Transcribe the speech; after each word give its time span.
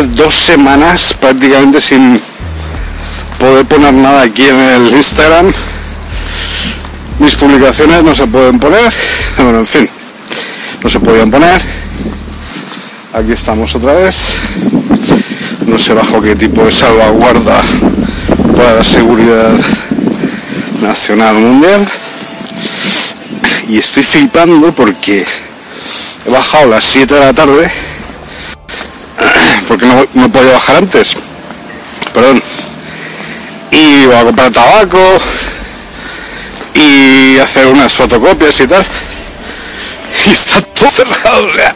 Dos 0.00 0.34
semanas 0.34 1.16
prácticamente 1.20 1.80
sin 1.80 2.20
poder 3.38 3.66
poner 3.66 3.92
nada 3.92 4.22
aquí 4.22 4.42
en 4.42 4.60
el 4.60 4.88
Instagram, 4.94 5.52
mis 7.18 7.36
publicaciones 7.36 8.02
no 8.02 8.14
se 8.14 8.26
pueden 8.26 8.58
poner, 8.58 8.92
bueno, 9.36 9.58
en 9.60 9.66
fin, 9.66 9.88
no 10.82 10.88
se 10.88 10.98
podían 11.00 11.30
poner. 11.30 11.60
Aquí 13.12 13.32
estamos 13.32 13.74
otra 13.74 13.92
vez. 13.92 14.38
No 15.66 15.76
sé 15.78 15.92
bajo 15.92 16.22
qué 16.22 16.34
tipo 16.34 16.64
de 16.64 16.72
salvaguarda 16.72 17.60
para 18.56 18.76
la 18.76 18.84
seguridad 18.84 19.52
nacional 20.80 21.34
mundial. 21.34 21.86
Y 23.68 23.78
estoy 23.78 24.02
flipando 24.02 24.72
porque 24.72 25.26
he 26.26 26.30
bajado 26.30 26.66
las 26.66 26.84
7 26.84 27.14
de 27.14 27.20
la 27.20 27.32
tarde 27.32 27.70
porque 29.72 29.86
no, 29.86 30.06
no 30.12 30.28
podía 30.28 30.52
bajar 30.52 30.76
antes. 30.76 31.16
Perdón. 32.12 32.42
Y 33.70 34.04
voy 34.04 34.16
a 34.16 34.24
comprar 34.24 34.52
tabaco 34.52 34.98
y 36.74 37.38
hacer 37.38 37.68
unas 37.68 37.90
fotocopias 37.90 38.60
y 38.60 38.66
tal. 38.66 38.84
Y 40.14 40.30
está 40.30 40.60
todo 40.60 40.90
cerrado, 40.90 41.46
o 41.46 41.52
sea, 41.54 41.74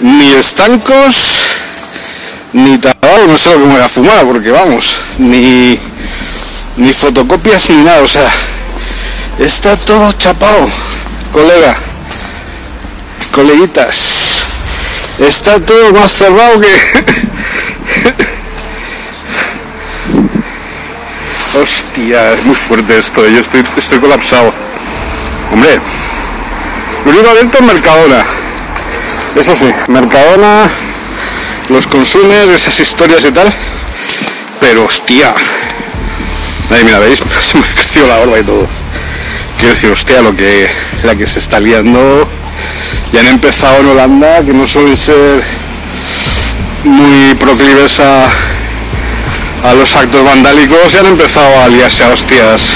ni 0.00 0.32
estancos, 0.32 1.14
ni 2.54 2.78
tabaco, 2.78 3.26
no 3.28 3.36
sé 3.36 3.50
lo 3.50 3.58
que 3.58 3.64
voy 3.64 3.80
a 3.82 3.88
fumar, 3.90 4.24
porque 4.24 4.50
vamos, 4.50 4.96
ni, 5.18 5.78
ni 6.78 6.94
fotocopias 6.94 7.68
ni 7.68 7.82
nada, 7.82 8.00
o 8.00 8.06
sea, 8.06 8.26
está 9.38 9.76
todo 9.76 10.10
chapado, 10.12 10.66
colega, 11.30 11.76
coleguitas, 13.32 14.05
está 15.20 15.60
todo 15.60 15.92
más 15.92 16.12
cerrado 16.12 16.60
que... 16.60 16.68
Hostia, 21.62 22.32
es 22.32 22.44
muy 22.44 22.54
fuerte 22.54 22.98
esto, 22.98 23.26
yo 23.26 23.40
estoy, 23.40 23.64
estoy 23.76 23.98
colapsado. 23.98 24.52
Hombre, 25.52 25.80
lo 27.04 27.12
único 27.12 27.30
es 27.30 27.60
Mercadona. 27.62 28.24
Eso 29.36 29.56
sí, 29.56 29.66
Mercadona, 29.88 30.68
los 31.68 31.86
consumers, 31.86 32.50
esas 32.50 32.78
historias 32.80 33.24
y 33.24 33.32
tal. 33.32 33.52
Pero 34.60 34.84
hostia. 34.84 35.34
Ahí 36.70 36.84
mira, 36.84 36.98
veis, 36.98 37.22
me 37.54 37.60
ha 37.66 37.74
crecido 37.74 38.06
la 38.06 38.18
barba 38.18 38.38
y 38.38 38.42
todo. 38.42 38.66
Quiero 39.58 39.74
decir, 39.74 39.90
hostia, 39.90 40.20
lo 40.20 40.34
que 40.36 40.68
la 41.04 41.14
que 41.14 41.26
se 41.26 41.38
está 41.38 41.60
liando. 41.60 42.28
Ya 43.12 43.20
han 43.20 43.28
empezado 43.28 43.78
en 43.80 43.90
Holanda, 43.90 44.42
que 44.44 44.52
no 44.52 44.66
suelen 44.66 44.96
ser 44.96 45.42
muy 46.84 47.34
proclives 47.34 48.00
a, 48.00 48.24
a 49.68 49.74
los 49.74 49.94
actos 49.94 50.24
vandálicos 50.24 50.94
y 50.94 50.98
han 50.98 51.06
empezado 51.06 51.62
a 51.62 51.68
liarse 51.68 52.04
a 52.04 52.10
hostias 52.10 52.74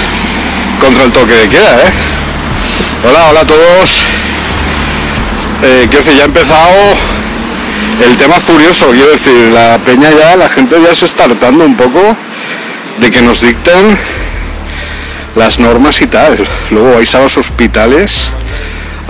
contra 0.81 1.05
el 1.05 1.13
toque 1.13 1.35
de 1.35 1.49
queda, 1.49 1.75
¿eh? 1.75 1.93
Hola, 3.09 3.29
hola 3.31 3.41
a 3.41 3.45
todos. 3.45 4.05
Eh, 5.63 5.87
quiero 5.91 6.05
decir, 6.05 6.17
ya 6.17 6.23
ha 6.23 6.27
empezado 6.27 6.95
el 8.05 8.17
tema 8.17 8.41
furioso, 8.41 8.91
quiero 8.91 9.11
decir, 9.11 9.35
la 9.53 9.79
peña 9.79 10.11
ya, 10.11 10.37
la 10.37 10.49
gente 10.49 10.77
ya 10.81 10.95
se 10.95 11.05
está 11.05 11.25
hartando 11.25 11.65
un 11.65 11.77
poco 11.77 12.17
de 12.99 13.11
que 13.11 13.21
nos 13.21 13.43
dicten 13.43 13.99
las 15.35 15.59
normas 15.59 16.01
y 16.01 16.07
tal. 16.07 16.39
Luego 16.71 16.95
vais 16.95 17.15
a 17.15 17.21
los 17.21 17.37
hospitales, 17.37 18.31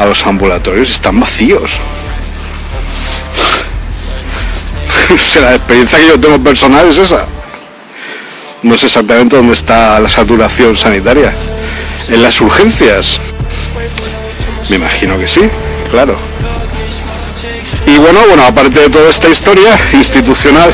a 0.01 0.07
los 0.07 0.27
ambulatorios, 0.27 0.91
están 0.91 1.21
vacíos. 1.21 1.81
La 5.43 5.55
experiencia 5.55 5.99
que 5.99 6.07
yo 6.07 6.19
tengo 6.19 6.43
personal 6.43 6.89
es 6.89 6.99
esa. 6.99 7.27
No 8.63 8.77
sé 8.77 8.87
exactamente 8.87 9.37
dónde 9.37 9.53
está 9.53 10.01
la 10.01 10.09
saturación 10.09 10.77
sanitaria. 10.77 11.35
En 12.09 12.23
las 12.23 12.41
urgencias. 12.41 13.21
Me 14.69 14.77
imagino 14.77 15.19
que 15.19 15.29
sí, 15.29 15.43
claro. 15.91 16.17
Y 17.87 17.99
bueno, 17.99 18.21
bueno, 18.27 18.45
aparte 18.45 18.81
de 18.81 18.91
toda 18.91 19.11
esta 19.11 19.29
historia 19.29 19.77
institucional 19.93 20.73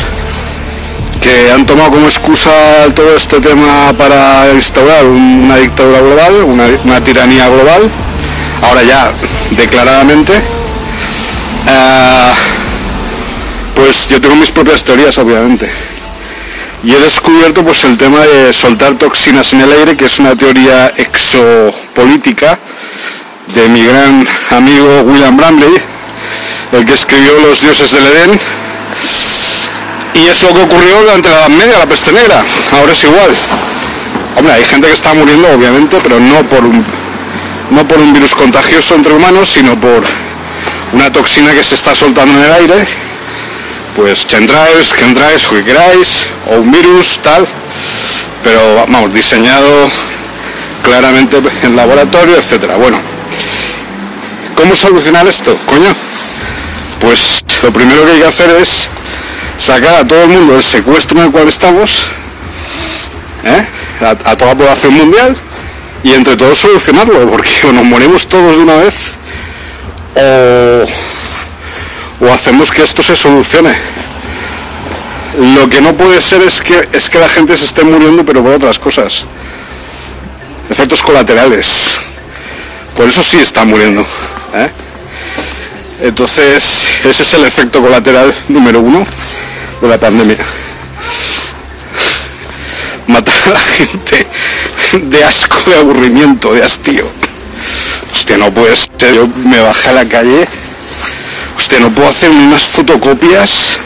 que 1.22 1.50
han 1.50 1.66
tomado 1.66 1.90
como 1.90 2.06
excusa 2.06 2.50
todo 2.94 3.16
este 3.16 3.40
tema 3.40 3.92
para 3.96 4.52
instaurar 4.52 5.06
una 5.06 5.56
dictadura 5.56 6.00
global, 6.00 6.44
una 6.84 7.02
tiranía 7.02 7.48
global, 7.48 7.90
ahora 8.66 8.82
ya 8.82 9.12
declaradamente, 9.50 10.32
eh, 10.32 12.34
pues 13.74 14.08
yo 14.08 14.20
tengo 14.20 14.36
mis 14.36 14.52
propias 14.52 14.84
teorías, 14.84 15.16
obviamente. 15.18 15.70
Y 16.82 16.92
he 16.92 17.00
descubierto 17.00 17.64
pues 17.64 17.84
el 17.84 17.96
tema 17.96 18.20
de 18.20 18.52
soltar 18.52 18.94
toxinas 18.94 19.52
en 19.52 19.60
el 19.60 19.72
aire, 19.72 19.96
que 19.96 20.04
es 20.04 20.18
una 20.18 20.36
teoría 20.36 20.92
exopolítica 20.96 22.58
de 23.54 23.68
mi 23.68 23.84
gran 23.84 24.26
amigo 24.50 25.02
William 25.02 25.36
Bramley, 25.36 25.74
el 26.72 26.84
que 26.84 26.92
escribió 26.92 27.32
Los 27.40 27.62
dioses 27.62 27.92
del 27.92 28.06
Edén. 28.06 28.38
Y 30.14 30.28
es 30.28 30.42
lo 30.42 30.54
que 30.54 30.62
ocurrió 30.62 31.02
durante 31.02 31.28
la 31.28 31.40
Edad 31.40 31.48
Media, 31.48 31.78
la 31.78 31.86
peste 31.86 32.12
negra. 32.12 32.42
Ahora 32.72 32.92
es 32.92 33.04
igual. 33.04 33.30
Hombre, 34.36 34.54
hay 34.54 34.64
gente 34.64 34.86
que 34.86 34.92
está 34.92 35.14
muriendo, 35.14 35.48
obviamente, 35.48 35.98
pero 36.02 36.20
no 36.20 36.42
por 36.44 36.64
un, 36.64 36.84
no 37.70 37.86
por 37.86 37.98
un 37.98 38.12
virus 38.12 38.34
contagioso 38.34 38.94
entre 38.94 39.12
humanos, 39.12 39.48
sino 39.48 39.78
por 39.80 40.04
una 40.92 41.12
toxina 41.12 41.54
que 41.54 41.64
se 41.64 41.74
está 41.74 41.94
soltando 41.94 42.34
en 42.34 42.42
el 42.42 42.52
aire. 42.52 42.86
Pues 43.94 44.26
chemtrails, 44.26 44.94
chemtrails, 44.94 45.44
lo 45.44 45.50
que 45.58 45.64
queráis, 45.64 46.26
o 46.50 46.56
un 46.56 46.70
virus, 46.70 47.20
tal. 47.22 47.46
Pero 48.44 48.76
vamos, 48.76 49.12
diseñado 49.12 49.90
claramente 50.82 51.40
en 51.62 51.76
laboratorio, 51.76 52.36
etcétera. 52.36 52.76
Bueno, 52.76 52.98
¿cómo 54.54 54.76
solucionar 54.76 55.26
esto, 55.26 55.56
coño? 55.66 55.94
Pues 57.00 57.44
lo 57.62 57.72
primero 57.72 58.04
que 58.04 58.12
hay 58.12 58.18
que 58.20 58.26
hacer 58.26 58.50
es 58.60 58.88
sacar 59.58 59.96
a 59.96 60.06
todo 60.06 60.22
el 60.24 60.28
mundo 60.28 60.52
del 60.52 60.62
secuestro 60.62 61.18
en 61.18 61.26
el 61.26 61.32
cual 61.32 61.48
estamos, 61.48 61.90
¿eh? 63.44 63.66
a, 64.04 64.10
a 64.10 64.36
toda 64.36 64.52
la 64.52 64.56
población 64.56 64.94
mundial, 64.94 65.36
y 66.06 66.12
entre 66.12 66.36
todos 66.36 66.56
solucionarlo, 66.56 67.28
porque 67.28 67.50
o 67.68 67.72
nos 67.72 67.84
morimos 67.84 68.28
todos 68.28 68.56
de 68.56 68.62
una 68.62 68.76
vez 68.76 69.14
o, 70.14 72.24
o 72.24 72.32
hacemos 72.32 72.70
que 72.70 72.82
esto 72.82 73.02
se 73.02 73.16
solucione. 73.16 73.74
Lo 75.56 75.68
que 75.68 75.82
no 75.82 75.94
puede 75.94 76.20
ser 76.20 76.42
es 76.42 76.62
que, 76.62 76.88
es 76.92 77.10
que 77.10 77.18
la 77.18 77.28
gente 77.28 77.56
se 77.56 77.64
esté 77.64 77.84
muriendo 77.84 78.24
pero 78.24 78.42
por 78.42 78.52
otras 78.52 78.78
cosas. 78.78 79.26
Efectos 80.70 81.02
colaterales. 81.02 81.98
Por 82.96 83.08
eso 83.08 83.22
sí 83.22 83.38
está 83.38 83.64
muriendo. 83.64 84.00
¿eh? 84.54 84.70
Entonces, 86.02 87.00
ese 87.04 87.22
es 87.22 87.34
el 87.34 87.44
efecto 87.44 87.82
colateral 87.82 88.34
número 88.48 88.80
uno 88.80 89.04
de 89.82 89.88
la 89.88 89.98
pandemia. 89.98 90.38
Matar 93.08 93.42
a 93.42 93.50
la 93.50 93.60
gente 93.78 94.25
de 94.92 95.24
asco, 95.24 95.70
de 95.70 95.78
aburrimiento, 95.78 96.52
de 96.52 96.62
hastío. 96.62 97.06
Hostia, 98.12 98.38
no 98.38 98.52
puede 98.52 98.74
ser. 98.76 99.14
Yo 99.14 99.28
me 99.44 99.60
bajé 99.60 99.90
a 99.90 99.94
la 99.94 100.04
calle. 100.04 100.46
Hostia, 101.56 101.80
no 101.80 101.90
puedo 101.90 102.08
hacer 102.08 102.30
unas 102.30 102.62
fotocopias, 102.62 103.80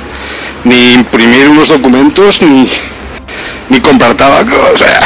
ni 0.65 0.93
imprimir 0.93 1.49
unos 1.49 1.69
documentos, 1.69 2.43
ni, 2.43 2.69
ni 3.69 3.81
comprar 3.81 4.15
tabaco. 4.15 4.71
O 4.75 4.77
sea, 4.77 5.01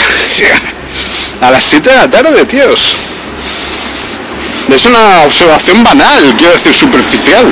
a 1.41 1.51
las 1.51 1.63
7 1.65 1.89
de 1.89 1.95
la 1.95 2.11
tarde, 2.11 2.45
tíos. 2.47 2.81
Es 4.75 4.87
una 4.87 5.23
observación 5.27 5.85
banal, 5.85 6.35
quiero 6.39 6.55
decir, 6.55 6.75
superficial. 6.75 7.47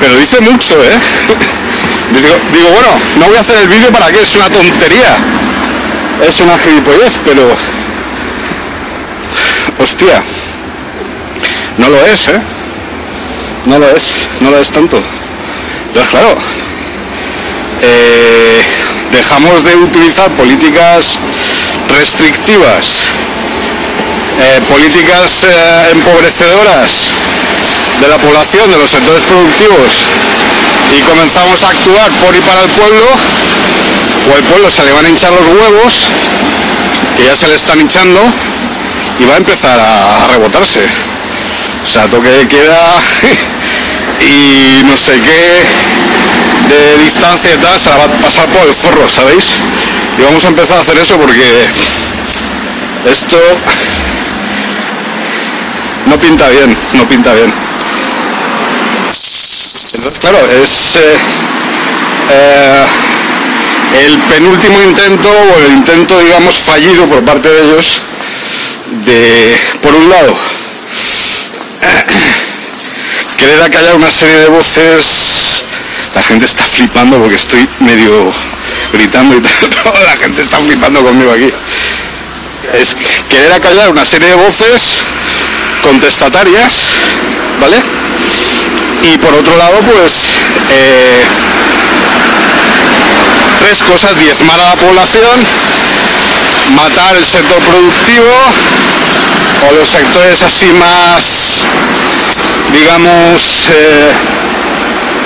Pero 0.00 0.16
dice 0.16 0.40
mucho, 0.40 0.80
¿eh? 0.82 0.90
Digo, 2.14 2.28
digo, 2.52 2.68
bueno, 2.68 2.88
no 3.18 3.26
voy 3.26 3.36
a 3.36 3.40
hacer 3.40 3.56
el 3.56 3.66
vídeo 3.66 3.90
para 3.90 4.12
que 4.12 4.20
es 4.20 4.34
una 4.34 4.48
tontería. 4.48 5.16
Es 6.22 6.40
una 6.40 6.56
gilipollez, 6.58 7.18
pero... 7.24 7.42
Hostia. 9.78 10.22
No 11.78 11.88
lo 11.88 12.06
es, 12.06 12.28
¿eh? 12.28 12.40
No 13.66 13.78
lo 13.78 13.88
es, 13.88 14.28
no 14.40 14.50
lo 14.50 14.58
es 14.58 14.70
tanto. 14.70 15.02
Entonces, 15.86 16.10
claro, 16.10 16.36
eh, 17.82 18.66
dejamos 19.12 19.64
de 19.64 19.76
utilizar 19.76 20.30
políticas 20.30 21.18
restrictivas, 21.88 23.12
eh, 24.40 24.60
políticas 24.68 25.44
eh, 25.44 25.90
empobrecedoras 25.92 26.90
de 28.00 28.08
la 28.08 28.18
población, 28.18 28.70
de 28.70 28.78
los 28.78 28.90
sectores 28.90 29.22
productivos, 29.22 29.86
y 30.96 31.00
comenzamos 31.02 31.62
a 31.62 31.70
actuar 31.70 32.10
por 32.10 32.34
y 32.34 32.40
para 32.40 32.62
el 32.62 32.70
pueblo, 32.70 33.06
o 34.30 34.36
el 34.36 34.42
pueblo 34.44 34.70
se 34.70 34.84
le 34.84 34.92
van 34.92 35.04
a 35.04 35.08
hinchar 35.08 35.32
los 35.32 35.46
huevos, 35.46 35.94
que 37.16 37.24
ya 37.24 37.36
se 37.36 37.48
le 37.48 37.54
están 37.54 37.80
hinchando, 37.80 38.20
y 39.20 39.24
va 39.24 39.34
a 39.34 39.38
empezar 39.38 39.78
a, 39.78 40.26
rebotarse. 40.28 40.80
O 41.84 41.88
sea, 41.88 42.08
toque 42.08 42.28
de 42.28 42.48
queda 42.48 43.00
y 44.20 44.82
no 44.84 44.96
sé 44.96 45.20
qué 45.20 46.04
de 46.68 46.98
distancia 46.98 47.54
y 47.54 47.58
tal, 47.58 47.78
se 47.78 47.90
la 47.90 47.96
va 47.98 48.04
a 48.04 48.08
pasar 48.08 48.46
por 48.46 48.66
el 48.66 48.74
forro, 48.74 49.08
¿sabéis? 49.08 49.62
Y 50.18 50.22
vamos 50.22 50.44
a 50.44 50.48
empezar 50.48 50.78
a 50.78 50.80
hacer 50.80 50.98
eso 50.98 51.16
porque 51.18 51.44
esto 53.10 53.36
no 56.06 56.16
pinta 56.16 56.48
bien, 56.48 56.76
no 56.94 57.04
pinta 57.08 57.32
bien. 57.34 57.52
Entonces, 59.92 60.20
claro, 60.20 60.38
es 60.50 60.96
eh, 60.96 61.16
eh, 62.30 63.13
el 64.00 64.18
penúltimo 64.18 64.82
intento, 64.82 65.28
o 65.28 65.58
el 65.60 65.72
intento, 65.74 66.18
digamos, 66.18 66.56
fallido 66.56 67.06
por 67.06 67.24
parte 67.24 67.48
de 67.48 67.62
ellos, 67.62 68.00
de, 69.04 69.78
por 69.82 69.94
un 69.94 70.08
lado, 70.08 70.34
querer 73.38 73.62
acallar 73.62 73.94
una 73.96 74.10
serie 74.10 74.36
de 74.38 74.48
voces. 74.48 75.62
La 76.14 76.22
gente 76.22 76.46
está 76.46 76.64
flipando 76.64 77.18
porque 77.18 77.34
estoy 77.34 77.68
medio 77.80 78.32
gritando 78.92 79.36
y 79.36 79.40
tal. 79.42 79.70
la 80.04 80.16
gente 80.16 80.40
está 80.40 80.60
flipando 80.60 81.02
conmigo 81.02 81.32
aquí. 81.32 81.50
Es 82.72 82.96
querer 83.28 83.52
acallar 83.52 83.90
una 83.90 84.04
serie 84.04 84.28
de 84.28 84.36
voces 84.36 85.04
contestatarias, 85.82 86.72
¿vale? 87.60 87.82
Y 89.02 89.18
por 89.18 89.34
otro 89.34 89.56
lado, 89.56 89.80
pues 89.82 90.12
eh, 90.70 91.28
tres 93.64 93.82
cosas, 93.82 94.14
diezmar 94.18 94.60
a 94.60 94.66
la 94.66 94.76
población, 94.76 95.40
matar 96.76 97.16
el 97.16 97.24
sector 97.24 97.58
productivo 97.58 98.28
o 99.66 99.72
los 99.72 99.88
sectores 99.88 100.42
así 100.42 100.66
más, 100.66 101.24
digamos, 102.74 103.68
eh, 103.72 104.10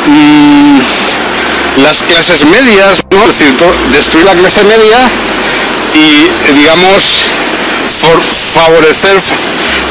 mm, 0.07 0.79
las 1.83 2.03
clases 2.05 2.45
medias, 2.45 3.03
¿no? 3.11 3.29
Es 3.29 3.39
destruir 3.93 4.25
la 4.25 4.35
clase 4.35 4.63
media 4.63 4.99
y, 5.95 6.53
digamos, 6.53 7.33
favorecer, 8.55 9.19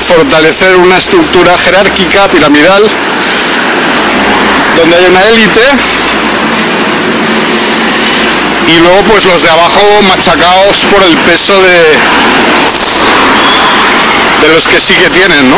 fortalecer 0.07 0.77
una 0.77 0.97
estructura 0.97 1.57
jerárquica, 1.57 2.29
piramidal, 2.29 2.83
donde 4.77 4.95
hay 4.95 5.05
una 5.05 5.25
élite 5.27 6.46
y 8.67 8.79
luego 8.79 9.01
pues 9.03 9.25
los 9.25 9.43
de 9.43 9.49
abajo 9.49 9.81
machacados 10.03 10.77
por 10.91 11.03
el 11.03 11.15
peso 11.17 11.53
de, 11.61 11.97
de 14.41 14.49
los 14.53 14.67
que 14.67 14.79
sí 14.79 14.93
que 14.95 15.09
tienen, 15.09 15.49
¿no? 15.49 15.57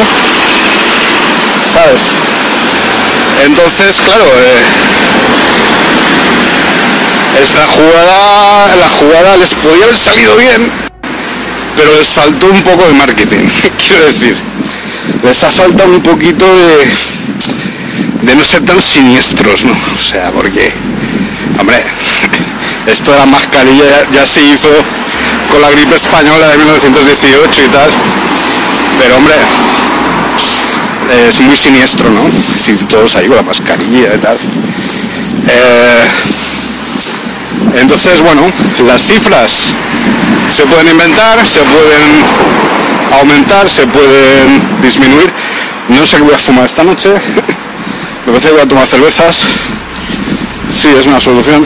¿Sabes? 1.74 2.02
Entonces, 3.46 4.00
claro, 4.02 4.26
eh, 4.26 4.60
esta 7.42 7.66
jugada, 7.66 8.76
la 8.76 8.90
jugada 8.90 9.38
les 9.38 9.54
podía 9.56 9.86
haber 9.86 9.98
salido 9.98 10.36
bien, 10.36 10.70
pero 11.76 11.94
les 11.96 12.08
faltó 12.08 12.48
un 12.48 12.62
poco 12.62 12.86
de 12.86 12.94
marketing, 12.94 13.48
quiero 13.88 14.06
decir. 14.06 14.38
Les 15.24 15.44
ha 15.44 15.50
faltado 15.50 15.90
un 15.90 16.02
poquito 16.02 16.46
de, 16.46 16.88
de 18.22 18.36
no 18.36 18.44
ser 18.46 18.66
tan 18.66 18.82
siniestros, 18.82 19.66
¿no? 19.66 19.74
O 19.74 20.04
sea, 20.04 20.32
porque, 20.32 20.72
hombre, 21.60 21.84
esto 22.92 23.12
de 23.12 23.18
la 23.18 23.26
mascarilla 23.26 24.06
ya, 24.12 24.26
se 24.26 24.42
hizo 24.42 24.70
con 25.52 25.62
la 25.62 25.70
gripe 25.72 25.96
española 25.96 26.48
de 26.50 26.58
1918 26.58 27.64
y 27.64 27.68
tal, 27.68 27.90
pero 28.98 29.18
hombre, 29.18 29.36
es 31.28 31.40
muy 31.42 31.56
siniestro, 31.56 32.10
¿no? 32.10 32.20
Si 32.58 32.74
todos 32.86 33.16
ahí 33.16 33.28
con 33.28 33.38
la 33.38 33.44
mascarilla 33.44 34.16
y 34.16 34.18
tal. 34.18 34.38
Eh, 35.48 36.12
entonces, 37.82 38.22
bueno, 38.24 38.42
las 38.86 39.02
cifras 39.02 39.76
se 40.50 40.64
pueden 40.66 40.90
inventar, 40.90 41.46
se 41.46 41.62
pueden 41.62 42.24
aumentar, 43.20 43.70
se 43.70 43.86
pueden 43.88 44.62
disminuir. 44.82 45.32
No 45.90 46.06
sé 46.06 46.18
qué 46.18 46.24
voy 46.24 46.34
a 46.34 46.38
fumar 46.38 46.66
esta 46.66 46.84
noche. 46.84 47.10
Me 48.26 48.34
parece 48.34 48.48
que 48.48 48.54
voy 48.54 48.62
a 48.62 48.68
tomar 48.68 48.88
cervezas. 48.88 49.36
Sí, 50.72 50.88
es 51.00 51.08
una 51.08 51.20
solución. 51.20 51.66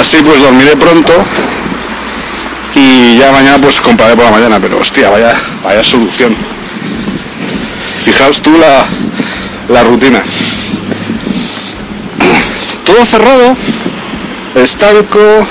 Así 0.00 0.16
pues 0.24 0.40
dormiré 0.40 0.76
pronto 0.76 1.12
y 2.74 3.16
ya 3.16 3.30
mañana 3.30 3.58
pues 3.58 3.78
compraré 3.80 4.16
por 4.16 4.24
la 4.24 4.32
mañana, 4.32 4.58
pero 4.60 4.78
hostia, 4.78 5.08
vaya, 5.08 5.32
vaya 5.62 5.84
solución. 5.84 6.34
Fijaos 8.04 8.42
tú 8.42 8.50
la, 8.58 8.84
la 9.68 9.84
rutina. 9.84 10.20
Todo 12.84 13.04
cerrado, 13.04 13.56
estanco, 14.56 15.46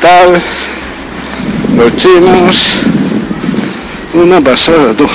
tal, 0.00 0.40
los 1.76 1.96
chinos, 1.96 2.78
una 4.14 4.40
pasada 4.40 4.94
tú. 4.94 5.08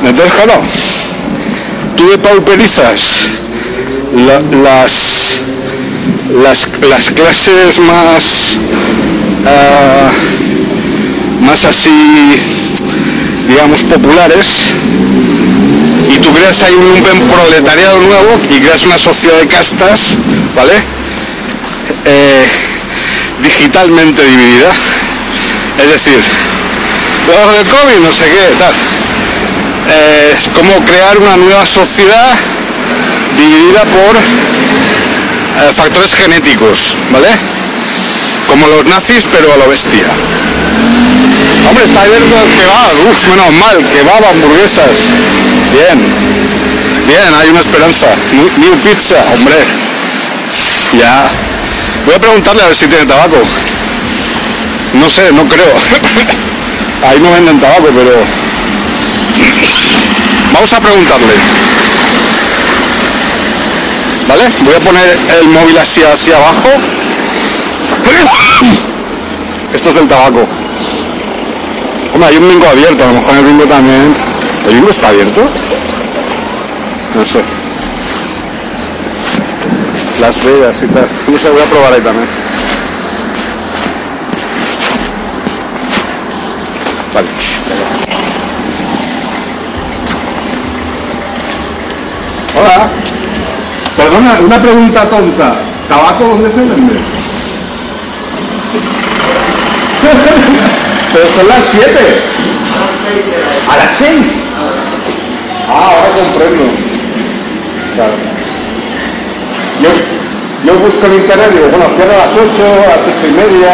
Entonces, 0.00 0.32
claro, 0.32 0.60
tú 1.96 2.08
depauperizas 2.08 3.41
la, 4.14 4.40
las, 4.62 5.42
las, 6.30 6.68
las, 6.88 7.10
clases 7.12 7.78
más, 7.80 8.58
uh, 9.44 10.08
más 11.44 11.64
así, 11.64 11.90
digamos, 13.48 13.84
populares, 13.84 14.74
y 16.14 16.18
tú 16.20 16.32
creas 16.32 16.62
ahí 16.62 16.74
un 16.74 17.28
proletariado 17.28 17.98
nuevo 17.98 18.38
y 18.54 18.60
creas 18.60 18.84
una 18.84 18.98
sociedad 18.98 19.38
de 19.38 19.46
castas, 19.46 20.16
¿vale? 20.54 20.74
Eh, 22.04 22.52
digitalmente 23.40 24.22
dividida. 24.22 24.72
Es 25.78 25.88
decir, 25.90 26.18
luego 27.26 27.52
del 27.52 27.66
COVID, 27.66 27.98
no 28.00 28.12
sé 28.12 28.24
qué, 28.26 28.54
tal. 28.58 28.74
Eh, 29.88 30.32
es 30.34 30.48
como 30.48 30.78
crear 30.84 31.18
una 31.18 31.36
nueva 31.38 31.66
sociedad 31.66 32.30
dividida 33.36 33.84
por 33.84 34.16
eh, 34.16 35.72
factores 35.76 36.14
genéticos, 36.14 36.96
¿vale? 37.10 37.28
Como 38.48 38.68
los 38.68 38.84
nazis, 38.86 39.28
pero 39.30 39.52
a 39.52 39.56
lo 39.56 39.66
bestia. 39.66 40.06
Hombre, 41.68 41.84
está 41.84 42.02
abierto 42.02 42.34
el 42.42 42.50
kebab. 42.50 43.10
Uf, 43.10 43.26
menos 43.28 43.52
mal, 43.54 43.76
kebab, 43.88 44.24
hamburguesas. 44.24 44.96
Bien. 45.72 45.98
Bien, 47.06 47.34
hay 47.34 47.48
una 47.50 47.60
esperanza. 47.60 48.06
New 48.58 48.76
pizza, 48.78 49.16
hombre. 49.32 49.56
Ya. 50.98 51.28
Voy 52.06 52.14
a 52.14 52.18
preguntarle 52.18 52.62
a 52.62 52.66
ver 52.66 52.76
si 52.76 52.86
tiene 52.86 53.06
tabaco. 53.06 53.38
No 54.94 55.08
sé, 55.08 55.32
no 55.32 55.44
creo. 55.44 55.72
Ahí 57.08 57.20
no 57.20 57.32
venden 57.32 57.60
tabaco, 57.60 57.88
pero... 57.94 58.12
Vamos 60.52 60.72
a 60.72 60.80
preguntarle. 60.80 61.34
¿Vale? 64.28 64.44
Voy 64.64 64.74
a 64.74 64.80
poner 64.80 65.10
el 65.38 65.48
móvil 65.48 65.78
así 65.78 66.02
hacia 66.02 66.36
abajo. 66.36 66.68
Esto 69.74 69.88
es 69.88 69.94
del 69.94 70.08
tabaco. 70.08 70.46
Hombre, 72.14 72.28
hay 72.28 72.36
un 72.36 72.48
bingo 72.48 72.66
abierto, 72.66 73.04
a 73.04 73.06
lo 73.08 73.14
mejor 73.14 73.36
el 73.36 73.44
bingo 73.44 73.64
también. 73.64 74.14
¿El 74.68 74.74
bingo 74.74 74.90
está 74.90 75.08
abierto? 75.08 75.42
No 77.14 77.26
sé. 77.26 77.40
Las 80.20 80.44
Vegas 80.44 80.82
y 80.82 80.86
tal. 80.86 81.08
No 81.28 81.38
sé, 81.38 81.50
voy 81.50 81.62
a 81.62 81.66
probar 81.66 81.92
ahí 81.92 82.00
también. 82.00 82.28
Vale. 87.14 87.28
Hola. 92.54 93.01
Perdona, 94.12 94.40
una 94.44 94.58
pregunta 94.58 95.08
tonta. 95.08 95.54
¿Tabaco 95.88 96.24
dónde 96.24 96.50
se 96.50 96.60
vende? 96.60 96.92
Pero 101.14 101.26
son 101.30 101.48
las 101.48 101.64
7. 101.64 101.88
A 103.72 103.76
las 103.78 103.90
6. 103.90 104.10
Ah, 105.66 105.92
ahora 105.92 106.08
comprendo. 106.12 106.64
Claro. 107.94 108.12
Yo, 109.80 109.88
yo 110.66 110.78
busco 110.78 111.06
en 111.06 111.12
internet 111.14 111.48
y 111.52 111.54
digo, 111.54 111.68
bueno, 111.70 111.86
cierra 111.96 112.12
a 112.12 112.26
las 112.26 112.32
8, 112.32 112.42
a 112.84 112.88
las 112.90 113.00
8 113.16 113.26
y 113.28 113.32
media. 113.32 113.72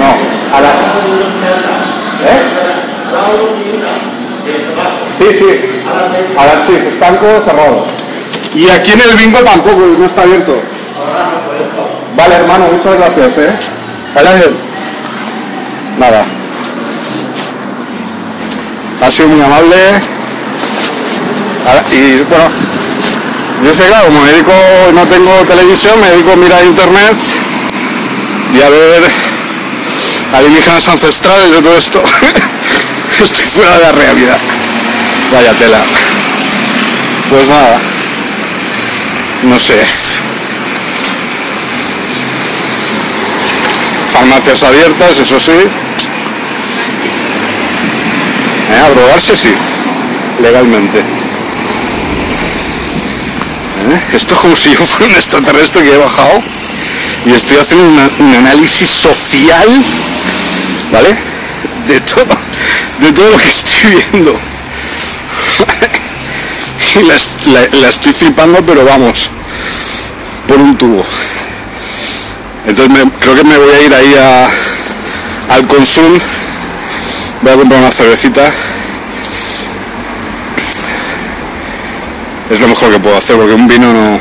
No, 0.00 0.08
a 0.54 0.60
las. 0.60 0.76
¿Eh? 2.28 2.40
Sí, 5.16 5.26
sí. 5.38 5.48
A 6.36 6.44
las 6.44 6.62
6, 6.66 6.78
estanco 6.92 7.26
cerrado. 7.42 7.97
Y 8.58 8.68
aquí 8.70 8.90
en 8.90 9.00
el 9.00 9.14
bingo 9.14 9.38
tampoco, 9.38 9.78
no 9.96 10.04
está 10.04 10.22
abierto. 10.22 10.60
Vale, 12.16 12.34
hermano, 12.34 12.66
muchas 12.72 12.96
gracias, 12.96 13.38
¿eh? 13.38 13.50
Vale, 14.16 14.50
Nada. 15.96 16.24
Ha 19.00 19.10
sido 19.12 19.28
muy 19.28 19.40
amable. 19.40 19.76
Y 21.92 22.24
bueno, 22.24 22.50
yo 23.64 23.74
sé, 23.74 23.86
claro, 23.86 24.06
como 24.06 24.24
me 24.24 24.32
dedico, 24.32 24.52
no 24.92 25.06
tengo 25.06 25.44
televisión, 25.46 26.00
me 26.00 26.10
dedico 26.10 26.32
a 26.32 26.36
mirar 26.36 26.64
internet 26.64 27.16
y 28.56 28.60
a 28.60 28.70
ver 28.70 29.02
alienígenas 30.34 30.88
ancestrales 30.88 31.52
de 31.52 31.62
todo 31.62 31.76
esto. 31.76 32.02
Estoy 33.22 33.46
fuera 33.46 33.74
de 33.74 33.82
la 33.84 33.92
realidad. 33.92 34.38
Vaya 35.32 35.52
tela. 35.52 35.78
Pues 37.30 37.48
nada. 37.50 37.97
No 39.42 39.58
sé. 39.58 39.74
Farmacias 44.12 44.62
abiertas, 44.64 45.18
eso 45.18 45.38
sí. 45.38 45.52
¿Eh? 48.72 48.80
A 48.84 48.90
drogarse 48.90 49.36
sí. 49.36 49.50
Legalmente. 50.42 50.98
¿Eh? 53.78 54.00
Esto 54.12 54.34
es 54.34 54.40
como 54.40 54.56
si 54.56 54.72
yo 54.72 54.82
fuera 54.82 55.06
un 55.06 55.12
extraterrestre 55.12 55.84
que 55.84 55.94
he 55.94 55.98
bajado 55.98 56.42
y 57.26 57.32
estoy 57.32 57.58
haciendo 57.58 57.84
un 57.84 58.34
análisis 58.34 58.88
social, 58.88 59.68
¿vale? 60.92 61.16
De 61.86 62.00
todo, 62.00 62.36
de 63.00 63.12
todo 63.12 63.30
lo 63.30 63.38
que 63.38 63.48
estoy 63.48 64.04
viendo. 64.12 64.38
La, 67.02 67.88
estoy 67.88 68.12
flipando, 68.12 68.62
pero 68.64 68.84
vamos, 68.84 69.30
por 70.46 70.58
un 70.58 70.76
tubo. 70.76 71.04
Entonces 72.66 73.04
creo 73.20 73.34
que 73.34 73.44
me 73.44 73.58
voy 73.58 73.70
a 73.70 73.80
ir 73.80 73.94
ahí 73.94 74.14
a, 74.16 75.54
al 75.54 75.66
Consum, 75.66 76.18
voy 77.42 77.52
a 77.52 77.56
comprar 77.56 77.80
una 77.80 77.92
cervecita. 77.92 78.42
Es 82.50 82.60
lo 82.60 82.68
mejor 82.68 82.90
que 82.92 82.98
puedo 82.98 83.16
hacer 83.16 83.36
porque 83.36 83.54
un 83.54 83.66
vino 83.66 83.92
no, 83.92 84.18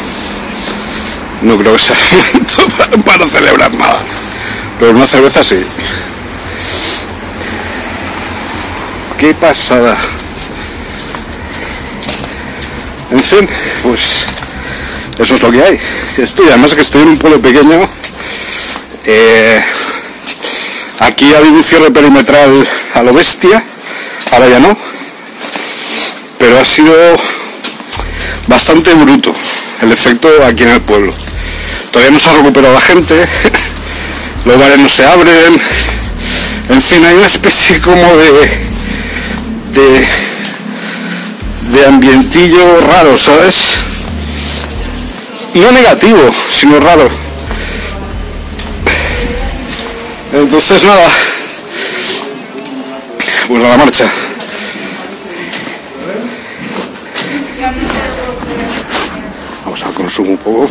no 1.44 1.58
creo 1.58 1.74
que 1.74 1.80
sea 1.80 1.96
para, 2.78 3.04
para 3.04 3.28
celebrar 3.28 3.74
nada. 3.74 4.02
Pero 4.80 4.92
una 4.92 5.08
cerveza 5.08 5.44
sí. 5.44 5.64
Qué 9.18 9.34
pasada. 9.34 9.98
En 13.12 13.20
fin, 13.20 13.48
pues 13.84 14.26
eso 15.20 15.34
es 15.34 15.42
lo 15.42 15.52
que 15.52 15.64
hay. 15.64 15.80
Estoy, 16.18 16.48
además 16.50 16.74
que 16.74 16.82
estoy 16.82 17.02
en 17.04 17.10
un 17.10 17.18
pueblo 17.18 17.42
pequeño. 17.42 17.90
Eh, 19.06 19.64
aquí 21.00 21.34
ha 21.34 21.38
habido 21.38 21.56
un 21.56 21.64
cierre 21.64 21.92
perimetral 21.92 22.56
a 22.94 23.04
lo 23.04 23.14
bestia, 23.14 23.64
ahora 24.32 24.50
ya 24.50 24.60
no. 24.60 24.78
Pero 26.38 26.60
ha 26.60 26.66
sido 26.66 26.94
bastante 28.48 28.94
bruto 28.94 29.34
el 29.82 29.92
efecto 29.92 30.28
aquí 30.46 30.64
en 30.64 30.70
el 30.70 30.82
pueblo. 30.82 31.14
Todavía 31.92 32.12
no 32.12 32.20
se 32.20 32.30
ha 32.30 32.34
recuperado 32.34 32.74
la 32.74 32.82
gente, 32.82 33.16
los 34.46 34.60
bares 34.60 34.80
no 34.80 34.90
se 34.90 35.06
abren, 35.06 35.62
en 36.70 36.82
fin, 36.82 37.04
hay 37.06 37.16
una 37.16 37.28
especie 37.28 37.80
como 37.80 38.02
de, 38.18 38.32
de, 39.74 40.06
de 41.68 41.86
ambientillo 41.86 42.80
raro, 42.88 43.18
¿sabes? 43.18 43.56
No 45.54 45.72
negativo, 45.72 46.20
sino 46.50 46.80
raro. 46.80 47.08
Entonces 50.34 50.84
nada, 50.84 51.10
pues 53.48 53.64
a 53.64 53.70
la 53.70 53.78
marcha. 53.78 54.06
Vamos 59.66 59.84
al 59.84 59.94
consumo 59.94 60.32
un 60.32 60.38
poco. 60.38 60.70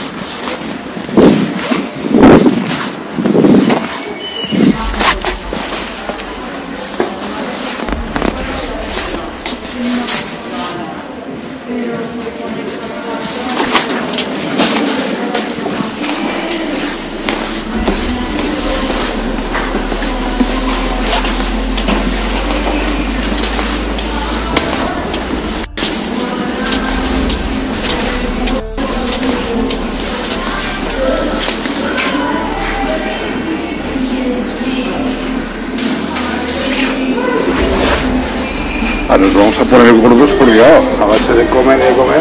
Gordos 40.09 40.31
porque 40.39 40.63
a 40.63 41.05
base 41.05 41.33
de 41.33 41.47
comer 41.47 41.81
y 41.81 41.83
de 41.83 41.93
comer. 41.93 42.21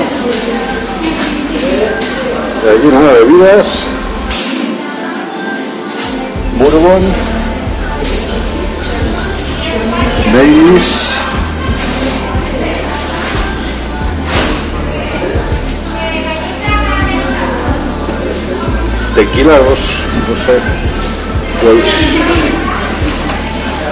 De 2.64 2.72
aquí 2.72 2.88
nada, 2.88 3.14
bebidas. 3.14 3.68
Bourbon. 6.58 7.04
Baileys. 10.34 11.12
Tequila 19.16 19.58
dos, 19.60 20.04
no 20.28 20.36
sé. 20.36 20.60
Pues 21.62 21.86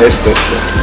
esto, 0.02 0.30
esto. 0.32 0.83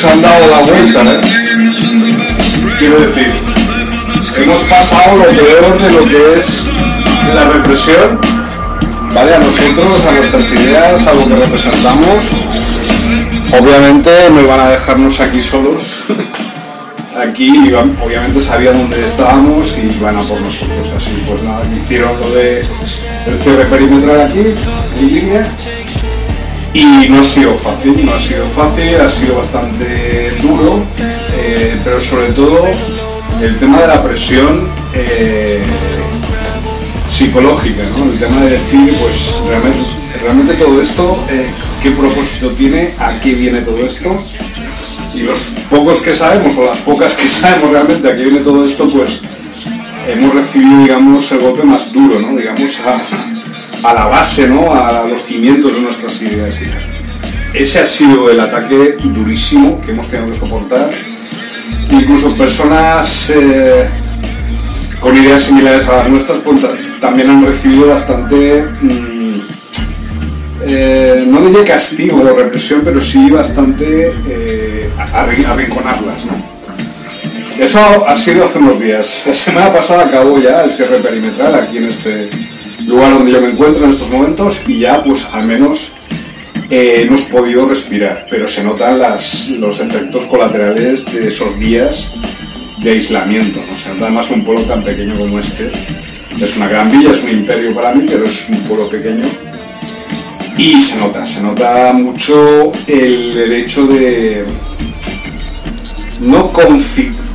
Pues 0.00 0.12
han 0.12 0.22
dado 0.22 0.46
la 0.46 0.60
vuelta, 0.60 1.02
¿eh? 1.12 1.20
quiero 2.78 2.98
decir, 3.00 3.40
hemos 4.36 4.62
pasado 4.64 5.16
lo 5.16 5.24
peor 5.24 5.78
de 5.78 5.90
lo 5.90 6.04
que 6.04 6.38
es 6.38 6.66
la 7.34 7.44
represión, 7.44 8.20
¿vale? 9.14 9.34
A 9.34 9.38
nosotros, 9.38 10.06
a 10.06 10.12
nuestras 10.12 10.50
ideas, 10.52 11.06
a 11.06 11.14
lo 11.14 11.28
que 11.28 11.36
representamos. 11.36 12.24
Obviamente 13.52 14.10
no 14.30 14.40
iban 14.40 14.60
a 14.60 14.68
dejarnos 14.70 15.20
aquí 15.20 15.40
solos. 15.40 16.04
Aquí 17.20 17.72
obviamente 18.02 18.40
sabían 18.40 18.78
dónde 18.78 19.04
estábamos 19.04 19.76
y 19.76 19.94
iban 19.94 20.16
a 20.16 20.22
por 20.22 20.40
nosotros. 20.40 20.92
Así 20.96 21.22
pues 21.26 21.42
nada, 21.42 21.60
hicieron 21.76 22.18
lo 22.20 22.30
de 22.30 22.64
el 23.26 23.38
cierre 23.38 23.66
perimetral 23.66 24.22
aquí, 24.22 24.54
en 24.98 25.14
línea. 25.14 25.56
Y 26.72 27.08
no 27.08 27.20
ha 27.20 27.24
sido 27.24 27.54
fácil, 27.54 28.04
no 28.06 28.14
ha 28.14 28.20
sido 28.20 28.46
fácil, 28.46 28.94
ha 28.94 29.10
sido 29.10 29.36
bastante 29.36 30.30
duro, 30.40 30.84
eh, 31.32 31.76
pero 31.82 31.98
sobre 31.98 32.28
todo 32.28 32.64
el 33.42 33.58
tema 33.58 33.80
de 33.80 33.86
la 33.88 34.02
presión 34.02 34.68
eh, 34.94 35.62
psicológica, 37.08 37.82
¿no? 37.96 38.12
el 38.12 38.18
tema 38.18 38.42
de 38.42 38.50
decir, 38.50 38.94
pues 39.00 39.40
realmente, 39.48 39.78
realmente 40.22 40.54
todo 40.54 40.80
esto, 40.80 41.24
eh, 41.28 41.48
qué 41.82 41.90
propósito 41.90 42.50
tiene, 42.52 42.92
a 43.00 43.18
qué 43.18 43.34
viene 43.34 43.62
todo 43.62 43.78
esto. 43.84 44.24
Y 45.14 45.22
los 45.22 45.54
pocos 45.68 46.00
que 46.00 46.14
sabemos, 46.14 46.56
o 46.56 46.64
las 46.64 46.78
pocas 46.78 47.14
que 47.14 47.26
sabemos 47.26 47.70
realmente 47.70 48.08
a 48.08 48.16
qué 48.16 48.24
viene 48.24 48.40
todo 48.40 48.64
esto, 48.64 48.88
pues 48.88 49.22
hemos 50.06 50.34
recibido, 50.34 50.82
digamos, 50.82 51.32
el 51.32 51.40
golpe 51.40 51.64
más 51.64 51.92
duro, 51.92 52.20
¿no? 52.20 52.36
digamos, 52.36 52.80
a, 52.80 53.29
a 53.82 53.94
la 53.94 54.06
base, 54.06 54.46
¿no? 54.48 54.72
a 54.74 55.06
los 55.06 55.20
cimientos 55.22 55.74
de 55.74 55.80
nuestras 55.80 56.20
ideas. 56.22 56.54
Ese 57.54 57.80
ha 57.80 57.86
sido 57.86 58.30
el 58.30 58.38
ataque 58.40 58.96
durísimo 59.02 59.80
que 59.80 59.90
hemos 59.90 60.08
tenido 60.08 60.30
que 60.30 60.38
soportar 60.38 60.90
incluso 61.90 62.36
personas 62.36 63.30
eh, 63.34 63.88
con 65.00 65.16
ideas 65.16 65.42
similares 65.42 65.88
a 65.88 65.96
las 65.96 66.08
nuestras 66.08 66.38
pues, 66.38 66.62
también 67.00 67.30
han 67.30 67.44
recibido 67.44 67.88
bastante, 67.88 68.62
mm, 68.82 69.40
eh, 70.66 71.24
no 71.26 71.40
diría 71.46 71.64
castigo 71.64 72.20
o 72.20 72.36
represión, 72.36 72.82
pero 72.84 73.00
sí 73.00 73.30
bastante 73.30 74.12
eh, 74.28 74.90
arrinconarlas. 75.12 76.22
Eso 77.58 77.78
ha 78.06 78.16
sido 78.16 78.44
hace 78.44 78.58
unos 78.58 78.80
días. 78.80 79.22
La 79.26 79.34
semana 79.34 79.72
pasada 79.72 80.06
acabó 80.06 80.38
ya 80.38 80.62
el 80.62 80.74
cierre 80.74 80.98
perimetral 80.98 81.54
aquí 81.54 81.78
en 81.78 81.88
este 81.88 82.30
lugar 82.86 83.14
donde 83.14 83.32
yo 83.32 83.40
me 83.40 83.50
encuentro 83.50 83.84
en 83.84 83.90
estos 83.90 84.10
momentos 84.10 84.60
y 84.66 84.80
ya 84.80 85.02
pues 85.02 85.26
al 85.32 85.46
menos 85.46 85.92
eh, 86.70 87.02
hemos 87.04 87.22
podido 87.24 87.68
respirar, 87.68 88.26
pero 88.30 88.46
se 88.46 88.62
notan 88.62 88.98
los 88.98 89.80
efectos 89.80 90.24
colaterales 90.26 91.12
de 91.12 91.28
esos 91.28 91.58
días 91.58 92.12
de 92.78 92.92
aislamiento. 92.92 93.60
¿no? 93.68 93.76
Se 93.76 93.88
nota 93.88 94.04
además 94.04 94.30
un 94.30 94.44
pueblo 94.44 94.62
tan 94.62 94.84
pequeño 94.84 95.16
como 95.16 95.38
este. 95.40 95.70
Es 96.40 96.56
una 96.56 96.68
gran 96.68 96.88
villa, 96.88 97.10
es 97.10 97.24
un 97.24 97.30
imperio 97.30 97.74
para 97.74 97.92
mí, 97.92 98.04
pero 98.08 98.24
es 98.24 98.48
un 98.48 98.60
pueblo 98.60 98.88
pequeño. 98.88 99.24
Y 100.56 100.80
se 100.80 100.98
nota, 100.98 101.26
se 101.26 101.42
nota 101.42 101.92
mucho 101.92 102.70
el, 102.86 103.52
hecho 103.52 103.86
de 103.86 104.44
no 106.20 106.46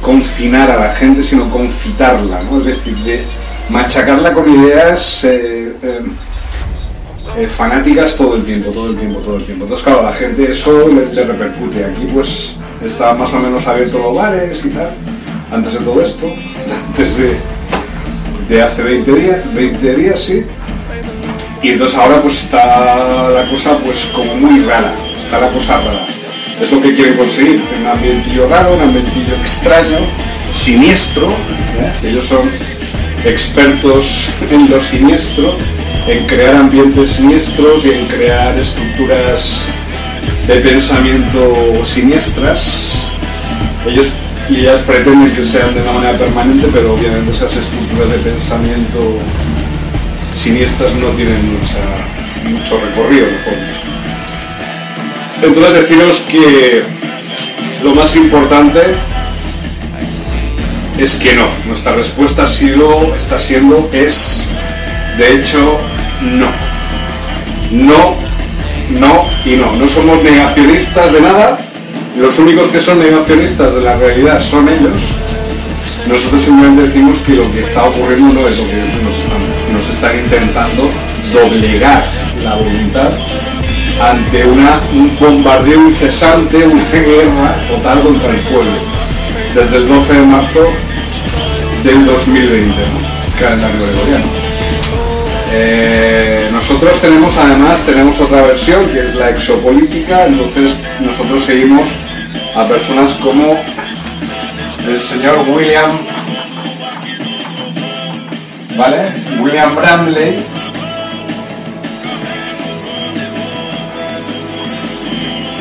confinar 0.01 0.71
a 0.71 0.79
la 0.79 0.91
gente, 0.91 1.23
sino 1.23 1.49
confitarla, 1.49 2.41
¿no? 2.43 2.59
es 2.59 2.65
decir, 2.65 2.95
de 2.97 3.23
machacarla 3.69 4.33
con 4.33 4.49
ideas. 4.49 5.23
Eh, 5.25 5.73
eh, 5.81 5.99
eh, 7.37 7.47
fanáticas 7.47 8.15
todo 8.15 8.35
el 8.35 8.43
tiempo, 8.43 8.71
todo 8.71 8.89
el 8.89 8.97
tiempo, 8.97 9.19
todo 9.19 9.35
el 9.35 9.43
tiempo. 9.43 9.65
Entonces, 9.65 9.83
claro, 9.83 10.03
la 10.03 10.13
gente 10.13 10.49
eso 10.49 10.87
le, 10.87 11.23
repercute. 11.23 11.83
Aquí, 11.83 12.07
pues, 12.13 12.55
está 12.83 13.13
más 13.13 13.33
o 13.33 13.39
menos 13.39 13.67
abierto 13.67 13.97
los 13.99 14.15
bares 14.15 14.63
y 14.63 14.69
tal, 14.69 14.91
antes 15.51 15.73
de 15.73 15.79
todo 15.79 16.01
esto, 16.01 16.27
antes 16.87 17.17
de, 17.17 17.35
de 18.47 18.61
hace 18.61 18.83
20 18.83 19.11
días, 19.11 19.53
20 19.53 19.95
días, 19.95 20.19
sí. 20.19 20.45
Y 21.61 21.69
entonces 21.69 21.97
ahora 21.97 22.21
pues 22.21 22.43
está 22.43 23.29
la 23.31 23.49
cosa 23.49 23.77
pues 23.79 24.05
como 24.13 24.35
muy 24.35 24.61
rara, 24.65 24.93
está 25.17 25.39
la 25.39 25.47
cosa 25.47 25.77
rara. 25.77 26.05
Es 26.61 26.71
lo 26.71 26.81
que 26.81 26.95
quieren 26.95 27.17
conseguir, 27.17 27.61
un 27.79 27.87
ambientillo 27.87 28.47
raro, 28.47 28.75
un 28.75 28.81
ambientillo 28.81 29.35
extraño, 29.41 29.97
siniestro. 30.53 31.33
Ellos 32.03 32.23
son 32.23 32.49
expertos 33.25 34.29
en 34.49 34.69
lo 34.69 34.79
siniestro 34.81 35.57
en 36.07 36.25
crear 36.27 36.55
ambientes 36.55 37.09
siniestros 37.09 37.85
y 37.85 37.91
en 37.91 38.05
crear 38.05 38.57
estructuras 38.57 39.67
de 40.47 40.57
pensamiento 40.57 41.83
siniestras. 41.83 43.11
Ellos 43.87 44.13
y 44.49 44.57
ellas 44.59 44.79
pretenden 44.81 45.31
que 45.31 45.43
sean 45.43 45.73
de 45.73 45.81
una 45.81 45.93
manera 45.93 46.17
permanente, 46.17 46.67
pero 46.71 46.93
obviamente 46.93 47.31
esas 47.31 47.55
estructuras 47.55 48.09
de 48.11 48.17
pensamiento 48.17 49.17
siniestras 50.31 50.93
no 50.95 51.07
tienen 51.09 51.41
mucho 52.43 52.79
recorrido, 52.79 53.25
Entonces 55.41 55.73
deciros 55.73 56.25
que 56.29 56.83
lo 57.83 57.95
más 57.95 58.15
importante 58.15 58.81
es 60.97 61.17
que 61.17 61.33
no. 61.33 61.47
Nuestra 61.65 61.93
respuesta 61.93 62.43
ha 62.43 62.47
sido, 62.47 63.15
está 63.15 63.37
siendo, 63.37 63.89
es, 63.91 64.49
de 65.17 65.35
hecho, 65.35 65.79
no. 66.21 66.49
No, 67.71 68.15
no 68.99 69.29
y 69.45 69.55
no. 69.57 69.75
No 69.75 69.87
somos 69.87 70.23
negacionistas 70.23 71.11
de 71.13 71.21
nada. 71.21 71.59
Los 72.17 72.39
únicos 72.39 72.67
que 72.67 72.79
son 72.79 72.99
negacionistas 72.99 73.75
de 73.75 73.81
la 73.81 73.97
realidad 73.97 74.39
son 74.39 74.69
ellos. 74.69 75.15
Nosotros 76.07 76.41
simplemente 76.41 76.83
decimos 76.83 77.19
que 77.19 77.33
lo 77.33 77.51
que 77.51 77.61
está 77.61 77.83
ocurriendo 77.83 78.33
no 78.33 78.47
es 78.47 78.57
lo 78.57 78.67
que 78.67 78.79
ellos 78.79 79.03
nos 79.03 79.17
están, 79.17 79.73
nos 79.73 79.89
están 79.89 80.17
intentando 80.17 80.89
doblegar 81.33 82.05
la 82.43 82.53
voluntad 82.55 83.09
ante 84.01 84.45
una, 84.45 84.79
un 84.93 85.17
bombardeo 85.19 85.81
incesante, 85.81 86.63
una 86.65 86.83
guerra 86.91 87.55
total 87.69 88.01
contra 88.01 88.29
el 88.29 88.39
pueblo. 88.41 88.94
Desde 89.55 89.77
el 89.77 89.87
12 89.87 90.13
de 90.13 90.21
marzo 90.25 90.67
del 91.81 92.05
2020, 92.05 92.67
¿no? 92.67 93.39
calendario 93.39 93.77
gregoriano. 93.85 94.25
Eh, 95.53 96.49
nosotros 96.51 96.99
tenemos 96.99 97.37
además 97.37 97.81
tenemos 97.83 98.19
otra 98.19 98.41
versión 98.41 98.85
que 98.89 98.99
es 98.99 99.15
la 99.15 99.29
exopolítica, 99.29 100.25
entonces 100.25 100.75
nosotros 100.99 101.41
seguimos 101.41 101.87
a 102.53 102.65
personas 102.65 103.13
como 103.13 103.57
el 104.89 105.01
señor 105.01 105.37
William, 105.47 105.91
¿vale? 108.75 109.05
William 109.39 109.73
Bramley. 109.73 110.43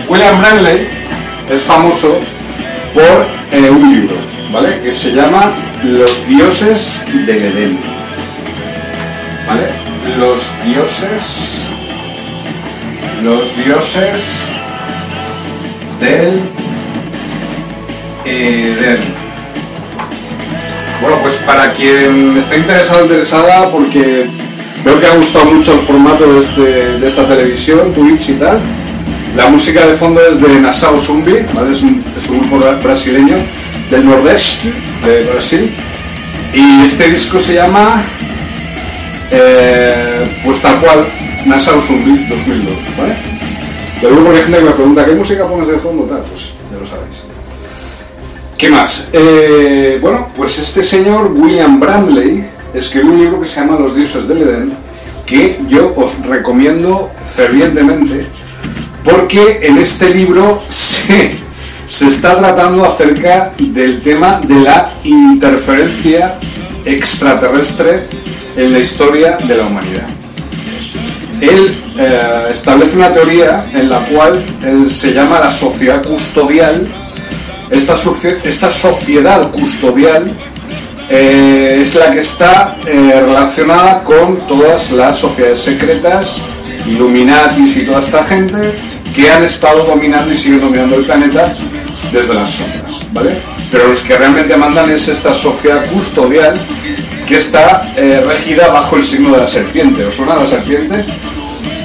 William 0.08 0.40
Bramley 0.40 0.88
es 1.48 1.62
famoso 1.62 2.18
por 2.94 3.26
eh, 3.52 3.70
un 3.70 3.92
libro, 3.92 4.16
¿vale? 4.52 4.80
Que 4.80 4.92
se 4.92 5.12
llama 5.12 5.52
Los 5.82 6.26
dioses 6.28 7.02
del 7.26 7.42
Edén. 7.44 7.78
¿Vale? 9.46 9.84
los 10.18 10.40
dioses, 10.64 11.66
los 13.22 13.56
dioses 13.56 14.22
del 16.00 16.40
Edén. 18.24 19.00
Bueno, 21.00 21.16
pues 21.22 21.34
para 21.46 21.72
quien 21.72 22.36
esté 22.38 22.58
interesado 22.58 23.00
o 23.00 23.04
interesada, 23.04 23.70
porque 23.70 24.26
veo 24.84 25.00
que 25.00 25.06
ha 25.06 25.16
gustado 25.16 25.46
mucho 25.46 25.72
el 25.72 25.80
formato 25.80 26.32
de, 26.32 26.38
este, 26.38 26.62
de 26.98 27.06
esta 27.06 27.24
televisión, 27.24 27.92
Twitch 27.92 28.30
y 28.30 28.34
tal, 28.34 28.60
la 29.36 29.48
música 29.48 29.86
de 29.86 29.94
fondo 29.94 30.20
es 30.26 30.40
de 30.40 30.60
Nassau 30.60 30.98
Zumbi, 30.98 31.44
¿vale? 31.54 31.72
es, 31.72 31.82
un, 31.82 32.00
grupo 32.40 32.58
brasileño 32.82 33.36
del 33.90 34.06
nordeste 34.06 34.72
de 35.04 35.30
Brasil, 35.30 35.70
y 36.52 36.82
este 36.84 37.08
disco 37.08 37.38
se 37.38 37.54
llama 37.54 38.02
eh, 39.30 40.40
pues 40.44 40.60
tal 40.60 40.78
cual, 40.78 41.06
Nassau 41.46 41.80
Zumbi 41.80 42.26
2002, 42.26 42.80
¿vale? 42.96 43.16
Pero 44.00 44.14
luego 44.14 44.30
hay 44.30 44.42
gente 44.42 44.58
que 44.58 44.64
me 44.64 44.70
pregunta, 44.70 45.04
¿qué 45.04 45.12
música 45.12 45.46
pones 45.46 45.68
de 45.68 45.78
fondo? 45.78 46.04
Tal, 46.04 46.22
pues 46.22 46.52
ya 46.72 46.78
lo 46.78 46.86
sabéis. 46.86 47.24
¿Qué 48.56 48.68
más? 48.68 49.08
Eh, 49.12 49.98
bueno, 50.00 50.28
pues 50.36 50.58
este 50.58 50.82
señor, 50.82 51.32
William 51.32 51.80
Bramley, 51.80 52.44
escribió 52.72 53.12
un 53.12 53.18
libro 53.18 53.40
que 53.40 53.46
se 53.46 53.60
llama 53.60 53.78
Los 53.78 53.96
dioses 53.96 54.28
del 54.28 54.42
Edén, 54.42 54.72
que 55.26 55.58
yo 55.68 55.92
os 55.96 56.18
recomiendo 56.26 57.10
fervientemente, 57.24 58.26
porque 59.04 59.60
en 59.62 59.78
este 59.78 60.10
libro 60.10 60.62
se, 60.68 61.36
se 61.86 62.06
está 62.06 62.36
tratando 62.36 62.84
acerca 62.84 63.52
del 63.58 64.00
tema 64.00 64.40
de 64.42 64.60
la 64.60 64.84
interferencia 65.04 66.38
extraterrestre 66.84 67.96
en 68.56 68.72
la 68.72 68.78
historia 68.78 69.36
de 69.36 69.56
la 69.56 69.66
humanidad. 69.66 70.08
Él 71.40 71.70
eh, 71.98 72.44
establece 72.52 72.96
una 72.96 73.12
teoría 73.12 73.66
en 73.74 73.90
la 73.90 73.98
cual 74.06 74.42
él 74.62 74.90
se 74.90 75.12
llama 75.12 75.40
la 75.40 75.50
sociedad 75.50 76.02
custodial 76.02 76.86
esta, 77.70 77.94
esta 78.44 78.70
sociedad 78.70 79.50
custodial 79.50 80.24
eh, 81.10 81.78
es 81.80 81.96
la 81.96 82.10
que 82.10 82.20
está 82.20 82.76
eh, 82.86 83.20
relacionada 83.20 84.02
con 84.04 84.38
todas 84.46 84.90
las 84.92 85.18
sociedades 85.18 85.58
secretas, 85.58 86.42
Illuminatis 86.86 87.76
y 87.78 87.86
toda 87.86 88.00
esta 88.00 88.22
gente 88.22 88.74
que 89.14 89.30
han 89.30 89.44
estado 89.44 89.84
dominando 89.84 90.32
y 90.32 90.36
siguen 90.36 90.60
dominando 90.60 90.96
el 90.96 91.04
planeta 91.04 91.52
desde 92.12 92.34
las 92.34 92.50
sombras, 92.50 93.00
¿vale? 93.12 93.40
Pero 93.70 93.88
los 93.88 94.02
que 94.02 94.16
realmente 94.16 94.56
mandan 94.56 94.90
es 94.90 95.08
esta 95.08 95.32
sociedad 95.32 95.84
custodial 95.90 96.54
que 97.26 97.36
está 97.36 97.92
eh, 97.96 98.22
regida 98.26 98.68
bajo 98.68 98.96
el 98.96 99.02
signo 99.02 99.30
de 99.30 99.38
la 99.38 99.46
serpiente. 99.46 100.04
¿Os 100.04 100.14
suena 100.14 100.34
la 100.34 100.46
serpiente? 100.46 101.04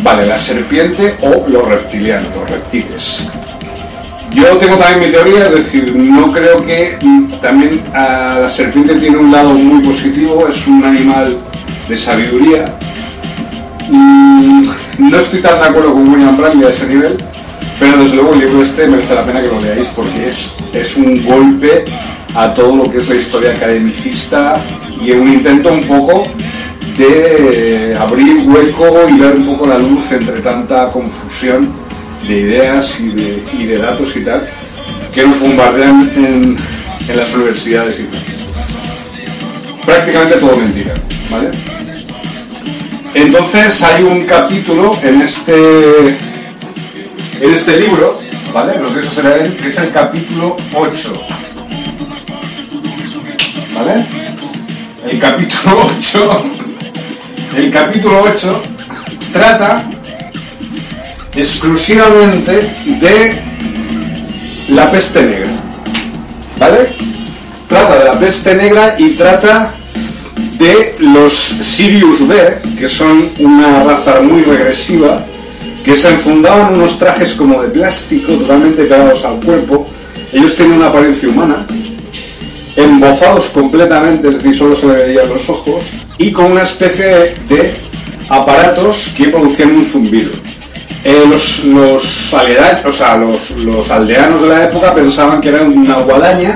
Vale, 0.01 0.25
la 0.25 0.37
serpiente 0.37 1.17
o 1.21 1.45
los 1.47 1.67
reptilianos, 1.67 2.35
los 2.35 2.49
reptiles. 2.49 3.27
Yo 4.31 4.57
tengo 4.57 4.77
también 4.77 4.99
mi 4.99 5.11
teoría, 5.11 5.45
es 5.45 5.51
decir, 5.51 5.95
no 5.95 6.31
creo 6.31 6.63
que 6.63 6.97
también 7.41 7.81
la 7.91 8.47
serpiente 8.47 8.95
tiene 8.95 9.17
un 9.17 9.31
lado 9.31 9.49
muy 9.51 9.81
positivo, 9.83 10.47
es 10.47 10.67
un 10.67 10.83
animal 10.83 11.37
de 11.87 11.97
sabiduría. 11.97 12.65
Mm, 13.89 14.63
no 14.99 15.19
estoy 15.19 15.41
tan 15.41 15.59
de 15.59 15.65
acuerdo 15.65 15.91
con 15.91 16.07
William 16.07 16.37
Bradley 16.37 16.65
a 16.65 16.69
ese 16.69 16.87
nivel, 16.87 17.17
pero 17.79 17.97
desde 17.97 18.15
luego 18.15 18.33
el 18.33 18.39
libro 18.39 18.61
este 18.61 18.87
merece 18.87 19.15
la 19.15 19.25
pena 19.25 19.41
que 19.41 19.47
lo 19.47 19.59
leáis 19.59 19.87
porque 19.87 20.27
es, 20.27 20.63
es 20.73 20.97
un 20.97 21.23
golpe 21.25 21.85
a 22.35 22.53
todo 22.53 22.75
lo 22.75 22.91
que 22.91 22.97
es 22.97 23.09
la 23.09 23.15
historia 23.15 23.51
academicista 23.51 24.53
y 25.01 25.11
un 25.11 25.31
intento 25.31 25.71
un 25.71 25.83
poco 25.83 26.23
de 26.97 27.95
abrir 27.99 28.47
hueco 28.47 29.05
y 29.09 29.13
ver 29.19 29.35
un 29.35 29.45
poco 29.45 29.67
la 29.67 29.79
luz 29.79 30.11
entre 30.11 30.39
tanta 30.41 30.89
confusión 30.89 31.67
de 32.27 32.39
ideas 32.39 32.99
y 32.99 33.09
de, 33.09 33.43
y 33.59 33.65
de 33.65 33.77
datos 33.77 34.15
y 34.17 34.25
tal 34.25 34.41
que 35.13 35.25
nos 35.25 35.39
bombardean 35.39 36.11
en, 36.15 36.55
en 37.07 37.17
las 37.17 37.33
universidades 37.33 37.99
y 37.99 38.03
tal. 38.03 38.21
Prácticamente 39.85 40.35
todo 40.35 40.55
mentira, 40.57 40.93
¿vale? 41.31 41.49
Entonces 43.13 43.83
hay 43.83 44.03
un 44.03 44.25
capítulo 44.25 44.97
en 45.03 45.21
este 45.21 46.17
en 47.41 47.53
este 47.53 47.79
libro, 47.79 48.17
¿vale? 48.53 48.79
Los 48.79 48.93
de 48.95 49.03
será 49.03 49.35
él, 49.35 49.55
que 49.55 49.67
es 49.67 49.77
el 49.77 49.91
capítulo 49.91 50.55
8. 50.73 51.13
¿Vale? 53.75 54.05
El 55.09 55.19
capítulo 55.19 55.79
8 55.97 56.45
el 57.55 57.71
capítulo 57.71 58.21
8 58.21 58.61
trata 59.33 59.83
exclusivamente 61.35 62.51
de 62.85 63.41
la 64.69 64.89
peste 64.91 65.23
negra. 65.23 65.49
¿Vale? 66.59 66.89
Trata 67.67 67.95
de 67.97 68.05
la 68.05 68.19
peste 68.19 68.55
negra 68.55 68.95
y 68.97 69.11
trata 69.11 69.73
de 70.59 70.95
los 70.99 71.33
Sirius 71.33 72.27
B, 72.27 72.35
que 72.77 72.87
son 72.87 73.29
una 73.39 73.83
raza 73.85 74.19
muy 74.21 74.43
regresiva, 74.43 75.25
que 75.83 75.95
se 75.95 76.09
enfundaban 76.09 76.75
unos 76.75 76.99
trajes 76.99 77.33
como 77.33 77.61
de 77.61 77.69
plástico 77.69 78.33
totalmente 78.33 78.83
pegados 78.83 79.23
al 79.23 79.39
cuerpo. 79.39 79.85
Ellos 80.33 80.55
tienen 80.55 80.77
una 80.77 80.87
apariencia 80.89 81.29
humana, 81.29 81.65
embozados 82.75 83.49
completamente, 83.49 84.27
es 84.27 84.35
decir, 84.35 84.55
solo 84.55 84.75
se 84.75 84.87
le 84.87 84.93
veían 84.93 85.29
los 85.29 85.49
ojos, 85.49 85.85
y 86.17 86.31
con 86.31 86.51
una 86.51 86.63
especie 86.63 87.33
de 87.47 87.75
aparatos 88.27 89.11
que 89.15 89.29
producían 89.29 89.71
un 89.71 89.85
zumbido. 89.85 90.31
Eh, 91.05 91.23
los, 91.29 91.63
los, 91.63 92.33
los, 92.33 93.51
los, 93.51 93.91
aldeanos 93.91 94.41
de 94.41 94.47
la 94.49 94.65
época 94.65 94.93
pensaban 94.93 95.39
que 95.39 95.47
era 95.47 95.61
una 95.61 95.99
guadaña, 95.99 96.53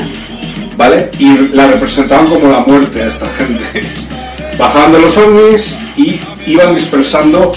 ¿vale? 0.77 1.09
Y 1.19 1.49
la 1.53 1.67
representaban 1.67 2.27
como 2.27 2.49
la 2.49 2.59
muerte 2.59 3.03
a 3.03 3.07
esta 3.07 3.27
gente. 3.29 3.81
Bajaban 4.57 4.93
de 4.93 4.99
los 4.99 5.17
ovnis 5.17 5.77
y 5.97 6.19
iban 6.47 6.75
dispersando, 6.75 7.51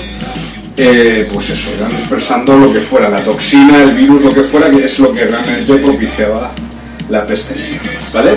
eh, 0.76 1.28
pues 1.32 1.50
eso, 1.50 1.70
iban 1.76 1.90
dispersando 1.90 2.56
lo 2.56 2.72
que 2.72 2.80
fuera, 2.80 3.08
la 3.08 3.22
toxina, 3.22 3.82
el 3.82 3.94
virus, 3.94 4.22
lo 4.22 4.30
que 4.30 4.42
fuera, 4.42 4.70
que 4.70 4.84
es 4.84 4.98
lo 4.98 5.12
que 5.12 5.26
realmente 5.26 5.76
propiciaba 5.76 6.52
la 7.08 7.24
peste 7.26 7.54
¿vale? 8.12 8.32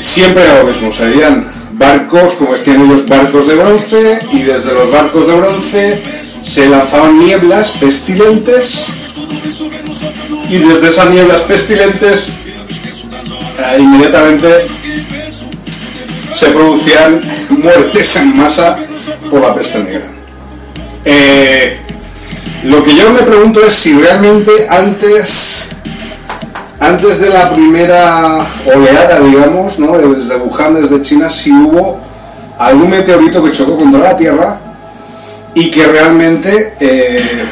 Siempre 0.00 0.44
era 0.44 0.62
lo 0.62 0.68
mismo, 0.68 0.92
serían 0.92 1.46
barcos, 1.72 2.34
como 2.34 2.52
decían 2.52 2.82
ellos, 2.82 3.08
barcos 3.08 3.46
de 3.46 3.54
bronce, 3.54 4.18
y 4.32 4.42
desde 4.42 4.74
los 4.74 4.90
barcos 4.90 5.26
de 5.26 5.32
bronce 5.34 6.02
se 6.42 6.68
lanzaban 6.68 7.18
nieblas 7.18 7.72
pestilentes, 7.72 8.88
y 10.50 10.58
desde 10.58 10.88
esas 10.88 11.10
nieblas 11.10 11.42
pestilentes 11.42 12.32
inmediatamente 13.78 14.66
se 16.32 16.46
producían 16.48 17.20
muertes 17.50 18.16
en 18.16 18.36
masa 18.36 18.78
por 19.30 19.40
la 19.40 19.54
peste 19.54 19.78
negra. 19.80 20.06
Eh, 21.04 21.76
lo 22.64 22.84
que 22.84 22.94
yo 22.94 23.10
me 23.10 23.22
pregunto 23.22 23.64
es 23.64 23.74
si 23.74 23.98
realmente 23.98 24.68
antes 24.68 25.66
antes 26.80 27.20
de 27.20 27.30
la 27.30 27.50
primera 27.50 28.38
oleada, 28.66 29.20
digamos, 29.20 29.80
¿no? 29.80 29.98
desde 29.98 30.36
Wuhan, 30.36 30.80
desde 30.80 31.02
China, 31.02 31.28
si 31.28 31.50
hubo 31.50 31.98
algún 32.56 32.90
meteorito 32.90 33.42
que 33.42 33.50
chocó 33.50 33.76
contra 33.76 34.00
la 34.00 34.16
Tierra 34.16 34.58
y 35.54 35.70
que 35.70 35.86
realmente 35.86 36.74
eh, 36.78 37.44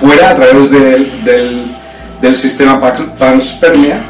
fuera 0.00 0.30
a 0.30 0.34
través 0.34 0.70
del, 0.70 2.36
sistema 2.36 2.80
panspermia 3.18 4.00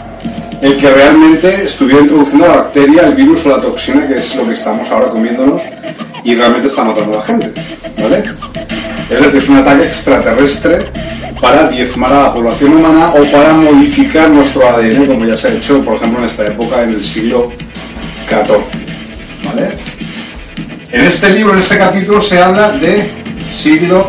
el 0.63 0.77
que 0.77 0.89
realmente 0.89 1.65
estuviera 1.65 2.01
introduciendo 2.01 2.47
la 2.47 2.55
bacteria, 2.55 3.03
el 3.03 3.15
virus 3.15 3.45
o 3.47 3.51
la 3.51 3.61
toxina, 3.61 4.07
que 4.07 4.19
es 4.19 4.37
lo 4.37 4.47
que 4.47 4.53
estamos 4.53 4.89
ahora 4.91 5.09
comiéndonos 5.09 5.61
y 6.23 6.37
realmente 6.37 6.69
está 6.69 6.85
matando 6.85 7.15
a 7.15 7.17
la 7.17 7.25
gente. 7.25 7.53
¿vale? 8.01 8.23
Es 9.11 9.21
decir, 9.21 9.43
es 9.43 9.49
un 9.49 9.57
ataque 9.57 9.87
extraterrestre 9.87 10.87
para 11.41 11.69
diezmar 11.69 12.13
a 12.13 12.23
la 12.23 12.33
población 12.33 12.77
humana 12.77 13.13
o 13.13 13.25
para 13.33 13.55
modificar 13.55 14.31
nuestro 14.31 14.67
ADN, 14.69 15.07
como 15.07 15.25
ya 15.25 15.35
se 15.35 15.49
ha 15.49 15.53
hecho, 15.53 15.85
por 15.85 15.97
ejemplo, 15.97 16.21
en 16.21 16.27
esta 16.27 16.47
época, 16.47 16.83
en 16.85 16.91
el 16.91 17.03
siglo 17.03 17.51
XIV. 18.29 18.93
En 20.93 21.01
este 21.01 21.31
libro, 21.31 21.55
en 21.55 21.59
este 21.59 21.77
capítulo, 21.77 22.21
se 22.21 22.41
habla 22.41 22.71
de 22.71 23.11
siglo 23.51 24.09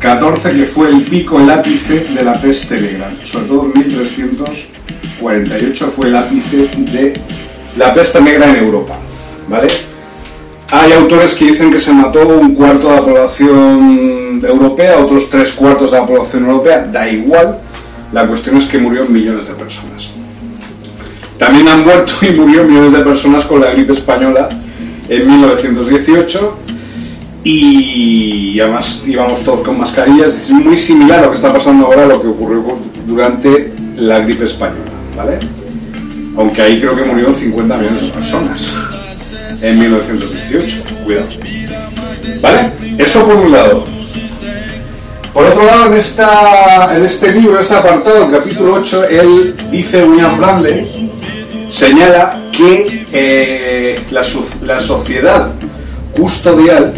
XIV, 0.00 0.56
que 0.58 0.64
fue 0.64 0.88
el 0.90 1.02
pico, 1.02 1.38
el 1.40 1.48
ápice 1.48 2.00
de 2.00 2.24
la 2.24 2.32
peste 2.32 2.80
negra. 2.80 3.14
Sobre 3.22 3.44
todo 3.46 3.70
en 3.72 3.72
1348 5.20 5.92
fue 5.94 6.06
el 6.08 6.16
ápice 6.16 6.68
de 6.92 7.12
la 7.76 7.94
peste 7.94 8.20
negra 8.20 8.50
en 8.50 8.56
Europa. 8.56 8.94
¿Vale? 9.48 9.68
Hay 10.72 10.92
autores 10.92 11.34
que 11.34 11.46
dicen 11.46 11.70
que 11.70 11.78
se 11.78 11.92
mató 11.92 12.26
un 12.26 12.54
cuarto 12.54 12.88
de 12.88 12.96
la 12.96 13.02
población 13.02 14.42
europea, 14.44 14.98
otros 14.98 15.30
tres 15.30 15.52
cuartos 15.52 15.92
de 15.92 15.98
la 15.98 16.06
población 16.06 16.46
europea, 16.46 16.86
da 16.90 17.08
igual, 17.08 17.58
la 18.12 18.26
cuestión 18.26 18.56
es 18.56 18.66
que 18.66 18.78
murió 18.78 19.04
millones 19.06 19.48
de 19.48 19.54
personas. 19.54 20.10
También 21.38 21.68
han 21.68 21.84
muerto 21.84 22.12
y 22.22 22.30
murió 22.30 22.64
millones 22.64 22.92
de 22.92 23.00
personas 23.00 23.44
con 23.44 23.60
la 23.60 23.70
gripe 23.70 23.92
española 23.92 24.48
en 25.08 25.28
1918 25.28 26.56
y 27.44 28.58
además 28.58 29.04
íbamos 29.06 29.44
todos 29.44 29.60
con 29.60 29.78
mascarillas, 29.78 30.34
es 30.34 30.50
muy 30.50 30.76
similar 30.76 31.20
a 31.20 31.22
lo 31.22 31.30
que 31.30 31.36
está 31.36 31.52
pasando 31.52 31.86
ahora 31.86 32.02
a 32.02 32.06
lo 32.06 32.20
que 32.20 32.26
ocurrió 32.26 32.64
durante 33.06 33.72
la 33.96 34.18
gripe 34.18 34.44
española, 34.44 34.90
Aunque 36.36 36.62
ahí 36.62 36.78
creo 36.78 36.94
que 36.94 37.02
murieron 37.02 37.34
50 37.34 37.76
millones 37.76 38.02
de 38.02 38.08
personas 38.12 38.74
en 39.62 39.78
1918. 39.78 40.82
Cuidado. 41.04 41.26
¿Vale? 42.42 42.72
Eso 42.98 43.24
por 43.26 43.36
un 43.36 43.52
lado. 43.52 43.84
Por 45.32 45.44
otro 45.44 45.64
lado, 45.64 45.86
en, 45.86 45.94
esta, 45.94 46.96
en 46.96 47.04
este 47.04 47.32
libro, 47.32 47.60
este 47.60 47.74
apartado, 47.74 48.24
el 48.24 48.32
capítulo 48.32 48.74
8, 48.74 49.04
él 49.10 49.54
dice, 49.70 50.04
William 50.04 50.38
Bradley, 50.38 50.84
señala 51.68 52.38
que 52.52 53.06
eh, 53.12 54.00
la, 54.10 54.22
la, 54.62 54.80
sociedad 54.80 55.48
custodial 56.14 56.94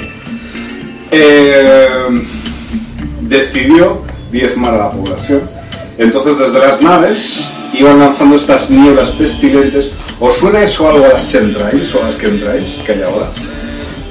eh, 1.10 1.88
decidió 3.22 4.02
diezmar 4.30 4.74
a 4.74 4.78
la 4.78 4.90
población. 4.90 5.40
Entonces, 5.98 6.38
desde 6.38 6.60
las 6.60 6.80
naves 6.80 7.50
iban 7.78 7.98
lanzando 7.98 8.36
estas 8.36 8.70
nieblas 8.70 9.10
pestilentes. 9.10 9.92
¿Os 10.20 10.36
suena 10.36 10.62
eso 10.62 10.88
algo 10.88 11.04
a 11.04 11.08
las 11.08 11.30
chemtrails 11.30 11.94
o 11.94 12.02
a 12.02 12.06
las 12.06 12.16
que 12.16 12.26
entráis 12.26 12.78
que 12.84 12.92
hay 12.92 13.02
ahora? 13.02 13.30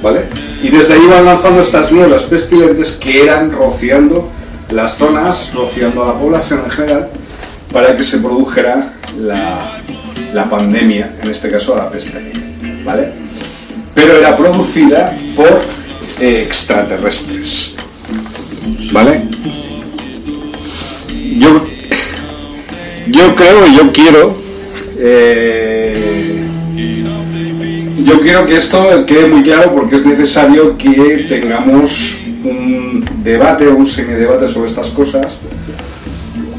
¿Vale? 0.02 0.22
Y 0.62 0.70
desde 0.70 0.94
ahí 0.94 1.02
iban 1.04 1.24
lanzando 1.24 1.60
estas 1.60 1.92
nieblas 1.92 2.22
pestilentes 2.22 2.92
que 2.92 3.22
eran 3.22 3.52
rociando 3.52 4.30
las 4.70 4.96
zonas, 4.96 5.52
rociando 5.54 6.04
a 6.04 6.08
la 6.08 6.14
población 6.14 6.62
en 6.64 6.70
general, 6.70 7.08
para 7.72 7.96
que 7.96 8.04
se 8.04 8.18
produjera 8.18 8.94
la, 9.18 9.80
la 10.32 10.44
pandemia, 10.44 11.16
en 11.22 11.30
este 11.30 11.50
caso 11.50 11.76
la 11.76 11.90
peste 11.90 12.32
¿vale? 12.84 13.12
Pero 13.94 14.16
era 14.16 14.36
producida 14.36 15.16
por 15.34 15.62
eh, 16.20 16.44
extraterrestres. 16.46 17.74
¿Vale? 18.92 19.22
Yo 21.38 21.62
Yo 23.10 23.34
creo 23.34 23.66
y 23.66 23.76
yo 23.76 23.92
quiero. 23.92 24.36
eh, 24.98 26.44
yo 28.04 28.20
quiero 28.20 28.46
que 28.46 28.56
esto 28.56 29.04
quede 29.06 29.26
muy 29.28 29.42
claro 29.42 29.74
porque 29.74 29.96
es 29.96 30.06
necesario 30.06 30.78
que 30.78 31.26
tengamos 31.28 32.20
un 32.42 33.04
debate 33.22 33.66
o 33.68 33.76
un 33.76 33.86
semidebate 33.86 34.48
sobre 34.48 34.68
estas 34.68 34.88
cosas. 34.88 35.38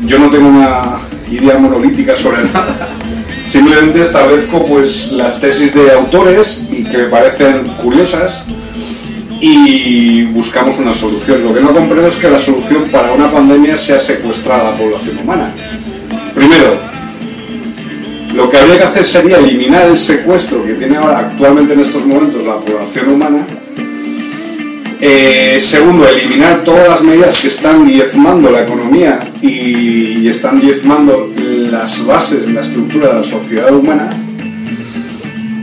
Yo 0.06 0.20
no 0.20 0.30
tengo 0.30 0.48
una 0.48 1.00
idea 1.32 1.58
monolítica 1.58 2.16
sobre 2.16 2.44
nada. 2.54 2.90
Simplemente 3.48 4.02
establezco 4.02 4.64
pues 4.66 5.12
las 5.14 5.42
tesis 5.42 5.74
de 5.74 5.92
autores 5.92 6.68
y 6.72 6.84
que 6.84 6.98
me 6.98 7.06
parecen 7.06 7.64
curiosas 7.82 8.44
y 9.42 10.26
buscamos 10.26 10.78
una 10.80 10.94
solución. 10.94 11.44
Lo 11.44 11.54
que 11.54 11.62
no 11.62 11.74
comprendo 11.74 12.10
es 12.10 12.16
que 12.18 12.30
la 12.30 12.38
solución 12.38 12.84
para 12.92 13.12
una 13.14 13.32
pandemia 13.32 13.76
sea 13.76 14.00
secuestrar 14.00 14.62
a 14.62 14.72
la 14.72 14.78
población 14.78 15.18
humana. 15.18 15.52
Primero, 16.40 16.80
lo 18.34 18.50
que 18.50 18.58
habría 18.58 18.78
que 18.78 18.84
hacer 18.86 19.04
sería 19.04 19.40
eliminar 19.40 19.88
el 19.88 19.98
secuestro 19.98 20.64
que 20.64 20.72
tiene 20.72 20.96
ahora 20.96 21.20
actualmente 21.20 21.74
en 21.74 21.82
estos 21.82 22.06
momentos 22.06 22.46
la 22.46 22.56
población 22.56 23.10
humana. 23.10 23.46
Eh, 25.02 25.60
segundo, 25.62 26.08
eliminar 26.08 26.64
todas 26.64 26.88
las 26.88 27.02
medidas 27.02 27.42
que 27.42 27.50
están 27.50 27.86
diezmando 27.86 28.50
la 28.52 28.62
economía 28.62 29.20
y, 29.42 30.26
están 30.30 30.62
diezmando 30.62 31.30
las 31.72 32.06
bases, 32.06 32.48
la 32.48 32.62
estructura 32.62 33.10
de 33.10 33.14
la 33.16 33.24
sociedad 33.24 33.74
humana. 33.74 34.10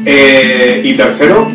Eh, 0.04 0.82
y 0.84 0.92
tercero, 0.92 1.48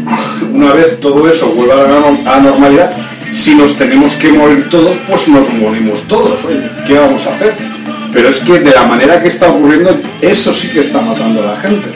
una 0.51 0.73
vez 0.73 0.99
todo 0.99 1.29
eso 1.29 1.49
vuelva 1.49 1.75
a 1.75 2.37
la, 2.37 2.39
normalidad, 2.41 2.91
si 3.29 3.53
nos 3.53 3.75
tenemos 3.75 4.15
que 4.15 4.31
morir 4.31 4.67
todos, 4.71 4.97
pues 5.07 5.27
nos 5.27 5.53
morimos 5.53 6.07
todos. 6.07 6.39
¿Qué 6.87 6.95
vamos 6.95 7.27
a 7.27 7.35
hacer? 7.35 7.70
Pero 8.13 8.29
es 8.29 8.39
que 8.39 8.59
de 8.59 8.71
la 8.71 8.83
manera 8.83 9.21
que 9.21 9.27
está 9.27 9.49
ocurriendo, 9.49 9.99
eso 10.21 10.53
sí 10.53 10.69
que 10.69 10.79
está 10.79 11.01
matando 11.01 11.43
a 11.43 11.53
la 11.53 11.57
gente. 11.57 11.89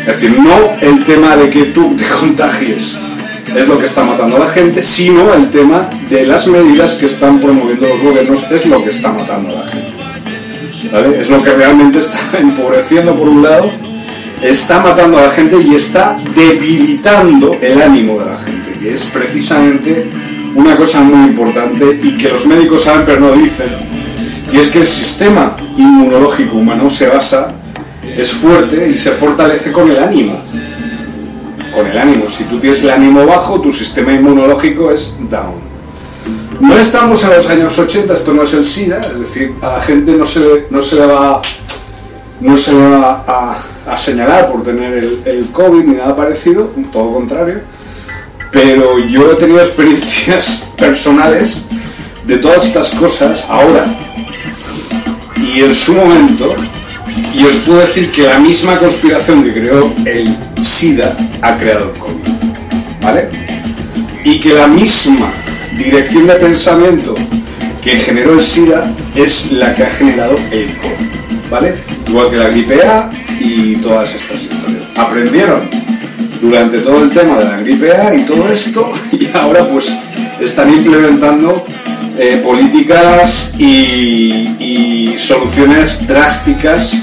Es 0.00 0.06
decir, 0.06 0.38
no 0.38 0.56
el 0.80 1.04
tema 1.04 1.36
de 1.36 1.50
que 1.50 1.64
tú 1.66 1.96
te 1.96 2.04
contagies 2.20 2.96
es 3.54 3.68
lo 3.68 3.78
que 3.78 3.86
está 3.86 4.04
matando 4.04 4.36
a 4.36 4.40
la 4.40 4.48
gente, 4.48 4.82
sino 4.82 5.32
el 5.34 5.50
tema 5.50 5.88
de 6.08 6.26
las 6.26 6.46
medidas 6.46 6.94
que 6.94 7.06
están 7.06 7.40
promoviendo 7.40 7.88
los 7.88 8.02
gobiernos 8.02 8.44
es 8.50 8.66
lo 8.66 8.82
que 8.82 8.90
está 8.90 9.12
matando 9.12 9.50
a 9.50 9.64
la 9.64 9.70
gente. 9.70 11.20
Es 11.20 11.30
lo 11.30 11.42
que 11.42 11.52
realmente 11.52 11.98
está 11.98 12.18
empobreciendo 12.38 13.14
por 13.14 13.28
un 13.28 13.42
lado, 13.42 13.70
está 14.42 14.80
matando 14.80 15.18
a 15.18 15.24
la 15.24 15.30
gente 15.30 15.56
y 15.60 15.74
está 15.74 16.16
debilitando 16.34 17.56
el 17.60 17.80
ánimo 17.80 18.18
de 18.18 18.26
la 18.26 18.38
gente, 18.38 18.78
que 18.78 18.92
es 18.92 19.06
precisamente 19.06 20.06
una 20.54 20.76
cosa 20.76 21.00
muy 21.00 21.30
importante 21.30 21.98
y 22.02 22.16
que 22.16 22.28
los 22.28 22.46
médicos 22.46 22.84
saben 22.84 23.04
pero 23.06 23.20
no 23.20 23.32
dicen. 23.32 23.95
Y 24.52 24.58
es 24.58 24.70
que 24.70 24.78
el 24.78 24.86
sistema 24.86 25.56
inmunológico 25.76 26.56
humano 26.56 26.88
se 26.88 27.08
basa, 27.08 27.52
es 28.16 28.30
fuerte 28.30 28.88
y 28.88 28.96
se 28.96 29.10
fortalece 29.12 29.72
con 29.72 29.90
el 29.90 29.98
ánimo. 29.98 30.40
Con 31.74 31.86
el 31.86 31.98
ánimo. 31.98 32.28
Si 32.28 32.44
tú 32.44 32.58
tienes 32.60 32.82
el 32.82 32.90
ánimo 32.90 33.26
bajo, 33.26 33.60
tu 33.60 33.72
sistema 33.72 34.12
inmunológico 34.12 34.90
es 34.90 35.16
down. 35.28 35.66
No 36.60 36.78
estamos 36.78 37.22
en 37.24 37.30
los 37.30 37.48
años 37.50 37.78
80, 37.78 38.14
esto 38.14 38.32
no 38.32 38.42
es 38.42 38.54
el 38.54 38.64
SIDA, 38.64 38.98
es 39.00 39.18
decir, 39.18 39.52
a 39.60 39.72
la 39.72 39.80
gente 39.80 40.12
no 40.12 40.24
se, 40.24 40.66
no 40.70 40.80
se 40.80 40.96
le 40.96 41.06
va, 41.06 41.42
no 42.40 42.56
se 42.56 42.72
le 42.72 42.78
va 42.78 43.24
a, 43.86 43.96
señalar 43.96 44.50
por 44.50 44.62
tener 44.62 44.94
el, 44.94 45.20
el 45.26 45.46
COVID 45.52 45.84
ni 45.84 45.96
nada 45.96 46.16
parecido, 46.16 46.70
todo 46.92 47.12
contrario. 47.12 47.60
Pero 48.50 48.98
yo 48.98 49.32
he 49.32 49.34
tenido 49.34 49.60
experiencias 49.60 50.72
personales 50.76 51.66
de 52.26 52.38
todas 52.38 52.66
estas 52.66 52.90
cosas 52.90 53.46
ahora 53.48 53.86
y 55.56 55.60
en 55.60 55.74
su 55.74 55.94
momento, 55.94 56.54
y 57.34 57.44
os 57.44 57.54
puedo 57.60 57.80
decir 57.80 58.10
que 58.10 58.22
la 58.22 58.38
misma 58.38 58.78
conspiración 58.78 59.44
que 59.44 59.52
creó 59.52 59.92
el 60.04 60.28
SIDA 60.62 61.16
ha 61.40 61.56
creado 61.56 61.92
el 61.92 61.98
COVID, 61.98 63.02
¿vale? 63.02 63.28
Y 64.24 64.40
que 64.40 64.54
la 64.54 64.66
misma 64.66 65.30
dirección 65.76 66.26
de 66.26 66.34
pensamiento 66.34 67.14
que 67.82 67.96
generó 67.96 68.34
el 68.34 68.42
SIDA 68.42 68.92
es 69.14 69.52
la 69.52 69.74
que 69.74 69.84
ha 69.84 69.90
generado 69.90 70.36
el 70.50 70.76
COVID, 70.76 71.50
¿vale? 71.50 71.74
Igual 72.08 72.30
que 72.30 72.36
la 72.36 72.48
gripe 72.48 72.82
A 72.86 73.10
y 73.40 73.76
todas 73.76 74.14
estas 74.14 74.42
historias. 74.42 74.86
Aprendieron 74.96 75.70
durante 76.40 76.80
todo 76.80 77.02
el 77.02 77.10
tema 77.10 77.38
de 77.38 77.44
la 77.44 77.58
gripe 77.58 77.92
A 77.92 78.14
y 78.14 78.22
todo 78.22 78.48
esto 78.48 78.92
y 79.12 79.28
ahora 79.36 79.66
pues 79.68 79.96
están 80.40 80.72
implementando 80.72 81.64
eh, 82.18 82.40
políticas 82.44 83.52
y, 83.58 85.14
soluciones 85.18 86.06
drásticas 86.06 86.94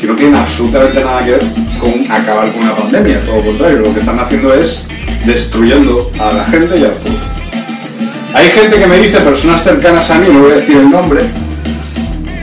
que 0.00 0.06
no 0.06 0.14
tienen 0.14 0.36
absolutamente 0.36 1.04
nada 1.04 1.22
que 1.22 1.32
ver 1.32 1.42
con 1.78 2.10
acabar 2.10 2.50
con 2.52 2.62
una 2.62 2.74
pandemia, 2.74 3.20
todo 3.20 3.36
lo 3.36 3.42
contrario, 3.44 3.78
lo 3.78 3.92
que 3.94 4.00
están 4.00 4.18
haciendo 4.18 4.54
es 4.54 4.86
destruyendo 5.24 6.10
a 6.18 6.32
la 6.32 6.44
gente 6.44 6.78
y 6.78 6.84
al 6.84 6.90
pueblo. 6.92 7.18
Hay 8.34 8.50
gente 8.50 8.76
que 8.78 8.86
me 8.86 8.98
dice, 8.98 9.20
personas 9.20 9.62
cercanas 9.62 10.10
a 10.10 10.18
mí, 10.18 10.28
no 10.32 10.40
voy 10.40 10.52
a 10.52 10.54
decir 10.56 10.76
el 10.78 10.90
nombre, 10.90 11.20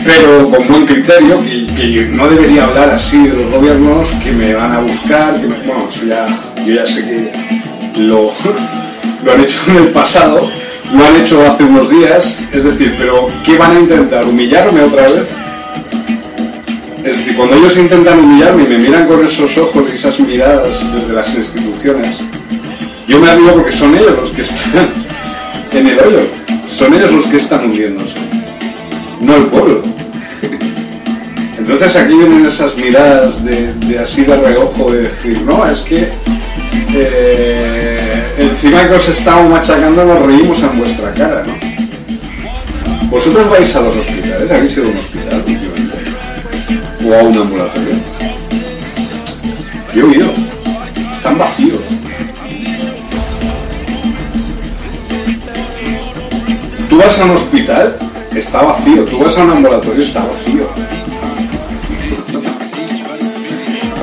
pero 0.05 0.49
con 0.49 0.67
buen 0.67 0.85
criterio, 0.85 1.39
que, 1.43 1.65
que 1.75 2.09
no 2.13 2.27
debería 2.27 2.65
hablar 2.65 2.89
así 2.91 3.23
de 3.27 3.29
los 3.35 3.49
gobiernos, 3.51 4.11
que 4.23 4.31
me 4.31 4.53
van 4.53 4.71
a 4.73 4.79
buscar, 4.79 5.39
que 5.41 5.47
me- 5.47 5.57
bueno, 5.57 5.87
eso 5.89 6.05
ya, 6.05 6.27
yo 6.65 6.73
ya 6.73 6.85
sé 6.85 7.03
que 7.03 8.01
lo, 8.01 8.31
lo 9.25 9.33
han 9.33 9.41
hecho 9.41 9.57
en 9.67 9.77
el 9.77 9.87
pasado, 9.89 10.49
lo 10.93 11.05
han 11.05 11.15
hecho 11.15 11.45
hace 11.45 11.63
unos 11.63 11.89
días, 11.89 12.43
es 12.51 12.63
decir, 12.63 12.95
pero 12.97 13.27
¿qué 13.43 13.57
van 13.57 13.75
a 13.75 13.79
intentar? 13.79 14.25
¿Humillarme 14.25 14.81
otra 14.81 15.03
vez? 15.03 15.25
Es 17.03 17.17
decir, 17.17 17.35
cuando 17.35 17.55
ellos 17.55 17.77
intentan 17.77 18.19
humillarme 18.19 18.63
y 18.63 18.67
me 18.67 18.77
miran 18.77 19.07
con 19.07 19.25
esos 19.25 19.57
ojos 19.57 19.85
y 19.91 19.95
esas 19.95 20.19
miradas 20.19 20.93
desde 20.93 21.13
las 21.13 21.33
instituciones, 21.35 22.17
yo 23.07 23.19
me 23.19 23.35
río 23.35 23.55
porque 23.55 23.71
son 23.71 23.95
ellos 23.95 24.13
los 24.15 24.29
que 24.29 24.41
están 24.41 24.87
en 25.73 25.87
el 25.87 25.99
hoyo, 25.99 26.21
son 26.69 26.93
ellos 26.93 27.11
los 27.11 27.25
que 27.25 27.37
están 27.37 27.65
hundiéndose, 27.65 28.19
no 29.19 29.35
el 29.35 29.43
pueblo. 29.43 29.81
Entonces 31.57 31.95
aquí 31.95 32.13
vienen 32.13 32.45
esas 32.45 32.77
miradas 32.77 33.43
de, 33.43 33.73
de 33.73 33.99
así 33.99 34.23
de 34.23 34.35
reojo 34.35 34.91
de 34.91 35.03
decir, 35.03 35.41
no, 35.41 35.65
es 35.65 35.81
que 35.81 36.11
eh, 36.95 38.23
encima 38.37 38.87
que 38.87 38.93
os 38.93 39.09
estamos 39.09 39.51
machacando 39.51 40.05
nos 40.05 40.25
reímos 40.25 40.61
en 40.61 40.77
vuestra 40.77 41.13
cara, 41.13 41.43
¿no? 41.45 41.53
Vosotros 43.09 43.49
vais 43.49 43.75
a 43.75 43.81
los 43.81 43.95
hospitales, 43.95 44.51
habéis 44.51 44.77
ido 44.77 44.85
a 44.85 44.89
un 44.89 44.97
hospital 44.97 45.43
últimamente? 45.47 45.83
o 47.05 47.13
a 47.13 47.23
un 47.23 47.37
ambulatorio. 47.37 47.95
Yo 49.93 50.07
he 50.07 50.17
ido, 50.17 50.33
están 51.11 51.37
vacíos. 51.37 51.81
Tú 56.89 56.97
vas 56.97 57.19
a 57.19 57.25
un 57.25 57.31
hospital, 57.31 57.97
está 58.33 58.61
vacío. 58.61 59.05
Tú 59.05 59.19
vas 59.19 59.37
a 59.37 59.43
un 59.43 59.51
ambulatorio, 59.51 60.01
está 60.01 60.23
vacío. 60.23 60.67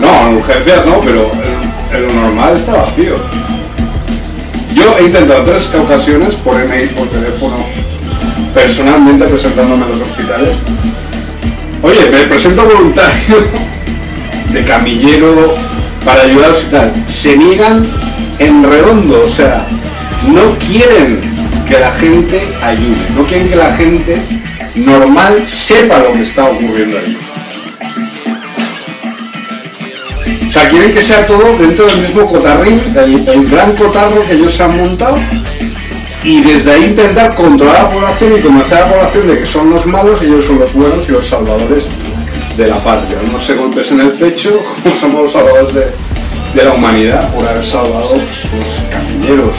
No, 0.00 0.28
en 0.28 0.36
urgencias 0.36 0.86
no, 0.86 1.00
pero 1.00 1.30
en, 1.92 2.06
lo 2.06 2.12
normal 2.12 2.56
está 2.56 2.76
vacío. 2.76 3.16
Yo 4.74 4.96
he 4.98 5.04
intentado 5.04 5.42
tres 5.42 5.74
ocasiones 5.74 6.34
por 6.36 6.60
email, 6.60 6.90
por 6.90 7.08
teléfono, 7.08 7.56
personalmente 8.54 9.24
presentándome 9.26 9.84
a 9.84 9.88
los 9.88 10.00
hospitales. 10.00 10.56
Oye, 11.82 12.10
me 12.10 12.24
presento 12.24 12.64
voluntario 12.64 13.36
de 14.52 14.64
camillero 14.64 15.54
para 16.04 16.22
ayudaros 16.22 16.64
y 16.64 16.70
tal. 16.70 16.92
Se 17.06 17.36
niegan 17.36 17.86
en 18.38 18.62
redondo, 18.62 19.22
o 19.24 19.28
sea, 19.28 19.66
no 20.28 20.56
quieren 20.58 21.20
que 21.68 21.78
la 21.78 21.90
gente 21.90 22.42
ayude, 22.62 23.10
no 23.16 23.22
quieren 23.24 23.48
que 23.48 23.56
la 23.56 23.72
gente 23.72 24.20
normal 24.74 25.44
sepa 25.46 25.98
lo 25.98 26.12
que 26.12 26.22
está 26.22 26.44
ocurriendo 26.44 26.98
ahí. 26.98 27.18
Quieren 30.68 30.92
que 30.92 31.02
sea 31.02 31.26
todo 31.26 31.56
dentro 31.58 31.86
del 31.86 32.00
mismo 32.00 32.26
cotarrín, 32.26 32.82
el, 32.96 33.48
gran 33.48 33.74
cotarro 33.76 34.24
que 34.26 34.34
ellos 34.34 34.52
se 34.52 34.62
han 34.64 34.76
montado, 34.76 35.18
y 36.22 36.42
desde 36.42 36.72
ahí 36.72 36.84
intentar 36.84 37.34
controlar 37.34 37.76
a 37.76 37.82
la 37.84 37.90
población 37.90 38.38
y 38.38 38.40
convencer 38.42 38.78
a 38.78 38.80
la 38.82 38.92
población 38.92 39.28
de 39.28 39.38
que 39.38 39.46
son 39.46 39.70
los 39.70 39.86
malos 39.86 40.20
y 40.22 40.26
ellos 40.26 40.44
son 40.44 40.58
los 40.58 40.72
buenos 40.74 41.08
y 41.08 41.12
los 41.12 41.26
salvadores 41.26 41.86
de 42.56 42.66
la 42.66 42.76
patria. 42.76 43.18
No 43.32 43.40
se 43.40 43.54
golpes 43.54 43.90
en 43.92 44.00
el 44.00 44.12
pecho 44.12 44.60
como 44.82 44.94
somos 44.94 45.20
los 45.22 45.32
salvadores 45.32 45.74
de, 45.74 46.64
la 46.64 46.74
humanidad 46.74 47.32
por 47.32 47.46
haber 47.46 47.64
salvado 47.64 48.16
los 48.56 48.84
camilleros 48.90 49.56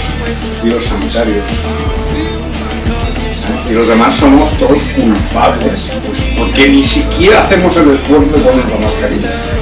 y 0.63 0.67
los 0.67 0.83
sanitarios. 0.83 1.45
Y 3.69 3.73
los 3.73 3.87
demás 3.87 4.13
somos 4.13 4.51
todos 4.57 4.79
culpables, 4.93 5.91
pues 6.05 6.23
porque 6.37 6.67
ni 6.67 6.83
siquiera 6.83 7.41
hacemos 7.41 7.75
el 7.77 7.91
esfuerzo 7.91 8.37
de 8.37 8.43
poner 8.43 8.69
la 8.69 8.77
mascarilla. 8.77 9.60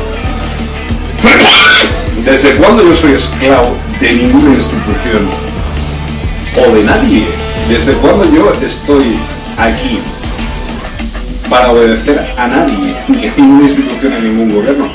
¿Desde 2.26 2.56
cuándo 2.56 2.84
yo 2.84 2.96
soy 2.96 3.14
esclavo 3.14 3.76
de 4.00 4.14
ninguna 4.14 4.56
institución? 4.56 5.30
O 6.58 6.76
de 6.76 6.84
nadie. 6.84 7.28
¿Desde 7.68 7.94
cuándo 7.94 8.26
yo 8.34 8.52
estoy 8.62 9.18
aquí 9.58 10.00
para 11.50 11.72
obedecer 11.72 12.20
a 12.38 12.48
nadie, 12.48 12.96
ni 13.08 13.28
a 13.28 13.34
ninguna 13.36 13.64
institución, 13.64 14.12
ni 14.14 14.18
a 14.18 14.22
ningún 14.22 14.54
gobierno. 14.54 14.88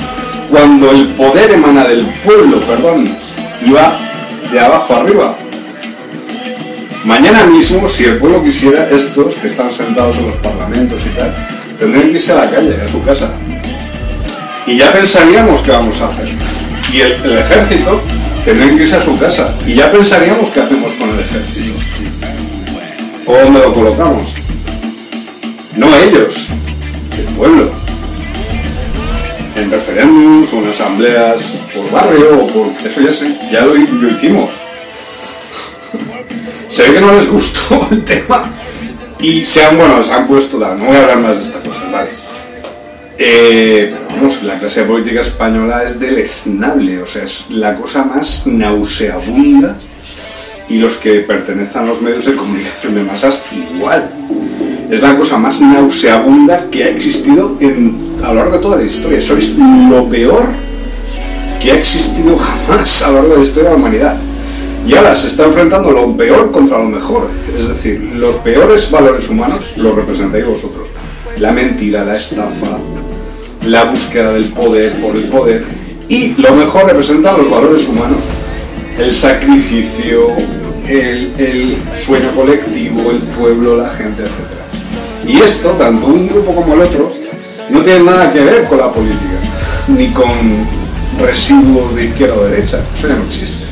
Cuando 0.50 0.90
el 0.92 1.08
poder 1.08 1.50
emana 1.50 1.84
del 1.84 2.06
pueblo, 2.24 2.60
perdón, 2.60 3.08
y 3.64 3.70
va 3.72 3.98
de 4.50 4.60
abajo 4.60 4.94
arriba. 4.94 5.36
Mañana 7.04 7.44
mismo, 7.46 7.88
si 7.88 8.04
el 8.04 8.18
pueblo 8.18 8.42
quisiera, 8.42 8.88
estos 8.88 9.34
que 9.34 9.48
están 9.48 9.70
sentados 9.72 10.16
en 10.18 10.26
los 10.26 10.36
parlamentos 10.36 11.04
y 11.06 11.10
tal, 11.10 11.34
tendrían 11.78 12.08
que 12.08 12.14
irse 12.14 12.32
a 12.32 12.36
la 12.36 12.50
calle, 12.50 12.76
a 12.82 12.88
su 12.88 13.02
casa. 13.02 13.32
Y 14.66 14.78
ya 14.78 14.92
pensaríamos 14.92 15.60
qué 15.60 15.70
vamos 15.72 16.00
a 16.00 16.08
hacer. 16.08 16.28
Y 16.92 17.00
el, 17.00 17.38
ejército 17.38 18.00
tendría 18.44 18.68
que 18.68 18.82
irse 18.82 18.96
a 18.96 19.00
su 19.00 19.16
casa. 19.18 19.54
Y 19.66 19.74
ya 19.74 19.90
pensaríamos 19.90 20.48
qué 20.50 20.60
hacemos 20.60 20.92
con 20.94 21.10
el 21.10 21.20
ejército. 21.20 21.78
¿O 23.26 23.32
dónde 23.32 23.60
lo 23.60 23.74
colocamos? 23.74 24.34
No 25.76 25.94
ellos, 25.96 26.50
el 27.18 27.24
pueblo. 27.36 27.70
En 29.56 29.70
referéndums 29.70 30.52
o 30.52 30.58
en 30.58 30.70
asambleas 30.70 31.56
por 31.74 31.90
barrio 31.90 32.44
o 32.44 32.46
por... 32.46 32.66
Eso 32.84 33.00
ya, 33.00 33.12
sé, 33.12 33.36
ya 33.52 33.62
lo, 33.62 33.74
lo 33.74 34.10
hicimos. 34.10 34.52
Se 36.68 36.82
ve 36.84 36.94
que 36.94 37.00
no 37.00 37.12
les 37.12 37.30
gustó 37.30 37.86
el 37.90 38.02
tema 38.04 38.44
y 39.20 39.44
se 39.44 39.64
han, 39.64 39.78
bueno, 39.78 40.02
se 40.02 40.12
han 40.12 40.26
puesto, 40.26 40.58
no 40.58 40.84
voy 40.84 40.96
a 40.96 41.02
hablar 41.02 41.20
más 41.20 41.38
de 41.38 41.44
esta 41.44 41.60
cosa, 41.60 41.84
vale. 41.90 42.10
Eh, 43.18 43.90
pero 43.90 44.16
vamos, 44.16 44.42
la 44.42 44.58
clase 44.58 44.82
política 44.82 45.20
española 45.20 45.84
es 45.84 46.00
deleznable, 46.00 47.00
o 47.00 47.06
sea, 47.06 47.22
es 47.22 47.50
la 47.50 47.76
cosa 47.76 48.04
más 48.04 48.46
nauseabunda 48.46 49.76
y 50.68 50.78
los 50.78 50.96
que 50.96 51.20
pertenecen 51.20 51.82
a 51.82 51.86
los 51.86 52.02
medios 52.02 52.26
de 52.26 52.34
comunicación 52.34 52.94
de 52.94 53.02
masas 53.04 53.42
igual. 53.52 54.10
Es 54.90 55.00
la 55.02 55.16
cosa 55.16 55.38
más 55.38 55.60
nauseabunda 55.60 56.68
que 56.70 56.84
ha 56.84 56.88
existido 56.88 57.56
en, 57.60 58.16
a 58.22 58.28
lo 58.28 58.34
largo 58.34 58.56
de 58.56 58.62
toda 58.62 58.76
la 58.78 58.84
historia. 58.84 59.20
Sois 59.20 59.54
lo 59.56 60.08
peor 60.08 60.46
que 61.60 61.72
ha 61.72 61.76
existido 61.76 62.36
jamás 62.36 63.04
a 63.04 63.08
lo 63.08 63.14
largo 63.14 63.30
de 63.30 63.36
la 63.36 63.42
historia 63.42 63.70
de 63.70 63.76
la 63.76 63.80
humanidad. 63.80 64.16
Y 64.86 64.94
ahora 64.94 65.14
se 65.14 65.28
está 65.28 65.44
enfrentando 65.44 65.90
lo 65.90 66.14
peor 66.14 66.52
contra 66.52 66.78
lo 66.78 66.84
mejor. 66.84 67.28
Es 67.56 67.68
decir, 67.68 68.00
los 68.16 68.36
peores 68.36 68.90
valores 68.90 69.30
humanos 69.30 69.74
los 69.78 69.94
representáis 69.94 70.44
vosotros. 70.44 70.88
La 71.38 71.52
mentira, 71.52 72.04
la 72.04 72.16
estafa, 72.16 72.78
la 73.66 73.84
búsqueda 73.84 74.32
del 74.32 74.46
poder 74.46 74.92
por 75.00 75.16
el 75.16 75.24
poder. 75.24 75.64
Y 76.08 76.34
lo 76.40 76.54
mejor 76.54 76.86
representan 76.86 77.38
los 77.38 77.50
valores 77.50 77.88
humanos. 77.88 78.18
El 78.98 79.12
sacrificio, 79.12 80.28
el, 80.86 81.32
el 81.38 81.76
sueño 81.96 82.30
colectivo, 82.34 83.10
el 83.10 83.18
pueblo, 83.18 83.76
la 83.76 83.90
gente, 83.90 84.22
etc. 84.22 84.54
Y 85.26 85.40
esto, 85.40 85.70
tanto 85.70 86.06
un 86.06 86.28
grupo 86.28 86.54
como 86.54 86.74
el 86.74 86.82
otro, 86.82 87.12
no 87.70 87.82
tiene 87.82 88.04
nada 88.04 88.32
que 88.32 88.40
ver 88.40 88.64
con 88.64 88.78
la 88.78 88.92
política, 88.92 89.38
ni 89.88 90.08
con 90.10 90.28
residuos 91.18 91.94
de 91.96 92.04
izquierda 92.04 92.34
o 92.34 92.44
derecha. 92.44 92.80
Eso 92.94 93.08
ya 93.08 93.16
no 93.16 93.24
existe. 93.24 93.64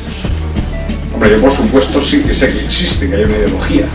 Hombre, 1.13 1.31
yo 1.31 1.41
por 1.41 1.51
supuesto 1.51 2.01
sí 2.01 2.23
que 2.23 2.33
sé 2.33 2.51
que 2.51 2.65
existe, 2.65 3.07
que 3.07 3.15
hay 3.15 3.23
una 3.23 3.37
ideología, 3.37 3.85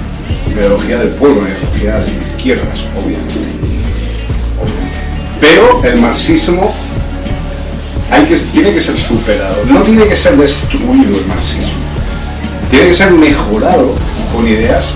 una 0.46 0.61
ideología 0.61 0.98
del 1.00 1.08
pueblo, 1.11 1.40
una 1.40 1.50
ideología 1.50 1.98
de 1.98 2.12
izquierdas, 2.24 2.87
obviamente. 2.96 3.58
Pero 5.40 5.83
el 5.85 6.01
marxismo 6.01 6.74
hay 8.11 8.24
que, 8.24 8.37
tiene 8.37 8.72
que 8.72 8.81
ser 8.81 8.98
superado, 8.98 9.64
no 9.66 9.83
tiene 9.83 10.05
que 10.05 10.16
ser 10.16 10.37
destruido 10.37 11.18
el 11.18 11.27
marxismo, 11.27 11.79
tiene 12.70 12.87
que 12.88 12.94
ser 12.94 13.12
mejorado 13.12 13.94
con 14.35 14.46
ideas, 14.46 14.94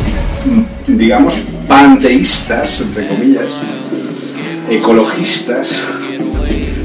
digamos, 0.87 1.42
panteístas, 1.68 2.81
entre 2.81 3.09
comillas, 3.09 3.61
ecologistas, 4.70 5.68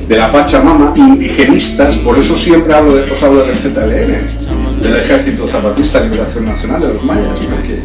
de 0.08 0.16
la 0.16 0.32
Pachamama, 0.32 0.94
indigenistas, 0.96 1.96
por 1.96 2.18
eso 2.18 2.38
siempre 2.38 2.74
hablo 2.74 2.96
de, 2.96 3.12
os 3.12 3.24
hablo 3.24 3.44
del 3.46 3.56
ZLN, 3.56 4.82
del 4.82 4.96
Ejército 4.96 5.48
Zapatista 5.48 6.00
de 6.00 6.10
Liberación 6.10 6.46
Nacional 6.46 6.82
de 6.82 6.88
los 6.88 7.04
mayas, 7.04 7.38
porque 7.50 7.80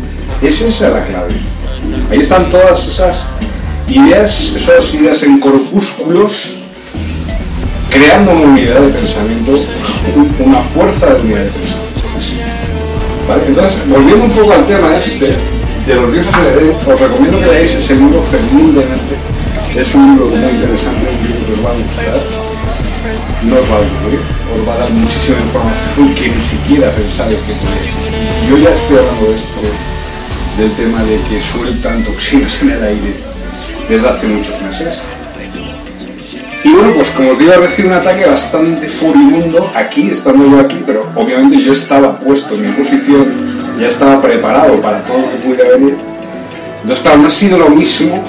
es 0.47 0.63
esa 0.63 0.91
la 0.91 1.05
clave. 1.05 1.33
Ahí 2.11 2.21
están 2.21 2.49
todas 2.49 2.87
esas 2.87 3.25
ideas, 3.93 4.55
esas 4.57 4.95
ideas 4.95 5.23
en 5.23 5.39
corpúsculos, 5.39 6.57
creando 7.91 8.33
una 8.33 8.53
unidad 8.53 8.81
de 8.81 8.89
pensamiento, 8.89 9.53
una 10.39 10.63
fuerza 10.63 11.07
de 11.15 11.21
unidad 11.23 11.45
de 11.45 11.51
pensamiento. 11.51 11.93
¿Vale? 13.29 13.43
Entonces, 13.49 13.89
volviendo 13.89 14.25
un 14.25 14.31
poco 14.31 14.53
al 14.53 14.67
tema 14.67 14.97
este, 14.97 15.37
de 15.87 15.95
los 15.95 16.13
dioses 16.13 16.35
os 16.87 17.01
recomiendo 17.01 17.39
que 17.41 17.47
leáis 17.47 17.75
ese 17.75 17.95
libro 17.95 18.23
fervientemente. 18.23 19.15
Es 19.77 19.95
un 19.95 20.13
libro 20.13 20.27
muy 20.27 20.51
interesante, 20.51 21.09
un 21.09 21.27
libro 21.27 21.47
que 21.47 21.53
os 21.53 21.65
va 21.65 21.71
a 21.71 21.75
gustar, 21.75 22.21
no 23.45 23.59
os 23.59 23.71
va 23.71 23.75
a 23.75 23.79
aburrir, 23.79 24.21
os 24.53 24.69
va 24.69 24.75
a 24.75 24.79
dar 24.79 24.91
muchísima 24.91 25.39
información 25.39 26.15
que 26.15 26.29
ni 26.29 26.43
siquiera 26.43 26.91
pensáis 26.93 27.41
que 27.43 27.53
existir. 27.53 28.13
Yo 28.49 28.59
ya 28.59 28.71
estoy 28.71 28.99
hablando 28.99 29.27
de 29.29 29.37
esto, 29.37 29.61
del 30.59 30.73
tema 30.73 31.03
de 31.05 31.21
que 31.29 31.41
sueltan 31.41 32.05
toxinas 32.05 32.63
en 32.63 32.71
el 32.71 32.83
aire 32.83 33.32
desde 33.88 34.09
hace 34.09 34.27
muchos 34.29 34.61
meses. 34.62 34.99
Y 36.64 36.68
bueno, 36.68 36.92
pues 36.95 37.11
como 37.11 37.31
os 37.31 37.38
digo, 37.38 37.53
recibido 37.55 37.95
un 37.95 38.01
ataque 38.01 38.25
bastante 38.25 38.87
furibundo 38.88 39.68
aquí, 39.75 40.09
estando 40.11 40.47
yo 40.47 40.61
aquí, 40.61 40.83
pero 40.87 41.07
obviamente 41.16 41.61
yo 41.61 41.73
estaba 41.73 42.18
puesto 42.18 42.55
en 42.55 42.68
mi 42.68 42.73
posición, 42.73 43.27
ya 43.81 43.88
estaba 43.88 44.21
preparado 44.23 44.81
para 44.81 45.01
todo 45.05 45.18
lo 45.18 45.31
que 45.31 45.37
pudiera 45.38 45.71
venir. 45.77 45.97
Entonces, 46.83 47.03
claro, 47.03 47.18
no 47.18 47.27
ha 47.27 47.31
sido 47.31 47.59
lo 47.59 47.71
mismo 47.71 48.23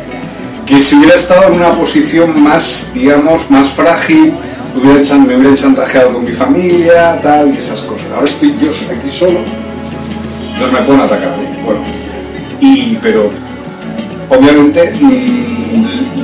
que 0.66 0.80
si 0.80 0.96
hubiera 0.96 1.14
estado 1.14 1.44
en 1.44 1.54
una 1.54 1.70
posición 1.70 2.42
más, 2.42 2.90
digamos, 2.94 3.48
más 3.48 3.68
frágil, 3.68 4.34
me 4.74 5.36
hubiera 5.36 5.54
chantajeado 5.54 6.14
con 6.14 6.24
mi 6.24 6.32
familia, 6.32 7.20
tal, 7.22 7.52
y 7.54 7.58
esas 7.58 7.80
cosas. 7.82 8.06
Ahora 8.14 8.26
estoy 8.26 8.54
yo 8.60 8.70
aquí 8.70 9.08
solo, 9.08 9.40
entonces 10.52 10.72
me 10.72 10.86
pueden 10.86 11.00
atacar 11.02 11.28
a. 11.28 11.64
Bueno, 11.64 11.80
y, 12.60 12.96
pero 12.96 13.30
obviamente, 14.28 14.92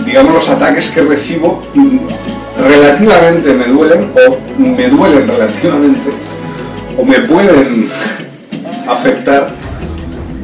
digamos, 0.05 0.35
los 0.35 0.49
ataques 0.51 0.91
que 0.91 1.03
recibo 1.03 1.63
mm, 1.75 1.99
relativamente 2.69 3.53
me 3.53 3.67
duelen, 3.67 4.11
o 4.15 4.61
me 4.61 4.89
duelen 4.89 5.27
relativamente, 5.27 6.11
o 6.99 7.05
me 7.05 7.21
pueden 7.21 7.89
afectar 8.89 9.49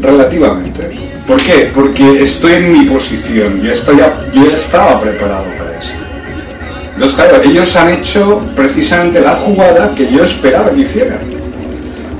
relativamente. 0.00 0.90
¿Por 1.26 1.40
qué? 1.40 1.70
Porque 1.72 2.22
estoy 2.22 2.54
en 2.54 2.72
mi 2.72 2.86
posición, 2.86 3.62
yo, 3.62 3.72
estoy 3.72 3.98
yo 3.98 4.46
ya 4.48 4.56
estaba 4.56 4.98
preparado 4.98 5.44
para 5.56 5.78
esto. 5.78 5.98
Entonces, 6.94 7.16
claro, 7.16 7.42
ellos 7.42 7.76
han 7.76 7.90
hecho 7.90 8.42
precisamente 8.56 9.20
la 9.20 9.36
jugada 9.36 9.94
que 9.94 10.11
yo 10.11 10.24
esperaba 10.24 10.70
que 10.70 10.80
hicieran. 10.80 11.18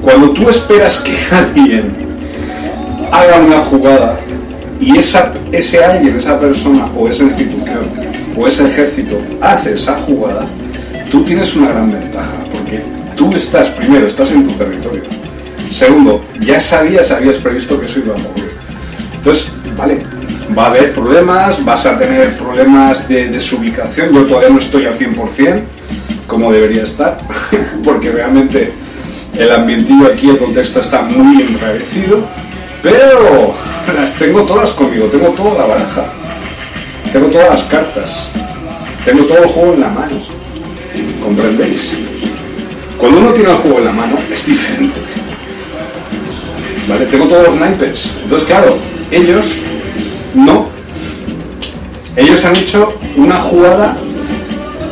Cuando 0.01 0.31
tú 0.31 0.49
esperas 0.49 1.01
que 1.01 1.17
alguien 1.37 1.91
haga 3.11 3.41
una 3.41 3.59
jugada 3.59 4.19
y 4.81 4.97
esa, 4.97 5.33
ese 5.53 5.85
alguien, 5.85 6.17
esa 6.17 6.41
persona 6.41 6.87
o 6.97 7.09
esa 7.09 7.25
institución 7.25 7.81
o 8.37 8.47
ese 8.47 8.67
ejército 8.67 9.21
hace 9.41 9.75
esa 9.75 9.97
jugada, 9.99 10.47
tú 11.11 11.23
tienes 11.23 11.55
una 11.57 11.69
gran 11.69 11.91
ventaja, 11.91 12.37
porque 12.51 12.83
tú 13.17 13.35
estás, 13.35 13.69
primero, 13.69 14.07
estás 14.07 14.31
en 14.31 14.49
tu 14.49 14.55
territorio. 14.55 15.03
Segundo, 15.71 16.23
ya 16.41 16.59
sabías, 16.59 17.11
habías 17.11 17.37
previsto 17.37 17.79
que 17.79 17.87
eso 17.87 18.01
iba 18.01 18.15
a 18.15 18.19
ocurrir. 18.19 18.51
Entonces, 19.17 19.53
vale, 19.77 19.99
va 20.57 20.65
a 20.65 20.71
haber 20.71 20.93
problemas, 20.95 21.65
vas 21.65 21.87
a 21.87 21.99
tener 21.99 22.33
problemas 22.37 23.07
de 23.09 23.29
desubicación, 23.29 24.13
yo 24.13 24.25
todavía 24.25 24.49
no 24.49 24.59
estoy 24.59 24.87
al 24.87 24.95
100% 24.95 25.63
como 26.27 26.53
debería 26.53 26.85
estar, 26.85 27.19
porque 27.85 28.13
realmente 28.13 28.73
el 29.37 29.51
ambientillo 29.51 30.07
aquí, 30.07 30.31
el 30.31 30.39
contexto 30.39 30.81
está 30.81 31.03
muy 31.03 31.43
enrarecido, 31.43 32.25
pero 32.83 33.55
las 33.95 34.15
tengo 34.15 34.43
todas 34.43 34.71
conmigo, 34.71 35.07
tengo 35.07 35.29
toda 35.31 35.59
la 35.59 35.67
baraja, 35.67 36.05
tengo 37.13 37.27
todas 37.29 37.51
las 37.51 37.65
cartas, 37.65 38.29
tengo 39.05 39.25
todo 39.25 39.39
el 39.39 39.49
juego 39.49 39.75
en 39.75 39.81
la 39.81 39.89
mano, 39.89 40.17
¿comprendéis? 41.23 41.99
Cuando 43.01 43.19
uno 43.19 43.33
tiene 43.33 43.51
el 43.51 43.57
juego 43.57 43.79
en 43.79 43.85
la 43.87 43.93
mano 43.93 44.17
es 44.31 44.47
diferente. 44.47 45.01
¿Vale? 46.87 47.07
Tengo 47.07 47.27
todos 47.27 47.45
los 47.45 47.57
naipes. 47.57 48.17
Entonces, 48.23 48.47
claro, 48.47 48.77
ellos 49.11 49.63
no. 50.35 50.67
Ellos 52.17 52.45
han 52.45 52.57
hecho 52.57 52.93
una 53.17 53.41
jugada 53.41 53.97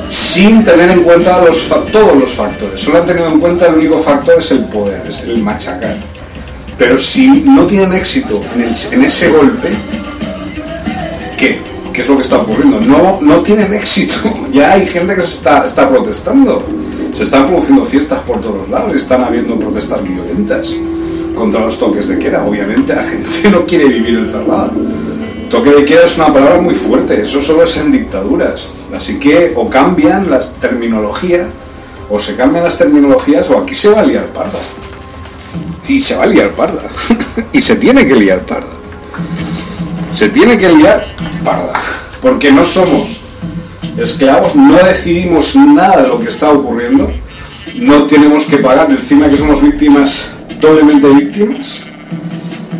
sin 0.09 0.65
tener 0.65 0.91
en 0.91 1.03
cuenta 1.03 1.45
los, 1.45 1.69
todos 1.93 2.17
los 2.19 2.31
factores. 2.31 2.81
Solo 2.81 2.99
han 3.01 3.07
tenido 3.07 3.29
en 3.29 3.41
cuenta 3.41 3.67
el 3.67 3.75
único 3.75 3.99
factor 3.99 4.39
es 4.39 4.51
el 4.53 4.65
poder, 4.65 5.03
es 5.07 5.23
el 5.25 5.43
machacar. 5.43 5.97
Pero 6.79 6.97
si 6.97 7.29
no 7.29 7.67
tienen 7.67 7.93
éxito 7.93 8.41
en, 8.55 9.03
ese 9.03 9.29
golpe, 9.29 9.69
¿qué? 11.37 11.59
¿Qué 11.93 12.03
es 12.03 12.09
lo 12.09 12.17
que 12.17 12.23
está 12.23 12.39
ocurriendo? 12.39 12.81
No, 12.81 13.19
no 13.21 13.41
tienen 13.41 13.75
éxito. 13.75 14.15
Ya 14.53 14.73
hay 14.73 14.87
gente 14.87 15.15
que 15.15 15.21
está 15.21 15.89
protestando. 15.89 16.65
Se 17.13 17.25
están 17.25 17.47
produciendo 17.49 17.85
fiestas 17.85 18.21
por 18.21 18.41
todos 18.41 18.69
lados 18.69 18.93
y 18.95 18.97
están 18.97 19.23
habiendo 19.25 19.59
protestas 19.59 20.03
violentas 20.03 20.75
contra 21.35 21.61
los 21.61 21.79
toques 21.79 22.09
de 22.09 22.19
queda. 22.19 22.45
Obviamente 22.45 22.95
la 22.95 23.03
gente 23.03 23.29
no 23.51 23.67
quiere 23.67 23.87
vivir 23.89 24.19
encerrada. 24.19 24.71
Toque 25.51 25.71
de 25.71 25.85
queda 25.85 26.05
es 26.05 26.17
una 26.17 26.33
palabra 26.33 26.61
muy 26.61 26.75
fuerte, 26.75 27.23
eso 27.23 27.41
solo 27.41 27.65
es 27.65 27.77
en 27.79 27.91
dictaduras. 27.91 28.69
Así 28.95 29.19
que 29.19 29.53
o 29.57 29.69
cambian 29.69 30.31
las 30.31 30.55
terminologías, 30.57 31.47
o 32.11 32.19
se 32.19 32.37
cambian 32.37 32.65
las 32.65 32.77
terminologías, 32.77 33.49
o 33.51 33.59
aquí 33.59 33.75
se 33.75 33.89
va 33.89 34.01
a 34.01 34.05
liar 34.05 34.27
parda. 34.27 34.59
Y 35.89 35.99
se 36.01 36.17
va 36.17 36.25
a 36.25 36.27
liar 36.27 36.51
parda. 36.51 36.83
y 37.53 37.61
se 37.61 37.77
tiene 37.77 38.07
que 38.07 38.15
liar 38.15 38.41
parda. 38.41 38.69
Se 40.13 40.29
tiene 40.29 40.59
que 40.59 40.69
liar 40.69 41.07
parda. 41.45 41.73
Porque 42.21 42.53
no 42.53 42.65
somos 42.65 43.23
esclavos, 43.97 44.55
no 44.55 44.77
decidimos 44.77 45.57
nada 45.57 46.03
de 46.03 46.09
lo 46.09 46.21
que 46.21 46.29
está 46.29 46.51
ocurriendo, 46.51 47.11
no 47.81 48.05
tenemos 48.05 48.45
que 48.47 48.59
pagar 48.59 48.91
encima 48.91 49.29
que 49.29 49.37
somos 49.37 49.63
víctimas, 49.63 50.33
doblemente 50.61 51.09
víctimas. 51.09 51.85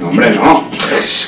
No, 0.01 0.09
hombre, 0.09 0.35
no. 0.35 0.69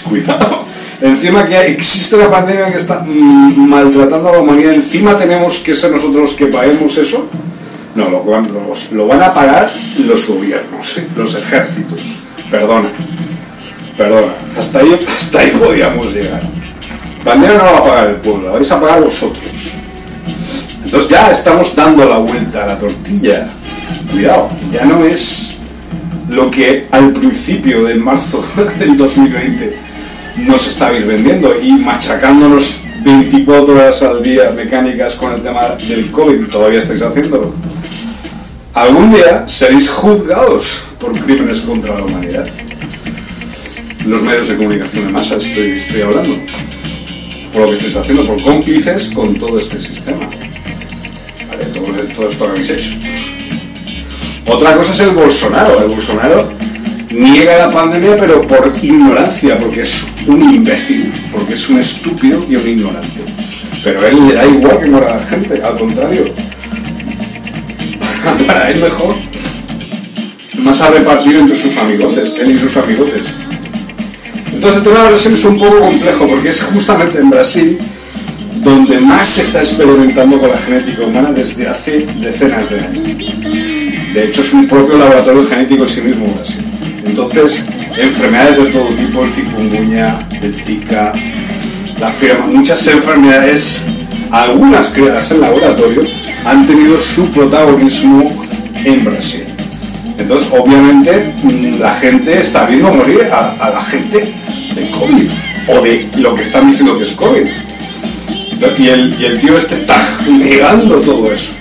cuidado. 0.09 0.64
Encima 1.01 1.47
que 1.47 1.59
existe 1.68 2.16
una 2.16 2.28
pandemia 2.28 2.70
que 2.70 2.76
está 2.76 3.05
maltratando 3.07 4.28
a 4.28 4.33
la 4.33 4.39
humanidad, 4.41 4.74
encima 4.74 5.16
tenemos 5.16 5.59
que 5.59 5.74
ser 5.74 5.93
nosotros 5.93 6.35
que 6.35 6.47
paguemos 6.47 6.97
eso. 6.99 7.28
No, 8.01 8.09
lo, 8.09 8.74
lo 8.92 9.07
van 9.07 9.22
a 9.22 9.34
pagar 9.34 9.70
los 9.98 10.26
gobiernos, 10.26 11.01
los 11.16 11.34
ejércitos. 11.34 12.01
Perdona. 12.51 12.88
Perdona. 13.96 14.32
Hasta 14.59 14.78
ahí, 14.78 14.98
hasta 15.16 15.40
ahí 15.40 15.51
podíamos 15.51 16.12
llegar. 16.12 16.40
Pandemia 17.24 17.59
no 17.59 17.64
la 17.64 17.72
va 17.72 17.78
a 17.78 17.84
pagar 17.84 18.09
el 18.09 18.16
pueblo, 18.16 18.48
la 18.48 18.53
vais 18.53 18.72
a 18.72 18.80
pagar 18.80 19.03
vosotros. 19.03 19.44
Entonces 20.82 21.11
ya 21.11 21.30
estamos 21.30 21.76
dando 21.76 22.09
la 22.09 22.16
vuelta 22.16 22.64
a 22.64 22.66
la 22.68 22.78
tortilla. 22.78 23.46
Cuidado, 24.11 24.48
ya 24.72 24.84
no 24.86 25.05
es 25.05 25.59
lo 26.30 26.51
que 26.51 26.86
al 26.90 27.12
principio 27.12 27.84
de 27.84 27.96
marzo 27.96 28.42
del 28.78 28.96
2020 28.96 29.78
nos 30.38 30.66
estabais 30.66 31.07
vendiendo 31.07 31.55
y 31.61 31.72
machacándonos 31.72 32.84
24 33.03 33.74
horas 33.74 34.03
al 34.03 34.22
día 34.22 34.51
mecánicas 34.55 35.14
con 35.14 35.32
el 35.32 35.40
tema 35.40 35.76
del 35.88 36.11
COVID, 36.11 36.46
todavía 36.46 36.78
estáis 36.78 37.03
haciéndolo. 37.03 37.55
Algún 38.74 39.11
día 39.12 39.48
seréis 39.48 39.88
juzgados 39.88 40.84
por 41.01 41.12
crímenes 41.18 41.61
contra 41.61 41.94
la 41.94 42.05
humanidad. 42.05 42.46
Los 44.07 44.22
medios 44.22 44.48
de 44.48 44.57
comunicación 44.57 45.07
de 45.07 45.12
masa 45.12 45.36
estoy, 45.36 45.78
estoy 45.78 46.03
hablando. 46.03 46.36
Por 47.53 47.62
lo 47.62 47.68
que 47.68 47.74
estáis 47.74 47.96
haciendo, 47.96 48.26
por 48.26 48.42
cómplices 48.42 49.11
con 49.11 49.34
todo 49.36 49.59
este 49.59 49.80
sistema. 49.80 50.28
todo 52.16 52.28
esto 52.28 52.44
que 52.44 52.51
habéis 52.51 52.70
hecho. 52.70 52.90
Otra 54.46 54.76
cosa 54.76 54.92
es 54.92 55.01
el 55.01 55.11
Bolsonaro. 55.11 55.80
El 55.80 55.88
Bolsonaro 55.88 56.60
niega 57.11 57.67
la 57.67 57.71
pandemia, 57.71 58.17
pero 58.19 58.47
por 58.47 58.73
ignorancia, 58.83 59.59
porque 59.59 59.83
es 59.83 60.07
un 60.27 60.43
imbécil, 60.43 61.13
porque 61.33 61.55
es 61.55 61.69
un 61.71 61.81
estúpido 61.81 62.45
y 62.49 62.57
un 62.57 62.69
ignorante. 62.69 63.21
Pero 63.83 64.07
él 64.07 64.29
le 64.29 64.35
da 64.35 64.47
igual 64.47 64.81
que 64.81 64.87
muera 64.87 65.17
la 65.17 65.23
gente, 65.23 65.61
al 65.63 65.79
contrario. 65.79 66.33
Para 68.47 68.71
él 68.71 68.81
mejor. 68.81 69.15
Más 70.59 70.83
a 70.83 70.91
repartir 70.91 71.37
entre 71.37 71.57
sus 71.57 71.77
amigotes, 71.79 72.35
él 72.39 72.51
y 72.51 72.59
sus 72.59 72.77
amigotes. 72.77 73.29
Entonces 74.53 74.79
el 74.79 74.85
tema 74.85 75.03
de 75.05 75.09
Brasil 75.09 75.33
es 75.33 75.45
un 75.45 75.59
poco 75.59 75.79
complejo, 75.79 76.29
porque 76.29 76.49
es 76.51 76.63
justamente 76.63 77.19
en 77.19 77.31
Brasil 77.31 77.79
donde 78.63 79.01
más 79.01 79.27
se 79.27 79.43
está 79.43 79.61
experimentando 79.61 80.39
con 80.39 80.51
la 80.51 80.59
genética 80.59 81.05
humana 81.05 81.33
desde 81.33 81.67
hace 81.67 82.07
decenas 82.21 82.71
de 82.71 82.81
años. 82.81 83.09
De 84.13 84.25
hecho, 84.25 84.43
es 84.43 84.53
un 84.53 84.67
propio 84.67 84.99
laboratorio 84.99 85.43
genético 85.45 85.85
en 85.85 85.89
sí 85.89 86.01
mismo 86.03 86.27
Brasil. 86.27 86.60
Entonces, 87.11 87.65
enfermedades 87.99 88.59
de 88.59 88.67
todo 88.67 88.95
tipo, 88.95 89.25
el 89.25 89.31
cikungunya, 89.31 90.17
el 90.41 90.55
zika, 90.55 91.11
la 91.99 92.09
firma, 92.09 92.47
muchas 92.47 92.87
enfermedades, 92.87 93.85
algunas 94.31 94.91
creadas 94.91 95.33
en 95.33 95.41
laboratorio, 95.41 96.03
han 96.45 96.65
tenido 96.69 96.99
su 97.01 97.29
protagonismo 97.31 98.25
en 98.85 99.05
Brasil. 99.05 99.45
Entonces, 100.19 100.53
obviamente, 100.57 101.35
la 101.81 101.93
gente 101.95 102.41
está 102.41 102.65
viendo 102.67 102.93
morir 102.93 103.27
a, 103.33 103.71
la 103.71 103.83
gente 103.83 104.33
de 104.77 104.91
COVID 104.93 105.31
o 105.67 105.83
de 105.83 106.09
lo 106.19 106.33
que 106.37 106.43
están 106.43 106.69
diciendo 106.69 106.97
que 106.97 107.03
es 107.03 107.13
COVID. 107.13 107.49
Y 108.79 108.89
el, 108.89 109.21
y 109.21 109.25
el 109.25 109.41
tío 109.41 109.57
este 109.57 109.75
está 109.75 109.97
negando 110.29 110.97
todo 111.01 111.33
eso. 111.33 111.55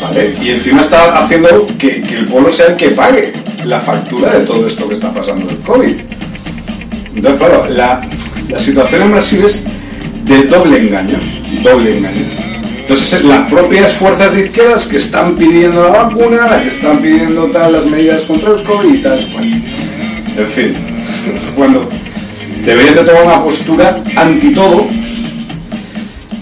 ¿Vale? 0.00 0.32
Y 0.40 0.50
encima 0.50 0.82
está 0.82 1.18
haciendo 1.18 1.66
que, 1.78 2.00
que 2.00 2.14
el 2.14 2.26
pueblo 2.26 2.48
sea 2.48 2.66
el 2.66 2.76
que 2.76 2.90
pague 2.90 3.32
la 3.64 3.80
factura 3.80 4.32
de 4.36 4.44
todo 4.44 4.66
esto 4.66 4.88
que 4.88 4.94
está 4.94 5.12
pasando 5.12 5.46
del 5.46 5.58
COVID. 5.58 5.94
Entonces, 7.14 7.38
claro, 7.38 7.66
la, 7.68 8.00
la 8.48 8.58
situación 8.58 9.02
en 9.02 9.12
Brasil 9.12 9.44
es 9.44 9.64
de 10.24 10.44
doble 10.44 10.78
engaño, 10.78 11.18
doble 11.62 11.96
engaño. 11.96 12.26
Entonces, 12.80 13.24
las 13.24 13.50
propias 13.50 13.92
fuerzas 13.92 14.34
de 14.34 14.46
izquierdas 14.46 14.86
que 14.86 14.96
están 14.96 15.36
pidiendo 15.36 15.82
la 15.84 16.04
vacuna, 16.04 16.48
las 16.48 16.62
que 16.62 16.68
están 16.68 16.98
pidiendo 16.98 17.46
tal, 17.46 17.72
las 17.72 17.86
medidas 17.86 18.22
contra 18.22 18.50
el 18.50 18.62
COVID 18.64 18.94
y 18.94 18.98
tal, 18.98 19.18
en 20.36 20.46
fin, 20.48 20.72
cuando 21.54 21.88
deberían 22.64 22.94
de 22.94 23.04
tomar 23.04 23.24
una 23.24 23.42
postura 23.42 24.02
anti 24.16 24.52
todo 24.52 24.88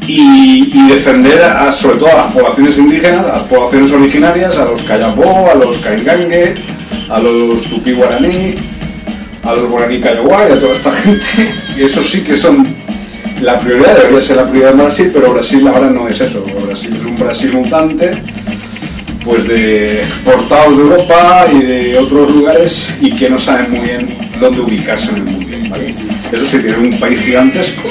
y, 0.06 0.88
defender 0.88 1.42
a, 1.42 1.70
sobre 1.70 1.98
todo 1.98 2.10
a 2.10 2.14
las 2.14 2.32
poblaciones 2.32 2.78
indígenas, 2.78 3.26
a 3.26 3.28
las 3.28 3.42
poblaciones 3.42 3.92
originarias, 3.92 4.56
a 4.56 4.64
los 4.64 4.82
Cayapó, 4.82 5.50
a 5.50 5.54
los 5.54 5.78
Caingangue, 5.78 6.54
a 7.10 7.20
los 7.20 7.62
tupi 7.64 7.92
guaraní, 7.92 8.54
a 9.44 9.54
los 9.54 9.70
guaraní 9.70 10.00
cayaguay, 10.00 10.52
a 10.52 10.60
toda 10.60 10.72
esta 10.72 10.92
gente, 10.92 11.26
y 11.76 11.82
eso 11.82 12.02
sí 12.02 12.22
que 12.22 12.36
son 12.36 12.66
la 13.40 13.58
prioridad, 13.58 13.96
debería 13.96 14.20
ser 14.20 14.36
la 14.36 14.44
prioridad 14.44 14.70
de 14.74 14.82
Brasil, 14.82 15.10
pero 15.12 15.32
Brasil 15.32 15.66
ahora 15.66 15.90
no 15.90 16.08
es 16.08 16.20
eso, 16.20 16.44
Brasil 16.64 16.96
es 16.98 17.06
un 17.06 17.16
Brasil 17.16 17.52
mutante, 17.52 18.10
pues 19.24 19.46
de 19.46 20.00
exportados 20.00 20.76
de 20.76 20.82
Europa 20.82 21.46
y 21.52 21.62
de 21.62 21.98
otros 21.98 22.30
lugares 22.30 22.96
y 23.00 23.10
que 23.10 23.30
no 23.30 23.38
saben 23.38 23.70
muy 23.70 23.80
bien 23.80 24.08
dónde 24.40 24.60
ubicarse 24.60 25.10
en 25.10 25.16
el 25.16 25.24
mundo. 25.24 25.48
Eso 26.32 26.46
sí, 26.46 26.58
tiene 26.58 26.78
un 26.78 26.98
país 26.98 27.20
gigantesco, 27.20 27.88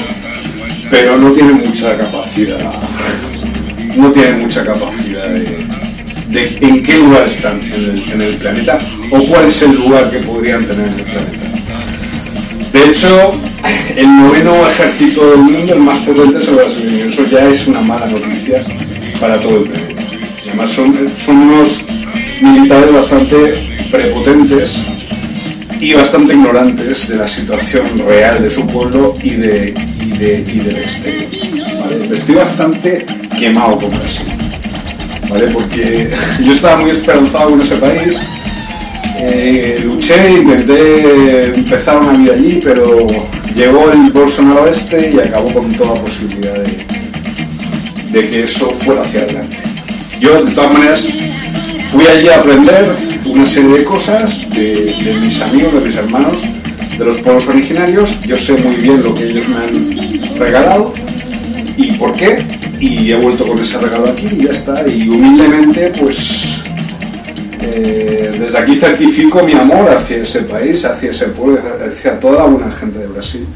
pero 0.90 1.18
no 1.18 1.30
tiene 1.32 1.52
mucha 1.52 1.96
capacidad, 1.96 2.58
no 3.96 4.12
tiene 4.12 4.32
mucha 4.32 4.64
capacidad 4.64 5.28
de 5.28 5.78
en 6.60 6.82
qué 6.82 6.98
lugar 6.98 7.26
están 7.26 7.60
en 7.62 8.20
el, 8.20 8.34
planeta 8.36 8.78
o 9.10 9.18
cuál 9.26 9.46
es 9.46 9.62
el 9.62 9.74
lugar 9.74 10.10
que 10.10 10.18
podrían 10.18 10.64
tener 10.64 10.86
en 10.86 10.94
el 10.94 11.04
planeta. 11.04 11.46
De 12.72 12.90
hecho, 12.90 13.34
el 13.96 14.16
noveno 14.16 14.66
ejército 14.66 15.30
del 15.30 15.40
mundo, 15.40 15.74
el 15.74 15.80
más 15.80 15.98
potente, 15.98 16.38
es 16.38 16.48
el 16.48 16.54
brasileño. 16.54 17.06
Eso 17.06 17.26
ya 17.26 17.48
es 17.48 17.66
una 17.66 17.80
mala 17.80 18.06
noticia 18.06 18.62
para 19.20 19.40
todo 19.40 19.58
el 19.58 19.64
planeta. 19.64 20.02
además 20.46 20.70
son, 20.70 20.94
son 21.16 21.36
unos 21.38 21.84
militares 22.40 22.92
bastante 22.92 23.54
prepotentes 23.90 24.82
y 25.80 25.94
bastante 25.94 26.34
ignorantes 26.34 27.08
de 27.08 27.16
la 27.16 27.28
situación 27.28 27.86
real 28.06 28.42
de 28.42 28.50
su 28.50 28.66
pueblo 28.66 29.14
y, 29.22 29.30
de, 29.34 29.74
y, 30.00 30.18
de, 30.18 30.44
y 30.46 30.58
del 30.60 30.76
exterior. 30.76 31.28
Estoy 32.12 32.34
bastante 32.34 33.06
quemado 33.38 33.78
con 33.78 33.88
Brasil. 33.88 34.26
Porque 35.52 36.10
yo 36.40 36.52
estaba 36.52 36.80
muy 36.80 36.90
esperanzado 36.90 37.54
en 37.54 37.60
ese 37.60 37.76
país, 37.76 38.20
eh, 39.20 39.80
luché, 39.84 40.30
intenté 40.30 41.46
empezar 41.54 41.98
una 42.00 42.12
vida 42.12 42.34
allí, 42.34 42.60
pero 42.62 43.06
llegó 43.54 43.90
el 43.90 44.12
Bolsonaro 44.12 44.68
este 44.68 45.10
y 45.12 45.18
acabó 45.18 45.52
con 45.52 45.68
toda 45.68 45.94
posibilidad 45.94 46.54
de, 48.12 48.28
que 48.28 48.44
eso 48.44 48.70
fuera 48.70 49.02
hacia 49.02 49.22
adelante. 49.22 49.56
Yo, 50.20 50.44
de 50.44 50.52
todas 50.52 50.72
maneras, 50.72 51.08
fui 51.90 52.06
allí 52.06 52.28
a 52.28 52.36
aprender 52.36 52.94
una 53.26 53.46
serie 53.46 53.78
de 53.78 53.84
cosas 53.84 54.48
de, 54.50 54.94
de 55.02 55.14
mis 55.20 55.40
amigos, 55.42 55.74
de 55.74 55.80
mis 55.80 55.96
hermanos, 55.96 56.40
de 56.96 57.04
los 57.04 57.18
pueblos 57.18 57.48
originarios. 57.48 58.20
Yo 58.20 58.36
sé 58.36 58.54
muy 58.54 58.76
bien 58.76 59.02
lo 59.02 59.14
que 59.14 59.24
ellos 59.24 59.48
me 59.48 59.56
han 59.56 60.36
regalado 60.36 60.92
y 61.76 61.92
por 61.92 62.14
qué, 62.14 62.44
y 62.80 63.10
he 63.12 63.16
vuelto 63.16 63.46
con 63.46 63.58
ese 63.58 63.78
regalo 63.78 64.10
aquí 64.10 64.28
y 64.30 64.44
ya 64.44 64.50
está. 64.50 64.86
Y 64.86 65.08
humildemente, 65.08 65.92
pues 66.00 66.47
eh, 67.60 68.30
desde 68.38 68.58
aquí 68.58 68.76
certifico 68.76 69.42
mi 69.42 69.52
amor 69.52 69.88
hacia 69.90 70.18
ese 70.18 70.42
país, 70.42 70.84
hacia 70.84 71.10
ese 71.10 71.26
pueblo, 71.28 71.60
hacia 71.86 72.18
toda 72.18 72.40
la 72.40 72.44
buena 72.44 72.70
gente 72.72 72.98
de 72.98 73.06
Brasil. 73.06 73.46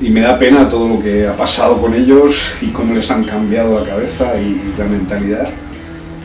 Y 0.00 0.10
me 0.10 0.20
da 0.20 0.38
pena 0.38 0.68
todo 0.68 0.88
lo 0.88 1.00
que 1.00 1.26
ha 1.26 1.36
pasado 1.36 1.80
con 1.80 1.94
ellos 1.94 2.54
y 2.62 2.66
cómo 2.66 2.94
les 2.94 3.10
han 3.10 3.24
cambiado 3.24 3.80
la 3.80 3.86
cabeza 3.88 4.40
y 4.40 4.74
la 4.78 4.84
mentalidad 4.84 5.48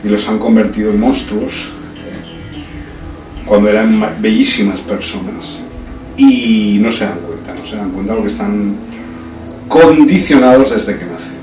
y 0.04 0.08
los 0.08 0.28
han 0.28 0.38
convertido 0.38 0.90
en 0.90 1.00
monstruos 1.00 1.72
eh, 1.96 3.44
cuando 3.46 3.68
eran 3.68 4.20
bellísimas 4.20 4.80
personas. 4.80 5.58
Y 6.16 6.78
no 6.80 6.90
se 6.90 7.06
dan 7.06 7.18
cuenta, 7.18 7.54
no 7.60 7.66
se 7.66 7.76
dan 7.76 7.90
cuenta 7.90 8.14
porque 8.14 8.28
están 8.28 8.76
condicionados 9.68 10.70
desde 10.70 10.96
que 10.98 11.06
nacen. 11.06 11.34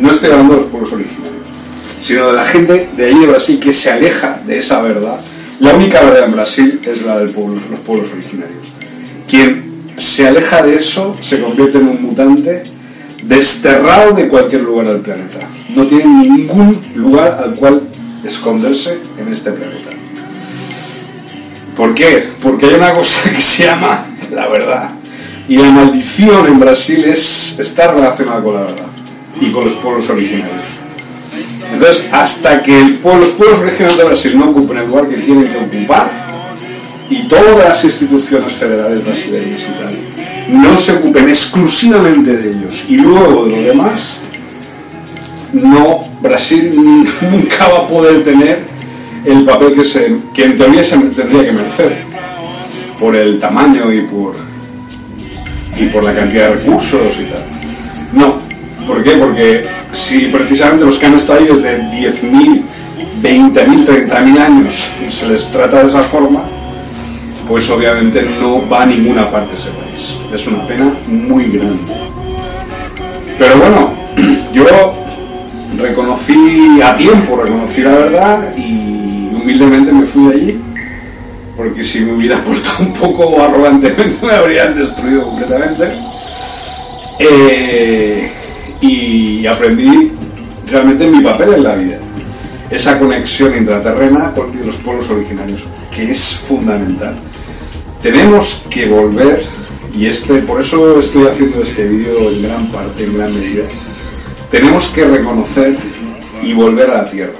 No 0.00 0.10
estoy 0.10 0.30
hablando 0.30 0.54
de 0.54 0.60
los 0.60 0.70
pueblos 0.70 0.92
originarios, 0.92 1.45
sino 2.00 2.28
de 2.28 2.32
la 2.32 2.44
gente 2.44 2.88
de 2.96 3.06
ahí 3.06 3.18
de 3.18 3.26
Brasil 3.26 3.60
que 3.60 3.72
se 3.72 3.90
aleja 3.90 4.40
de 4.46 4.58
esa 4.58 4.82
verdad. 4.82 5.18
La 5.60 5.74
única 5.74 6.02
verdad 6.02 6.24
en 6.24 6.32
Brasil 6.32 6.80
es 6.84 7.02
la 7.02 7.18
de 7.18 7.24
los 7.24 7.32
pueblos 7.32 8.12
originarios. 8.12 8.74
Quien 9.28 9.66
se 9.96 10.26
aleja 10.26 10.62
de 10.62 10.76
eso, 10.76 11.16
se 11.20 11.40
convierte 11.40 11.78
en 11.78 11.88
un 11.88 12.02
mutante 12.02 12.62
desterrado 13.22 14.14
de 14.14 14.28
cualquier 14.28 14.62
lugar 14.62 14.88
del 14.88 15.00
planeta. 15.00 15.38
No 15.74 15.86
tiene 15.86 16.04
ningún 16.04 16.78
lugar 16.94 17.40
al 17.42 17.54
cual 17.54 17.82
esconderse 18.24 18.98
en 19.18 19.32
este 19.32 19.52
planeta. 19.52 19.90
¿Por 21.76 21.94
qué? 21.94 22.28
Porque 22.42 22.66
hay 22.66 22.74
una 22.74 22.92
cosa 22.92 23.30
que 23.30 23.40
se 23.40 23.64
llama 23.64 24.04
la 24.32 24.48
verdad. 24.48 24.90
Y 25.48 25.56
la 25.56 25.70
maldición 25.70 26.46
en 26.46 26.58
Brasil 26.58 27.04
es, 27.04 27.58
está 27.58 27.92
relacionada 27.92 28.42
con 28.42 28.54
la 28.54 28.60
verdad 28.62 28.86
y 29.40 29.50
con 29.50 29.64
los 29.64 29.74
pueblos 29.74 30.08
originarios. 30.10 30.75
Entonces, 31.72 32.06
hasta 32.12 32.62
que 32.62 32.80
los 32.80 33.28
pueblos 33.30 33.58
originarios 33.58 33.98
de 33.98 34.04
Brasil 34.04 34.38
no 34.38 34.50
ocupen 34.50 34.78
el 34.78 34.86
lugar 34.86 35.08
que 35.08 35.16
tienen 35.16 35.48
que 35.48 35.56
ocupar, 35.56 36.10
y 37.08 37.28
todas 37.28 37.58
las 37.58 37.84
instituciones 37.84 38.52
federales 38.52 39.04
brasileñas 39.04 39.62
y 39.62 39.82
tal, 39.82 40.62
no 40.62 40.76
se 40.76 40.92
ocupen 40.92 41.28
exclusivamente 41.28 42.36
de 42.36 42.50
ellos 42.50 42.84
y 42.88 42.96
luego 42.96 43.46
de 43.46 43.56
lo 43.56 43.62
demás, 43.62 44.18
no, 45.52 46.00
Brasil 46.20 46.70
nunca 47.30 47.68
va 47.68 47.78
a 47.78 47.88
poder 47.88 48.22
tener 48.22 48.60
el 49.24 49.44
papel 49.44 49.74
que, 49.74 49.84
se, 49.84 50.16
que 50.32 50.44
en 50.44 50.56
teoría 50.56 50.84
se 50.84 50.98
tendría 50.98 51.44
que 51.44 51.52
merecer 51.52 51.96
por 53.00 53.14
el 53.16 53.38
tamaño 53.38 53.92
y 53.92 54.02
por, 54.02 54.34
y 55.78 55.86
por 55.86 56.02
la 56.02 56.14
cantidad 56.14 56.50
de 56.50 56.56
recursos 56.56 57.18
y 57.20 57.24
tal. 57.24 57.44
No, 58.12 58.38
¿por 58.86 59.02
qué? 59.02 59.12
Porque 59.12 59.64
si 59.92 60.26
precisamente 60.26 60.84
los 60.84 60.98
que 60.98 61.06
han 61.06 61.14
estado 61.14 61.40
ahí 61.40 61.46
desde 61.46 61.82
10.000, 61.82 62.62
20.000, 63.22 64.08
30.000 64.08 64.38
años 64.38 64.90
se 65.10 65.28
les 65.28 65.50
trata 65.50 65.80
de 65.80 65.88
esa 65.88 66.02
forma, 66.02 66.42
pues 67.48 67.70
obviamente 67.70 68.22
no 68.40 68.68
va 68.68 68.82
a 68.82 68.86
ninguna 68.86 69.30
parte 69.30 69.56
ese 69.56 69.70
país. 69.70 70.18
Es 70.32 70.46
una 70.46 70.66
pena 70.66 70.92
muy 71.08 71.44
grande. 71.44 71.94
Pero 73.38 73.58
bueno, 73.58 73.90
yo 74.52 74.92
reconocí 75.78 76.80
a 76.82 76.94
tiempo, 76.94 77.36
reconocí 77.36 77.82
la 77.82 77.92
verdad 77.92 78.56
y 78.56 79.30
humildemente 79.34 79.92
me 79.92 80.06
fui 80.06 80.26
de 80.26 80.34
allí, 80.34 80.60
porque 81.56 81.84
si 81.84 82.00
me 82.00 82.14
hubiera 82.14 82.36
portado 82.44 82.84
un 82.84 82.92
poco 82.92 83.42
arrogantemente 83.42 84.24
me 84.24 84.32
habrían 84.34 84.74
destruido 84.74 85.24
completamente. 85.24 85.84
Eh, 87.18 88.30
y 88.80 89.46
aprendí 89.46 90.12
realmente 90.70 91.06
mi 91.10 91.22
papel 91.22 91.54
en 91.54 91.62
la 91.62 91.74
vida, 91.76 91.98
esa 92.70 92.98
conexión 92.98 93.56
intraterrena 93.56 94.32
con 94.34 94.52
los 94.64 94.76
pueblos 94.76 95.08
originarios, 95.10 95.62
que 95.94 96.10
es 96.10 96.40
fundamental. 96.48 97.14
Tenemos 98.02 98.66
que 98.70 98.86
volver, 98.86 99.42
y 99.94 100.06
este, 100.06 100.34
por 100.40 100.60
eso 100.60 100.98
estoy 100.98 101.26
haciendo 101.26 101.62
este 101.62 101.88
vídeo 101.88 102.30
en 102.30 102.42
gran 102.42 102.66
parte, 102.66 103.04
en 103.04 103.16
gran 103.16 103.32
medida, 103.32 103.64
tenemos 104.50 104.88
que 104.88 105.04
reconocer 105.04 105.76
y 106.42 106.52
volver 106.52 106.90
a 106.90 106.98
la 106.98 107.04
tierra. 107.04 107.32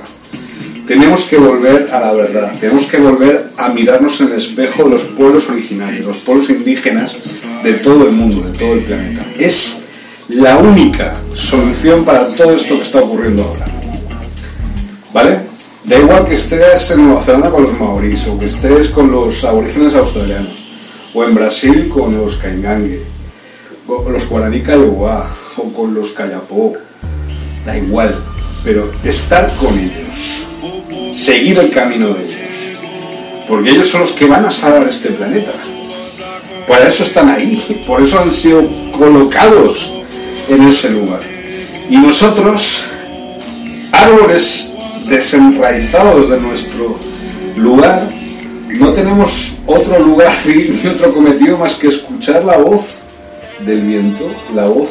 Tenemos 0.87 1.25
que 1.25 1.37
volver 1.37 1.89
a 1.93 2.01
la 2.01 2.13
verdad, 2.13 2.53
tenemos 2.61 2.87
que 2.87 2.99
volver 2.99 3.51
a 3.57 3.71
mirarnos 3.71 4.21
en 4.21 4.29
el 4.29 4.35
espejo 4.35 4.85
de 4.85 4.91
los 4.91 5.03
pueblos 5.03 5.49
originarios, 5.51 6.07
los 6.07 6.19
pueblos 6.19 6.49
indígenas 6.49 7.19
de 7.65 7.75
todo 7.75 8.07
el 8.07 8.13
mundo, 8.13 8.41
de 8.41 8.57
todo 8.57 8.75
el 8.75 8.81
planeta. 8.81 9.27
Es 9.37 9.86
la 10.29 10.57
única 10.57 11.15
solución 11.35 12.05
para 12.05 12.27
todo 12.35 12.53
esto 12.53 12.77
que 12.77 12.83
está 12.83 12.99
ocurriendo 12.99 13.43
ahora. 13.43 13.67
¿Vale? 15.13 15.41
Da 15.85 15.99
igual 15.99 16.27
que 16.27 16.35
estés 16.35 16.91
en 16.91 17.07
Nueva 17.07 17.23
Zelanda 17.23 17.51
con 17.51 17.63
los 17.63 17.79
maoríes, 17.79 18.27
o 18.27 18.37
que 18.37 18.47
estés 18.47 18.89
con 18.89 19.11
los 19.11 19.45
aborígenes 19.45 19.95
australianos, 19.95 20.53
o 21.15 21.23
en 21.23 21.35
Brasil 21.35 21.89
con 21.89 22.17
los 22.17 22.37
caingangue, 22.39 23.03
o 23.87 24.11
los 24.11 24.29
guaraní 24.29 24.63
kaiowá, 24.63 25.31
o 25.59 25.73
con 25.73 25.95
los 25.95 26.11
kayapó, 26.11 26.75
da 27.65 27.77
igual, 27.79 28.15
pero 28.65 28.91
estar 29.05 29.49
con 29.57 29.79
ellos, 29.79 30.49
seguir 31.13 31.57
el 31.61 31.71
camino 31.71 32.09
de 32.09 32.25
ellos, 32.25 33.47
porque 33.49 33.71
ellos 33.71 33.89
son 33.89 34.01
los 34.01 34.13
que 34.13 34.27
van 34.27 34.45
a 34.45 34.51
salvar 34.51 34.89
este 34.89 35.11
planeta. 35.11 35.53
Por 36.67 36.79
eso 36.79 37.05
están 37.05 37.29
ahí, 37.29 37.81
por 37.87 38.03
eso 38.03 38.19
han 38.19 38.33
sido 38.33 38.65
colocados 38.91 39.97
en 40.49 40.63
ese 40.63 40.91
lugar. 40.91 41.21
Y 41.89 41.97
nosotros, 41.97 42.87
árboles 43.93 44.73
desenraizados 45.09 46.31
de 46.31 46.41
nuestro 46.41 46.99
lugar, 47.57 48.09
no 48.79 48.93
tenemos 48.93 49.59
otro 49.67 49.99
lugar 50.01 50.33
ni 50.47 50.87
otro 50.89 51.15
cometido 51.15 51.57
más 51.57 51.77
que 51.77 51.89
escuchar 51.89 52.45
la 52.45 52.59
voz 52.59 52.99
del 53.65 53.83
viento, 53.83 54.31
la 54.55 54.67
voz 54.67 54.91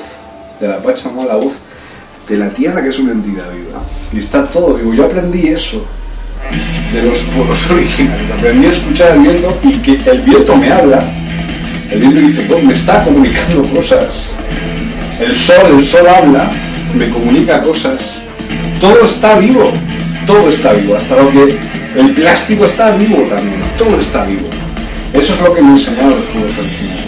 de 0.60 0.68
la 0.68 0.82
Pachamama, 0.82 1.26
la 1.26 1.36
voz 1.36 1.54
de 2.28 2.38
la 2.38 2.50
tierra 2.50 2.82
que 2.82 2.90
es 2.90 3.00
una 3.00 3.12
entidad 3.12 3.52
viva. 3.52 3.82
Y 4.14 4.18
está 4.18 4.46
todo 4.46 4.76
vivo. 4.76 4.94
Yo 4.94 5.06
aprendí 5.06 5.48
eso 5.48 5.86
de 6.94 7.04
los 7.04 7.24
pueblos 7.26 7.70
originarios. 7.70 8.32
Aprendí 8.32 8.66
a 8.66 8.70
escuchar 8.70 9.16
el 9.16 9.22
viento 9.22 9.58
y 9.64 9.74
que 9.80 10.10
el 10.10 10.22
viento 10.22 10.56
me 10.58 10.72
habla. 10.72 11.04
El 11.92 12.00
viento 12.00 12.20
dice, 12.20 12.48
me 12.64 12.74
está 12.74 13.04
comunicando 13.04 13.62
cosas. 13.70 14.32
El 15.20 15.36
sol, 15.36 15.76
el 15.78 15.84
sol 15.84 16.08
habla, 16.08 16.50
me 16.94 17.10
comunica 17.10 17.62
cosas. 17.62 18.22
Todo 18.80 19.04
está 19.04 19.36
vivo 19.36 19.72
todo 20.26 20.50
está 20.50 20.74
vivo, 20.74 20.96
hasta 20.96 21.16
lo 21.16 21.32
que 21.32 21.58
el 21.98 22.12
plástico 22.14 22.66
está 22.66 22.96
vivo 22.96 23.18
también, 23.30 23.62
todo 23.78 24.00
está 24.00 24.26
vivo. 24.26 24.48
Eso 25.14 25.34
es 25.34 25.42
lo 25.42 25.54
que 25.54 25.62
me 25.62 25.72
enseñaron 25.72 26.12
los 26.12 26.26
pueblos 26.26 26.58
originarios. 26.58 27.06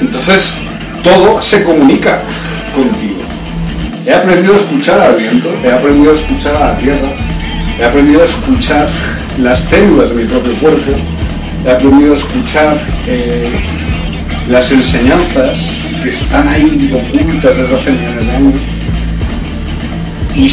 Entonces, 0.00 0.58
todo 1.02 1.40
se 1.40 1.64
comunica 1.64 2.20
contigo. 2.74 3.20
He 4.04 4.12
aprendido 4.12 4.54
a 4.54 4.56
escuchar 4.56 5.00
al 5.00 5.14
viento, 5.16 5.50
he 5.64 5.72
aprendido 5.72 6.10
a 6.10 6.14
escuchar 6.14 6.56
a 6.56 6.66
la 6.66 6.76
tierra, 6.76 7.08
he 7.78 7.84
aprendido 7.84 8.20
a 8.20 8.24
escuchar 8.24 8.88
las 9.38 9.58
células 9.60 10.10
de 10.10 10.16
mi 10.16 10.24
propio 10.24 10.52
cuerpo, 10.54 10.92
he 11.64 11.70
aprendido 11.70 12.12
a 12.12 12.16
escuchar 12.16 12.76
eh, 13.06 13.50
las 14.48 14.70
enseñanzas 14.72 15.58
que 16.02 16.10
están 16.10 16.48
ahí 16.48 16.92
ocultas 16.92 17.56
desde 17.56 17.74
hace 17.74 17.90
millones 17.92 18.26
de 18.26 18.36
años 18.36 18.54
y, 20.36 20.48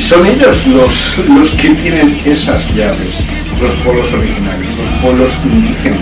son 0.00 0.26
ellos 0.26 0.66
los, 0.66 1.18
los 1.28 1.52
que 1.52 1.70
tienen 1.70 2.18
esas 2.24 2.74
llaves, 2.74 3.22
los 3.60 3.72
pueblos 3.76 4.12
originarios, 4.12 4.70
los 4.76 5.00
pueblos 5.00 5.38
indígenas. 5.44 6.00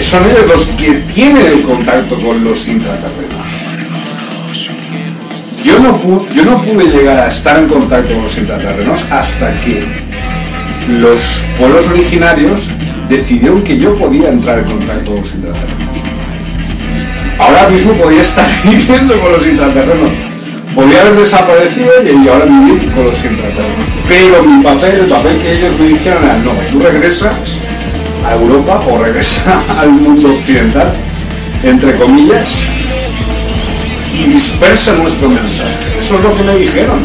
Son 0.00 0.22
ellos 0.24 0.46
los 0.48 0.66
que 0.78 0.92
tienen 1.12 1.46
el 1.46 1.62
contacto 1.62 2.16
con 2.20 2.44
los 2.44 2.68
intraterrenos. 2.68 3.66
Yo 5.64 5.78
no, 5.78 5.96
pude, 5.96 6.34
yo 6.34 6.44
no 6.44 6.60
pude 6.60 6.84
llegar 6.84 7.18
a 7.18 7.28
estar 7.28 7.58
en 7.58 7.68
contacto 7.68 8.12
con 8.12 8.22
los 8.22 8.38
intraterrenos 8.38 9.04
hasta 9.10 9.58
que 9.60 9.82
los 10.88 11.44
pueblos 11.58 11.88
originarios 11.88 12.70
decidieron 13.08 13.62
que 13.62 13.78
yo 13.78 13.94
podía 13.94 14.30
entrar 14.30 14.60
en 14.60 14.64
contacto 14.64 15.12
con 15.12 15.20
los 15.20 15.34
intraterrenos. 15.34 15.96
Ahora 17.38 17.68
mismo 17.68 17.92
podía 17.92 18.22
estar 18.22 18.48
viviendo 18.64 19.20
con 19.20 19.32
los 19.32 19.46
intraterrenos, 19.46 20.12
podría 20.74 21.00
haber 21.02 21.16
desaparecido 21.16 21.90
y 22.02 22.28
ahora 22.28 22.44
vivir 22.44 22.92
con 22.92 23.04
los 23.04 23.24
intraterrenos. 23.24 23.88
Pero 24.08 24.42
mi 24.42 24.62
papel, 24.62 25.00
el 25.00 25.06
papel 25.06 25.38
que 25.38 25.58
ellos 25.58 25.78
me 25.78 25.88
dijeron 25.88 26.24
era, 26.24 26.38
no, 26.38 26.52
tú 26.70 26.80
regresas 26.80 27.34
a 28.26 28.34
Europa 28.34 28.82
o 28.88 28.98
regresa 28.98 29.62
al 29.78 29.90
mundo 29.90 30.28
occidental, 30.28 30.94
entre 31.62 31.94
comillas, 31.96 32.62
y 34.14 34.24
dispersa 34.30 34.94
nuestro 34.94 35.28
mensaje. 35.28 35.98
Eso 36.00 36.16
es 36.16 36.22
lo 36.22 36.36
que 36.36 36.42
me 36.42 36.56
dijeron. 36.56 37.00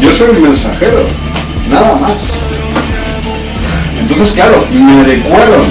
Yo 0.00 0.10
soy 0.10 0.30
un 0.30 0.42
mensajero, 0.42 1.00
nada 1.70 1.94
más. 1.96 2.32
Entonces, 4.08 4.34
claro, 4.34 4.64
me 4.72 5.00
adecuaron 5.00 5.66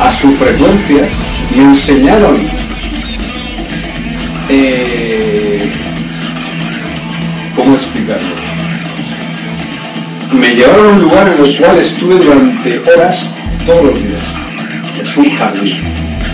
a 0.00 0.10
su 0.12 0.30
frecuencia, 0.30 1.08
me 1.56 1.64
enseñaron 1.64 2.38
eh, 4.48 5.70
¿Cómo 7.56 7.74
explicarlo? 7.74 8.28
Me 10.32 10.54
llevaron 10.54 10.86
a 10.86 10.90
un 10.90 11.02
lugar 11.02 11.28
en 11.28 11.44
el 11.44 11.56
cual 11.56 11.78
estuve 11.78 12.16
durante 12.16 12.78
horas 12.78 13.32
todos 13.66 13.84
los 13.86 13.94
días. 13.94 14.24
Es 15.02 15.16
un 15.16 15.30
jardín. 15.30 15.72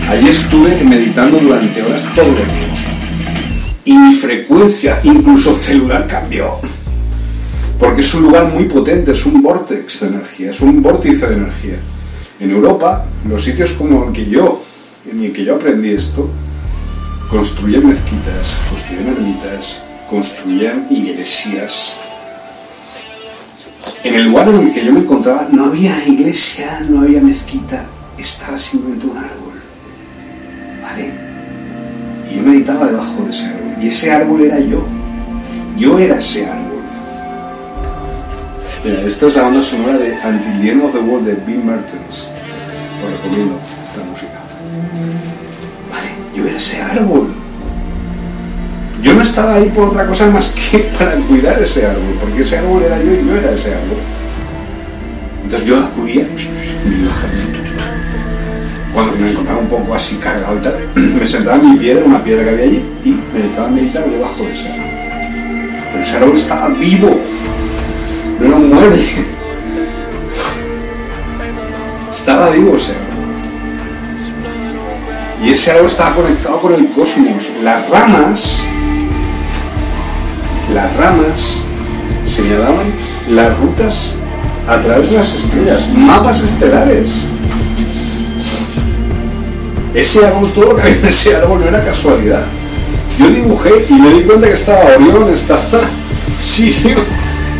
Allí 0.08 0.28
estuve 0.28 0.82
meditando 0.84 1.38
durante 1.38 1.82
horas 1.82 2.04
todos 2.14 2.28
los 2.28 2.36
días. 2.36 2.78
Y 3.84 3.96
mi 3.96 4.14
frecuencia, 4.14 5.00
incluso 5.04 5.54
celular, 5.54 6.06
cambió. 6.06 6.58
Porque 7.80 8.02
es 8.02 8.14
un 8.14 8.24
lugar 8.24 8.52
muy 8.52 8.64
potente, 8.64 9.12
es 9.12 9.24
un 9.24 9.40
vortex 9.40 10.00
de 10.00 10.08
energía, 10.08 10.50
es 10.50 10.60
un 10.60 10.82
vórtice 10.82 11.26
de 11.26 11.34
energía. 11.34 11.78
En 12.38 12.50
Europa, 12.50 13.06
los 13.26 13.42
sitios 13.42 13.72
como 13.72 14.04
el 14.04 14.12
que 14.12 14.26
yo, 14.26 14.62
en 15.10 15.24
el 15.24 15.32
que 15.32 15.46
yo 15.46 15.56
aprendí 15.56 15.90
esto, 15.90 16.28
construyen 17.30 17.88
mezquitas, 17.88 18.58
construyen 18.68 19.08
ermitas, 19.08 19.82
construían 20.10 20.86
iglesias. 20.90 21.98
En 24.04 24.14
el 24.14 24.24
lugar 24.24 24.50
en 24.50 24.66
el 24.66 24.72
que 24.74 24.84
yo 24.84 24.92
me 24.92 25.00
encontraba 25.00 25.48
no 25.50 25.64
había 25.64 26.06
iglesia, 26.06 26.84
no 26.86 27.00
había 27.00 27.22
mezquita, 27.22 27.86
estaba 28.18 28.58
simplemente 28.58 29.06
un 29.06 29.16
árbol. 29.16 29.54
¿Vale? 30.82 31.12
Y 32.30 32.36
yo 32.36 32.42
meditaba 32.42 32.88
debajo 32.88 33.22
de 33.24 33.30
ese 33.30 33.46
árbol. 33.46 33.72
Y 33.82 33.86
ese 33.86 34.12
árbol 34.12 34.40
era 34.42 34.60
yo. 34.60 34.84
Yo 35.78 35.98
era 35.98 36.18
ese 36.18 36.46
árbol. 36.46 36.69
Mira, 38.82 39.02
esto 39.02 39.28
es 39.28 39.36
la 39.36 39.42
banda 39.42 39.60
sonora 39.60 39.98
de 39.98 40.16
Until 40.24 40.60
the 40.60 40.70
End 40.70 40.82
of 40.82 40.92
the 40.92 41.00
World 41.00 41.26
de 41.26 41.34
Bill 41.46 41.62
Mertens. 41.62 42.30
Os 43.04 43.10
recomiendo 43.10 43.58
esta 43.84 44.02
música. 44.02 44.40
Vale, 45.90 46.08
yo 46.34 46.46
era 46.46 46.56
ese 46.56 46.80
árbol. 46.80 47.28
Yo 49.02 49.14
no 49.14 49.20
estaba 49.20 49.54
ahí 49.54 49.68
por 49.68 49.88
otra 49.88 50.06
cosa 50.06 50.30
más 50.30 50.50
que 50.50 50.78
para 50.98 51.16
cuidar 51.16 51.60
ese 51.60 51.86
árbol, 51.86 52.16
porque 52.20 52.40
ese 52.40 52.58
árbol 52.58 52.82
era 52.82 52.98
yo 52.98 53.12
y 53.12 53.26
yo 53.26 53.36
era 53.36 53.50
ese 53.52 53.68
árbol. 53.74 53.98
Entonces 55.44 55.68
yo 55.68 55.78
acudía, 55.78 56.26
me 56.86 56.96
iba 56.96 57.10
cuando 58.94 59.16
me 59.16 59.30
encontraba 59.30 59.60
un 59.60 59.68
poco 59.68 59.94
así 59.94 60.16
cargado 60.16 60.56
y 60.56 60.60
tal, 60.60 60.74
me 60.94 61.26
sentaba 61.26 61.56
en 61.56 61.70
mi 61.70 61.76
piedra, 61.76 62.04
una 62.04 62.22
piedra 62.22 62.44
que 62.44 62.50
había 62.50 62.64
allí, 62.64 62.84
y 63.04 63.10
me 63.10 63.40
dedicaba 63.40 63.68
a 63.68 63.70
meditar 63.70 64.04
debajo 64.08 64.42
de 64.42 64.52
ese 64.52 64.68
árbol. 64.68 64.86
Pero 65.92 66.02
ese 66.02 66.16
árbol 66.16 66.36
estaba 66.36 66.68
vivo, 66.68 67.20
no 68.48 68.58
mueble. 68.58 69.06
Estaba 72.10 72.50
vivo 72.50 72.76
ese 72.76 72.92
árbol. 72.92 73.06
Y 75.42 75.50
ese 75.50 75.70
árbol 75.72 75.86
estaba 75.86 76.16
conectado 76.16 76.60
con 76.60 76.74
el 76.74 76.90
cosmos. 76.90 77.50
Las 77.62 77.88
ramas, 77.88 78.64
las 80.74 80.96
ramas 80.96 81.64
señalaban 82.26 82.92
las 83.28 83.58
rutas 83.58 84.14
a 84.68 84.80
través 84.80 85.10
de 85.10 85.16
las 85.16 85.34
estrellas, 85.34 85.88
mapas 85.94 86.42
estelares. 86.42 87.10
Ese 89.94 90.24
árbol, 90.24 90.50
todo 90.52 90.66
lo 90.66 90.76
que 90.76 90.82
había 90.82 90.96
en 90.96 91.06
ese 91.06 91.36
árbol 91.36 91.60
no 91.60 91.66
era 91.66 91.84
casualidad. 91.84 92.44
Yo 93.18 93.28
dibujé 93.28 93.86
y 93.88 93.92
me 93.94 94.10
di 94.10 94.22
cuenta 94.22 94.46
que 94.46 94.52
estaba 94.52 94.84
Orión, 94.96 95.32
estaba 95.32 95.60
Sirio, 96.40 96.98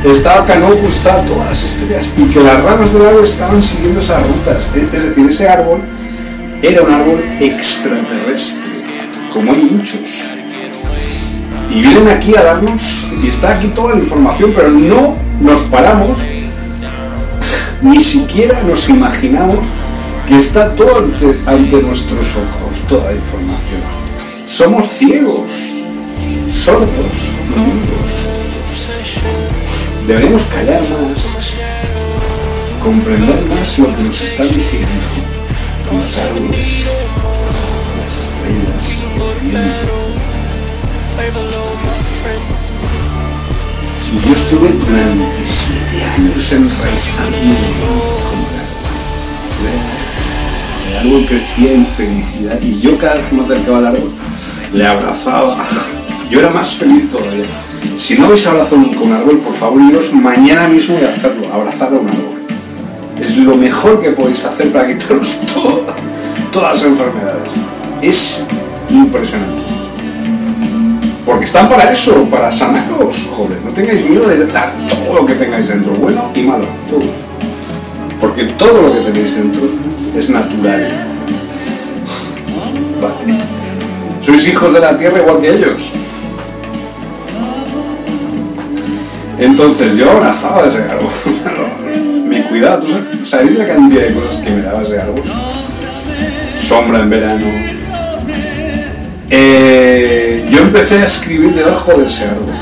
estaba 0.05 0.47
Canopus, 0.47 0.97
estaban 0.97 1.27
todas 1.27 1.51
las 1.51 1.65
estrellas 1.65 2.13
y 2.17 2.25
que 2.25 2.41
las 2.41 2.63
ramas 2.63 2.93
del 2.93 3.07
árbol 3.07 3.25
estaban 3.25 3.63
siguiendo 3.63 4.01
esas 4.01 4.23
rutas. 4.27 4.69
Es 4.75 5.05
decir, 5.05 5.27
ese 5.27 5.49
árbol 5.49 5.81
era 6.63 6.83
un 6.83 6.93
árbol 6.93 7.25
extraterrestre, 7.41 8.71
como 9.33 9.53
hay 9.53 9.63
muchos. 9.63 10.31
Y 11.71 11.81
vienen 11.81 12.09
aquí 12.09 12.35
a 12.37 12.43
darnos, 12.43 13.07
y 13.23 13.29
está 13.29 13.57
aquí 13.57 13.69
toda 13.69 13.95
la 13.95 14.01
información, 14.01 14.53
pero 14.55 14.71
no 14.71 15.17
nos 15.41 15.61
paramos, 15.63 16.19
ni 17.83 18.01
siquiera 18.01 18.63
nos 18.63 18.89
imaginamos 18.89 19.67
que 20.27 20.37
está 20.37 20.75
todo 20.75 20.99
ante, 20.99 21.35
ante 21.47 21.83
nuestros 21.83 22.37
ojos, 22.37 22.87
toda 22.89 23.11
la 23.11 23.17
información. 23.17 23.81
Somos 24.45 24.89
ciegos, 24.89 25.51
sordos, 26.49 27.33
mudos. 27.57 28.39
Deberíamos 30.07 30.43
callar 30.45 30.81
más, 30.81 31.31
comprender 32.83 33.45
más 33.47 33.79
lo 33.79 33.97
que 33.97 34.03
nos 34.03 34.21
están 34.21 34.49
diciendo 34.49 35.21
los 35.93 36.19
árboles, 36.19 36.85
las 37.99 38.19
estrellas, 38.19 38.87
el 39.35 39.51
viento. 39.51 40.01
Y 44.13 44.29
yo 44.29 44.35
estuve 44.35 44.69
durante 44.69 45.47
siete 45.47 46.05
años 46.17 46.53
enraizándome 46.53 47.57
como 48.29 48.47
el 48.49 48.57
árbol. 48.61 48.91
El 50.89 50.97
árbol 50.97 51.27
crecía 51.27 51.73
en 51.73 51.87
felicidad 51.87 52.61
y 52.63 52.81
yo 52.81 52.99
cada 52.99 53.15
vez 53.15 53.27
que 53.27 53.37
me 53.37 53.45
acercaba 53.45 53.79
al 53.79 53.87
árbol 53.89 54.11
le 54.73 54.87
abrazaba. 54.87 55.65
Yo 56.31 56.39
era 56.39 56.51
más 56.51 56.71
feliz 56.75 57.09
todavía. 57.09 57.70
Si 58.01 58.19
no 58.19 58.25
habéis 58.25 58.47
abrazado 58.47 58.79
nunca 58.79 58.99
un 59.01 59.13
árbol, 59.13 59.39
por 59.41 59.55
favor, 59.55 59.83
iros 59.83 60.15
mañana 60.15 60.67
mismo 60.69 60.99
y 60.99 61.05
hacerlo, 61.05 61.43
abrazar 61.53 61.89
a 61.89 61.97
un 61.97 62.09
árbol. 62.09 62.41
Es 63.21 63.37
lo 63.37 63.55
mejor 63.55 64.01
que 64.01 64.13
podéis 64.13 64.43
hacer 64.47 64.73
para 64.73 64.89
quitaros 64.89 65.39
todas 66.53 66.81
las 66.81 66.83
enfermedades. 66.83 67.51
Es 68.01 68.47
impresionante. 68.89 69.63
Porque 71.27 71.45
están 71.45 71.69
para 71.69 71.93
eso, 71.93 72.25
para 72.31 72.51
sanaros. 72.51 73.29
Joder, 73.37 73.59
no 73.63 73.71
tengáis 73.71 74.09
miedo 74.09 74.27
de 74.27 74.47
dar 74.47 74.73
todo 74.89 75.21
lo 75.21 75.27
que 75.27 75.35
tengáis 75.35 75.69
dentro, 75.69 75.93
bueno 75.93 76.31
y 76.35 76.41
malo, 76.41 76.65
todo. 76.89 77.03
Porque 78.19 78.45
todo 78.45 78.81
lo 78.81 78.95
que 78.95 79.11
tenéis 79.11 79.37
dentro 79.37 79.69
es 80.17 80.31
natural. 80.31 80.89
Vale. 83.03 83.39
Sois 84.23 84.49
hijos 84.49 84.73
de 84.73 84.81
la 84.81 84.97
tierra 84.97 85.19
igual 85.19 85.39
que 85.39 85.51
ellos. 85.51 85.93
Entonces 89.41 89.97
yo 89.97 90.11
abrazaba 90.11 90.68
ese 90.68 90.82
árbol. 90.82 91.11
me 92.28 92.43
cuidaba. 92.43 92.78
¿Tú 92.78 92.88
sabéis 93.24 93.59
la 93.59 93.66
cantidad 93.66 94.03
de 94.03 94.14
cosas 94.14 94.36
que 94.36 94.51
me 94.51 94.62
daba 94.62 94.82
ese 94.82 95.01
árbol? 95.01 95.22
Sombra 96.55 97.01
en 97.01 97.11
verano. 97.11 97.47
Eh, 99.30 100.47
yo 100.51 100.59
empecé 100.59 100.99
a 100.99 101.05
escribir 101.05 101.55
debajo 101.55 101.93
de 101.95 102.07
ese 102.07 102.24
árbol. 102.24 102.55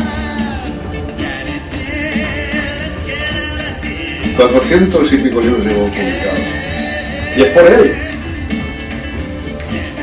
400 4.36 5.12
y 5.12 5.16
pico 5.16 5.40
libros 5.40 5.64
llevo 5.64 5.84
publicados. 5.84 6.40
Y 7.36 7.42
es 7.42 7.50
por 7.50 7.66
él. 7.66 7.92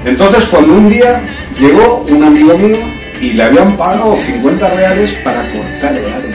Entonces 0.03 0.45
cuando 0.45 0.73
un 0.73 0.89
día 0.89 1.21
llegó 1.57 2.05
un 2.09 2.23
amigo 2.23 2.57
mío 2.57 2.77
y 3.21 3.31
le 3.31 3.43
habían 3.43 3.77
pagado 3.77 4.17
50 4.17 4.69
reales 4.71 5.13
para 5.23 5.41
cortar 5.51 5.97
el 5.97 6.05
árbol. 6.05 6.34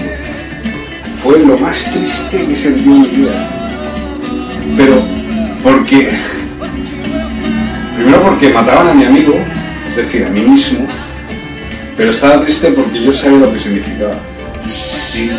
Fue 1.22 1.38
lo 1.40 1.58
más 1.58 1.90
triste 1.92 2.46
que 2.46 2.56
sentí 2.56 2.84
en 2.84 3.00
mi 3.02 3.08
vida. 3.08 3.48
Pero 4.74 5.02
porque... 5.62 6.08
Primero 7.96 8.22
porque 8.22 8.48
mataban 8.48 8.88
a 8.88 8.94
mi 8.94 9.04
amigo, 9.04 9.34
es 9.90 9.96
decir, 9.96 10.24
a 10.24 10.30
mí 10.30 10.40
mismo, 10.40 10.86
pero 11.98 12.10
estaba 12.10 12.40
triste 12.40 12.68
porque 12.68 13.04
yo 13.04 13.12
sabía 13.12 13.40
lo 13.40 13.52
que 13.52 13.58
significaba. 13.58 14.14
Si, 14.64 15.30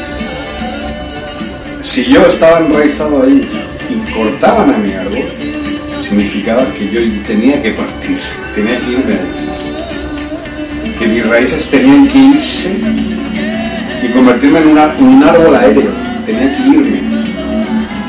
si 1.81 2.05
yo 2.05 2.23
estaba 2.27 2.59
enraizado 2.59 3.23
ahí 3.23 3.41
y 3.89 4.11
cortaban 4.11 4.75
a 4.75 4.77
mi 4.77 4.93
árbol, 4.93 5.23
significaba 5.99 6.63
que 6.75 6.91
yo 6.91 7.01
tenía 7.25 7.63
que 7.63 7.71
partir, 7.71 8.19
tenía 8.53 8.79
que 8.79 8.91
irme. 8.91 9.15
Que 10.99 11.07
mis 11.07 11.25
raíces 11.25 11.67
tenían 11.71 12.07
que 12.07 12.19
irse 12.19 12.75
y 14.01 14.07
convertirme 14.09 14.59
en, 14.59 14.67
un 14.69 14.77
árbol 15.23 15.55
aéreo, 15.55 15.91
tenía 16.25 16.55
que 16.55 16.63
irme. 16.63 17.01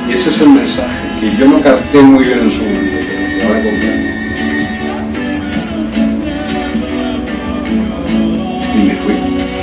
Y 0.08 0.12
ese 0.12 0.30
es 0.30 0.40
el 0.40 0.50
mensaje 0.50 1.08
que 1.20 1.36
yo 1.36 1.46
no 1.46 1.60
capté 1.60 2.00
muy 2.00 2.24
bien 2.24 2.38
en 2.40 2.50
su 2.50 2.64
momento, 2.64 2.98
pero 3.38 3.48
ahora 3.48 3.62
comprendo. 3.62 4.08
Y 8.74 8.78
me 8.78 8.94
fui, 8.94 9.14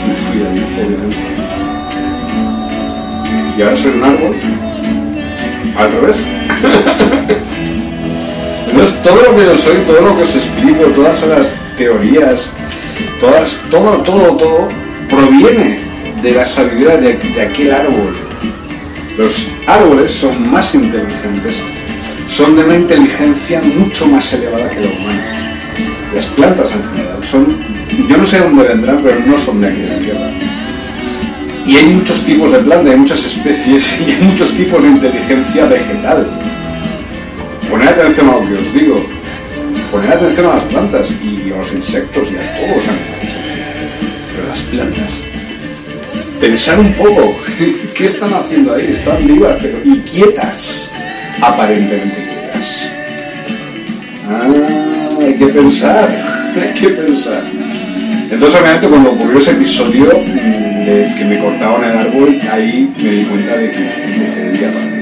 me 0.07 0.15
fui 0.15 0.39
de 0.39 0.47
ahí, 0.47 0.63
obviamente. 0.77 1.17
Y 3.57 3.61
ahora 3.61 3.75
soy 3.75 3.91
un 3.91 4.03
árbol, 4.03 4.35
al 5.77 5.91
revés. 5.91 6.17
Entonces 8.69 9.01
todo 9.01 9.21
lo 9.23 9.35
que 9.35 9.45
yo 9.45 9.57
soy, 9.57 9.77
todo 9.79 10.01
lo 10.01 10.15
que 10.15 10.23
os 10.23 10.35
explico, 10.35 10.85
todas 10.95 11.27
las 11.27 11.55
teorías, 11.75 12.53
todas, 13.19 13.61
todo, 13.69 13.97
todo, 14.03 14.37
todo, 14.37 14.69
proviene 15.09 15.88
de 16.21 16.33
la 16.33 16.43
sabiduría 16.43 16.97
de, 16.97 17.41
aquel 17.41 17.73
árbol. 17.73 18.13
Los 19.17 19.49
árboles 19.67 20.11
son 20.11 20.49
más 20.49 20.73
inteligentes, 20.75 21.63
son 22.27 22.55
de 22.55 22.63
una 22.63 22.75
inteligencia 22.75 23.61
mucho 23.77 24.07
más 24.07 24.31
elevada 24.33 24.69
que 24.69 24.81
la 24.81 24.87
humana. 24.87 25.35
Las 26.13 26.25
plantas 26.27 26.71
en 26.71 26.83
general 26.83 27.23
son, 27.23 27.47
yo 28.07 28.17
no 28.17 28.25
sé 28.25 28.39
dónde 28.39 28.63
vendrán, 28.63 28.97
pero 29.01 29.17
no 29.25 29.37
son 29.37 29.61
de 29.61 29.67
aquí 29.67 29.81
de 29.81 29.89
la 29.89 29.99
Tierra. 29.99 30.31
Y 31.65 31.75
hay 31.75 31.85
muchos 31.87 32.23
tipos 32.23 32.51
de 32.51 32.59
plantas, 32.59 32.91
hay 32.91 32.97
muchas 32.97 33.25
especies 33.25 33.95
y 34.07 34.11
hay 34.11 34.21
muchos 34.21 34.53
tipos 34.53 34.81
de 34.81 34.89
inteligencia 34.89 35.65
vegetal. 35.65 36.27
Poned 37.69 37.87
atención 37.87 38.29
a 38.29 38.33
lo 38.33 38.47
que 38.47 38.53
os 38.53 38.73
digo. 38.73 38.95
Poned 39.91 40.11
atención 40.11 40.47
a 40.47 40.55
las 40.55 40.63
plantas 40.63 41.11
y 41.23 41.51
a 41.51 41.57
los 41.57 41.73
insectos 41.73 42.29
y 42.31 42.35
a 42.37 42.55
todos 42.55 42.75
los 42.75 42.87
animales. 42.87 43.35
Pero 44.33 44.47
las 44.47 44.61
plantas 44.61 45.28
pensar 46.39 46.79
un 46.79 46.93
poco 46.93 47.35
qué 47.95 48.05
están 48.05 48.33
haciendo 48.33 48.73
ahí. 48.73 48.89
Están 48.91 49.25
vivas, 49.25 49.57
pero 49.61 49.79
y 49.83 49.99
quietas, 49.99 50.91
aparentemente 51.41 52.15
quietas. 52.15 52.91
Ah, 54.27 54.47
hay 55.21 55.33
que 55.35 55.47
pensar, 55.47 56.09
hay 56.61 56.73
que 56.79 56.89
pensar. 56.89 57.43
Entonces, 58.31 58.61
obviamente, 58.61 58.87
cuando 58.87 59.11
ocurrió 59.11 59.39
ese 59.39 59.51
episodio 59.51 60.05
de 60.05 61.11
que 61.17 61.25
me 61.25 61.39
cortaban 61.39 61.83
el 61.83 61.97
árbol, 61.97 62.39
ahí 62.51 62.91
me 62.95 63.09
di 63.09 63.23
cuenta 63.23 63.57
de 63.57 63.71
que 63.71 63.79
me 63.79 64.67
partir. 64.67 64.95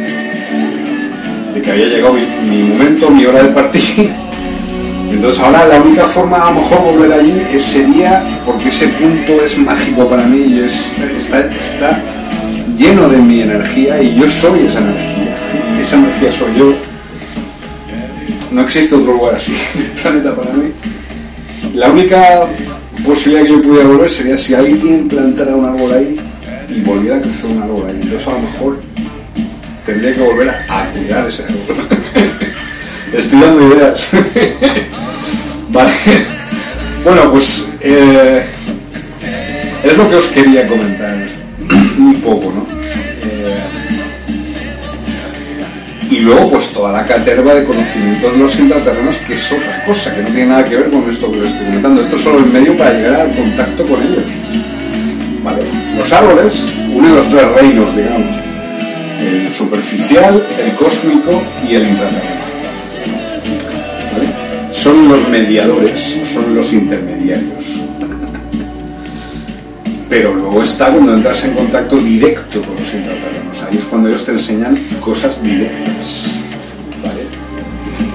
de 1.53 1.61
que 1.61 1.71
había 1.71 1.85
llegado 1.87 2.13
mi 2.13 2.63
momento, 2.63 3.09
mi 3.09 3.25
hora 3.25 3.43
de 3.43 3.49
partir. 3.49 4.09
Entonces 5.11 5.41
ahora 5.41 5.65
la 5.65 5.81
única 5.81 6.05
forma 6.05 6.37
a 6.37 6.51
lo 6.51 6.61
mejor 6.61 6.81
volver 6.81 7.13
allí 7.13 7.33
sería 7.59 8.21
porque 8.45 8.69
ese 8.69 8.87
punto 8.89 9.41
es 9.43 9.57
mágico 9.57 10.07
para 10.07 10.23
mí 10.23 10.55
y 10.55 10.59
es, 10.59 10.93
está, 11.15 11.39
está 11.39 12.01
lleno 12.77 13.09
de 13.09 13.17
mi 13.17 13.41
energía 13.41 14.01
y 14.01 14.15
yo 14.15 14.27
soy 14.27 14.65
esa 14.65 14.79
energía. 14.79 15.37
Y 15.77 15.81
esa 15.81 15.97
energía 15.97 16.31
soy 16.31 16.49
yo. 16.57 16.73
No 18.51 18.61
existe 18.61 18.95
otro 18.95 19.13
lugar 19.13 19.35
así 19.35 19.53
en 19.75 19.81
el 19.81 19.91
planeta 19.91 20.35
para 20.35 20.53
mí. 20.53 20.71
La 21.73 21.89
única 21.89 22.47
posibilidad 23.05 23.43
que 23.43 23.51
yo 23.51 23.61
pudiera 23.61 23.87
volver 23.87 24.09
sería 24.09 24.37
si 24.37 24.53
alguien 24.53 25.07
plantara 25.07 25.55
un 25.55 25.65
árbol 25.65 25.91
ahí 25.93 26.17
y 26.69 26.81
volviera 26.81 27.17
a 27.17 27.21
crecer 27.21 27.45
un 27.45 27.63
árbol 27.63 27.85
ahí. 27.87 27.99
Entonces 28.01 28.27
a 28.27 28.31
lo 28.31 28.39
mejor 28.39 28.79
tendría 29.85 30.13
que 30.13 30.21
volver 30.21 30.49
a 30.49 30.89
cuidar 30.91 31.27
ese 31.27 31.43
árbol. 31.43 31.87
Estoy 33.13 33.39
dando 33.39 33.67
ideas. 33.67 34.09
vale. 35.69 35.91
Bueno, 37.03 37.31
pues 37.31 37.71
eh, 37.81 38.43
es 39.83 39.97
lo 39.97 40.09
que 40.09 40.15
os 40.15 40.27
quería 40.27 40.67
comentar 40.67 41.15
un 41.97 42.13
poco, 42.21 42.51
¿no? 42.51 42.67
Eh, 43.23 43.57
y 46.09 46.19
luego, 46.19 46.51
pues 46.51 46.71
toda 46.71 46.91
la 46.91 47.05
caterva 47.05 47.53
de 47.53 47.63
conocimientos 47.63 48.33
de 48.33 48.39
los 48.39 48.59
intraterrenos, 48.59 49.17
que 49.19 49.33
es 49.33 49.51
otra 49.51 49.85
cosa, 49.85 50.15
que 50.15 50.23
no 50.23 50.27
tiene 50.29 50.45
nada 50.47 50.65
que 50.65 50.75
ver 50.75 50.89
con 50.89 51.09
esto 51.09 51.31
que 51.31 51.39
os 51.39 51.47
estoy 51.47 51.65
comentando. 51.67 52.01
Esto 52.01 52.15
es 52.17 52.21
solo 52.21 52.39
el 52.39 52.47
medio 52.47 52.75
para 52.75 52.93
llegar 52.93 53.21
al 53.21 53.35
contacto 53.35 53.85
con 53.85 54.01
ellos. 54.01 54.25
¿Vale? 55.43 55.61
Los 55.97 56.11
árboles 56.11 56.73
unen 56.91 57.15
los 57.15 57.29
tres 57.29 57.51
reinos, 57.53 57.95
digamos: 57.95 58.35
el 59.21 59.53
superficial, 59.53 60.43
el 60.59 60.75
cósmico 60.75 61.41
y 61.69 61.75
el 61.75 61.87
intraterreno. 61.87 62.36
Son 64.77 65.09
los 65.09 65.27
mediadores, 65.27 66.19
son 66.31 66.55
los 66.55 66.71
intermediarios. 66.71 67.81
Pero 70.07 70.35
luego 70.35 70.61
está 70.61 70.89
cuando 70.89 71.15
entras 71.15 71.43
en 71.45 71.55
contacto 71.55 71.97
directo 71.97 72.61
con 72.61 72.75
los 72.75 72.93
intraterrenos. 72.93 73.63
Ahí 73.63 73.77
es 73.77 73.85
cuando 73.85 74.07
ellos 74.09 74.23
te 74.23 74.33
enseñan 74.33 74.77
cosas 75.01 75.41
directas. 75.41 76.27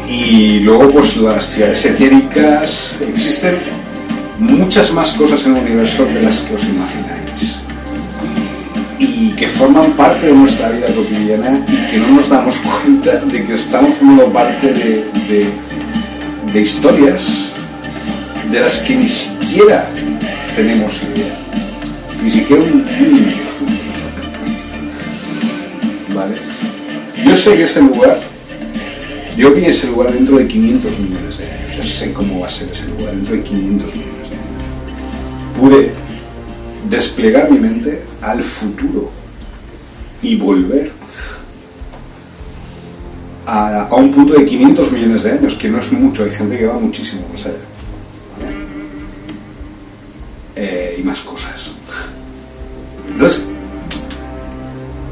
Y 0.08 0.60
luego, 0.60 0.88
pues 0.88 1.16
las 1.16 1.44
ciudades 1.44 1.84
etéricas. 1.84 2.96
Existen 3.08 3.56
muchas 4.38 4.92
más 4.92 5.12
cosas 5.14 5.44
en 5.46 5.56
el 5.56 5.62
universo 5.62 6.04
de 6.06 6.22
las 6.22 6.40
que 6.42 6.54
os 6.54 6.62
imagináis. 6.62 7.58
Y 9.00 9.30
que 9.30 9.48
forman 9.48 9.90
parte 9.92 10.28
de 10.28 10.32
nuestra 10.32 10.70
vida 10.70 10.86
cotidiana 10.86 11.60
y 11.66 11.90
que 11.90 11.98
no 11.98 12.08
nos 12.12 12.28
damos 12.28 12.56
cuenta 12.84 13.18
de 13.18 13.44
que 13.44 13.54
estamos 13.54 13.94
formando 13.94 14.32
parte 14.32 14.72
de, 14.72 15.62
de 16.53 16.61
historias 16.61 17.53
de 18.51 18.61
las 18.61 18.80
que 18.80 18.97
ni 18.97 19.09
siquiera 19.09 19.88
tenemos 20.57 21.03
idea 21.03 21.43
ni 22.22 22.30
siquiera 22.30 22.62
un. 22.62 22.84
Vale. 26.14 26.34
Yo 27.24 27.36
sé 27.36 27.55
que 27.55 27.62
ese 27.64 27.82
lugar, 27.82 28.18
yo 29.36 29.53
vi 29.53 29.64
ese 29.64 29.88
lugar 29.88 30.12
dentro 30.12 30.38
de 30.38 30.47
500 30.47 30.99
millones 30.99 31.38
de 31.38 31.45
años. 31.47 31.76
Yo 31.76 31.82
sé 31.82 32.12
cómo 32.12 32.40
va 32.40 32.47
a 32.47 32.51
ser 32.51 32.68
ese 32.70 32.86
lugar 32.86 33.14
dentro 33.14 33.36
de 33.36 33.43
500 33.43 33.95
millones 33.95 34.30
de 34.30 34.36
años. 34.36 35.59
Pude 35.59 35.93
desplegar 36.88 37.51
mi 37.51 37.59
mente 37.59 38.03
al 38.20 38.43
futuro 38.43 39.11
y 40.22 40.36
volver 40.36 40.93
a, 43.47 43.88
un 43.93 44.11
punto 44.11 44.34
de 44.34 44.45
500 44.45 44.93
millones 44.93 45.22
de 45.24 45.32
años, 45.32 45.55
que 45.55 45.68
no 45.68 45.78
es 45.78 45.93
mucho, 45.93 46.24
hay 46.24 46.30
gente 46.30 46.59
que 46.59 46.66
va 46.66 46.78
muchísimo 46.78 47.22
más 47.32 47.45
allá. 47.47 47.55
¿vale? 48.40 48.57
Eh, 50.57 50.97
y 50.99 51.03
más 51.03 51.20
cosas. 51.20 51.72
Entonces, 53.12 53.43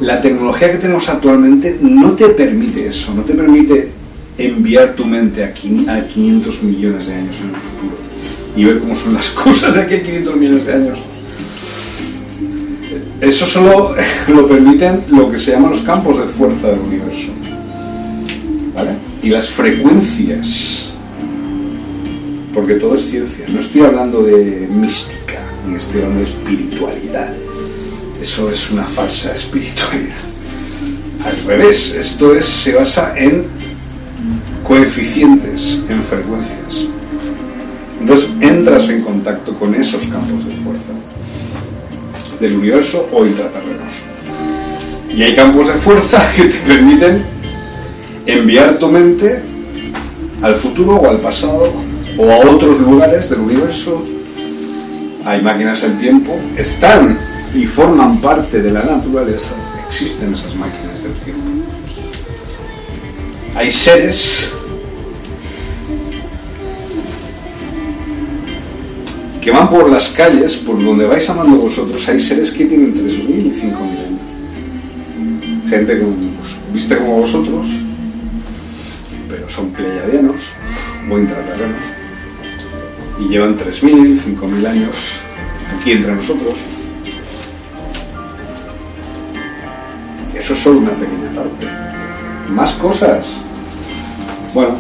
la 0.01 0.21
tecnología 0.21 0.73
que 0.73 0.79
tenemos 0.79 1.09
actualmente 1.09 1.79
no 1.81 2.13
te 2.13 2.29
permite 2.31 2.89
eso, 2.89 3.15
no 3.15 3.23
te 3.23 3.35
permite 3.35 3.91
enviar 4.39 4.95
tu 4.95 5.05
mente 5.05 5.45
a 5.45 5.53
500 5.53 6.63
millones 6.63 7.07
de 7.09 7.15
años 7.15 7.41
en 7.41 7.51
el 7.51 7.57
futuro 7.57 7.97
y 8.57 8.65
ver 8.65 8.79
cómo 8.79 8.95
son 8.95 9.15
las 9.15 9.31
cosas 9.31 9.75
de 9.75 9.83
aquí 9.83 9.95
a 9.95 10.03
500 10.03 10.37
millones 10.37 10.67
de 10.67 10.73
años. 10.73 10.99
Eso 13.21 13.45
solo 13.45 13.95
lo 14.29 14.49
permiten 14.49 15.05
lo 15.11 15.31
que 15.31 15.37
se 15.37 15.53
llaman 15.53 15.71
los 15.71 15.81
campos 15.81 16.19
de 16.19 16.25
fuerza 16.25 16.69
del 16.69 16.81
universo. 16.81 17.33
Y 19.23 19.29
las 19.29 19.51
frecuencias. 19.51 20.91
Porque 22.55 22.75
todo 22.75 22.95
es 22.95 23.09
ciencia. 23.11 23.45
No 23.49 23.61
estoy 23.61 23.83
hablando 23.83 24.23
de 24.23 24.69
mística, 24.71 25.39
ni 25.69 25.77
estoy 25.77 26.03
hablando 26.03 26.21
de 26.21 26.27
espiritualidad. 26.27 27.33
Eso 28.21 28.51
es 28.51 28.71
una 28.71 28.85
falsa 28.85 29.35
espiritualidad. 29.35 30.17
Al 31.25 31.45
revés, 31.47 31.95
esto 31.95 32.35
es, 32.35 32.47
se 32.47 32.75
basa 32.75 33.15
en 33.17 33.45
coeficientes, 34.67 35.83
en 35.89 36.03
frecuencias. 36.03 36.89
Entonces 38.01 38.31
entras 38.41 38.89
en 38.89 39.03
contacto 39.03 39.55
con 39.59 39.75
esos 39.75 40.07
campos 40.07 40.45
de 40.45 40.53
fuerza 40.57 40.93
del 42.41 42.57
universo 42.57 43.09
o 43.13 43.27
intraterrenos. 43.27 44.01
Y 45.15 45.23
hay 45.23 45.35
campos 45.35 45.69
de 45.69 45.75
fuerza 45.75 46.23
que 46.37 46.45
te 46.45 46.59
permiten 46.59 47.23
enviar 48.27 48.79
tu 48.79 48.89
mente 48.89 49.43
al 50.43 50.55
futuro 50.55 50.97
o 50.97 51.09
al 51.09 51.19
pasado 51.19 51.73
o 52.19 52.31
a 52.31 52.39
otros 52.51 52.81
lugares 52.81 53.31
del 53.31 53.41
universo. 53.41 54.05
Hay 55.25 55.43
máquinas 55.43 55.83
del 55.83 55.99
tiempo, 55.99 56.37
están 56.57 57.19
y 57.55 57.67
forman 57.67 58.21
parte 58.21 58.63
de 58.63 58.71
la 58.71 58.83
naturaleza. 58.83 59.55
Existen 59.87 60.33
esas 60.33 60.55
máquinas 60.55 61.03
del 61.03 61.13
tiempo. 61.13 61.43
Hay 63.57 63.71
seres 63.71 64.53
que 69.41 69.51
van 69.51 69.69
por 69.69 69.91
las 69.91 70.11
calles, 70.11 70.57
por 70.57 70.83
donde 70.83 71.07
vais 71.07 71.29
amando 71.31 71.57
vosotros, 71.57 72.07
hay 72.09 72.21
seres 72.21 72.51
que 72.53 72.67
tienen 72.67 72.95
3.000 72.95 73.47
y 73.47 73.51
5.000 73.51 73.73
años. 73.73 74.31
Gente 75.69 75.99
que 75.99 76.05
viste 76.73 76.97
como 76.99 77.21
vosotros, 77.21 77.67
son 79.51 79.71
pleiadianos 79.71 80.53
o 81.11 81.19
intraterrenos, 81.19 81.83
y 83.19 83.29
llevan 83.29 83.57
3.000, 83.57 84.19
5.000 84.19 84.67
años 84.67 85.21
aquí 85.77 85.93
entre 85.93 86.15
nosotros. 86.15 86.59
Eso 90.35 90.55
es 90.55 90.59
solo 90.59 90.79
una 90.79 90.93
pequeña 90.93 91.31
parte. 91.35 91.69
Más 92.49 92.75
cosas. 92.75 93.27
Bueno, 94.55 94.75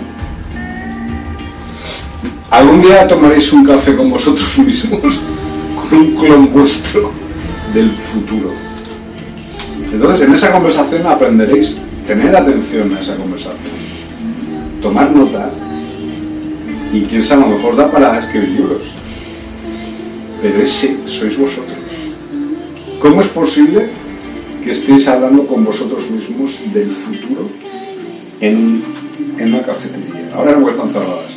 algún 2.51 2.81
día 2.83 3.07
tomaréis 3.07 3.53
un 3.53 3.65
café 3.65 3.95
con 3.97 4.09
vosotros 4.09 4.59
mismos, 4.67 5.21
con 5.91 5.99
un 5.99 6.15
clon 6.17 6.53
vuestro 6.53 7.13
del 7.75 7.91
futuro. 7.95 8.51
Entonces, 9.93 10.27
en 10.27 10.35
esa 10.35 10.53
conversación 10.53 11.07
aprenderéis 11.07 11.79
tener 12.07 12.35
atención 12.35 12.95
a 12.97 13.01
esa 13.01 13.17
conversación, 13.17 13.75
tomar 14.81 15.11
nota 15.11 15.51
y 16.93 17.03
quién 17.03 17.23
sabe, 17.23 17.45
a 17.45 17.47
lo 17.47 17.55
mejor 17.55 17.77
da 17.77 17.89
para 17.91 18.19
escribir 18.19 18.49
libros. 18.51 18.93
Pero 20.43 20.63
ese 20.63 20.99
sois 21.07 21.39
vosotros. 21.39 21.79
¿Cómo 23.01 23.21
es 23.21 23.29
posible 23.29 23.89
que 24.65 24.73
estéis 24.73 25.07
hablando 25.07 25.47
con 25.47 25.65
vosotros 25.65 26.11
mismos 26.11 26.59
del 26.73 26.91
futuro 26.91 27.49
en, 28.41 28.83
en 29.39 29.55
una 29.55 29.63
cafetería? 29.63 30.31
Ahora 30.35 30.57
no 30.57 30.69
están 30.69 30.89
cerradas. 30.89 31.31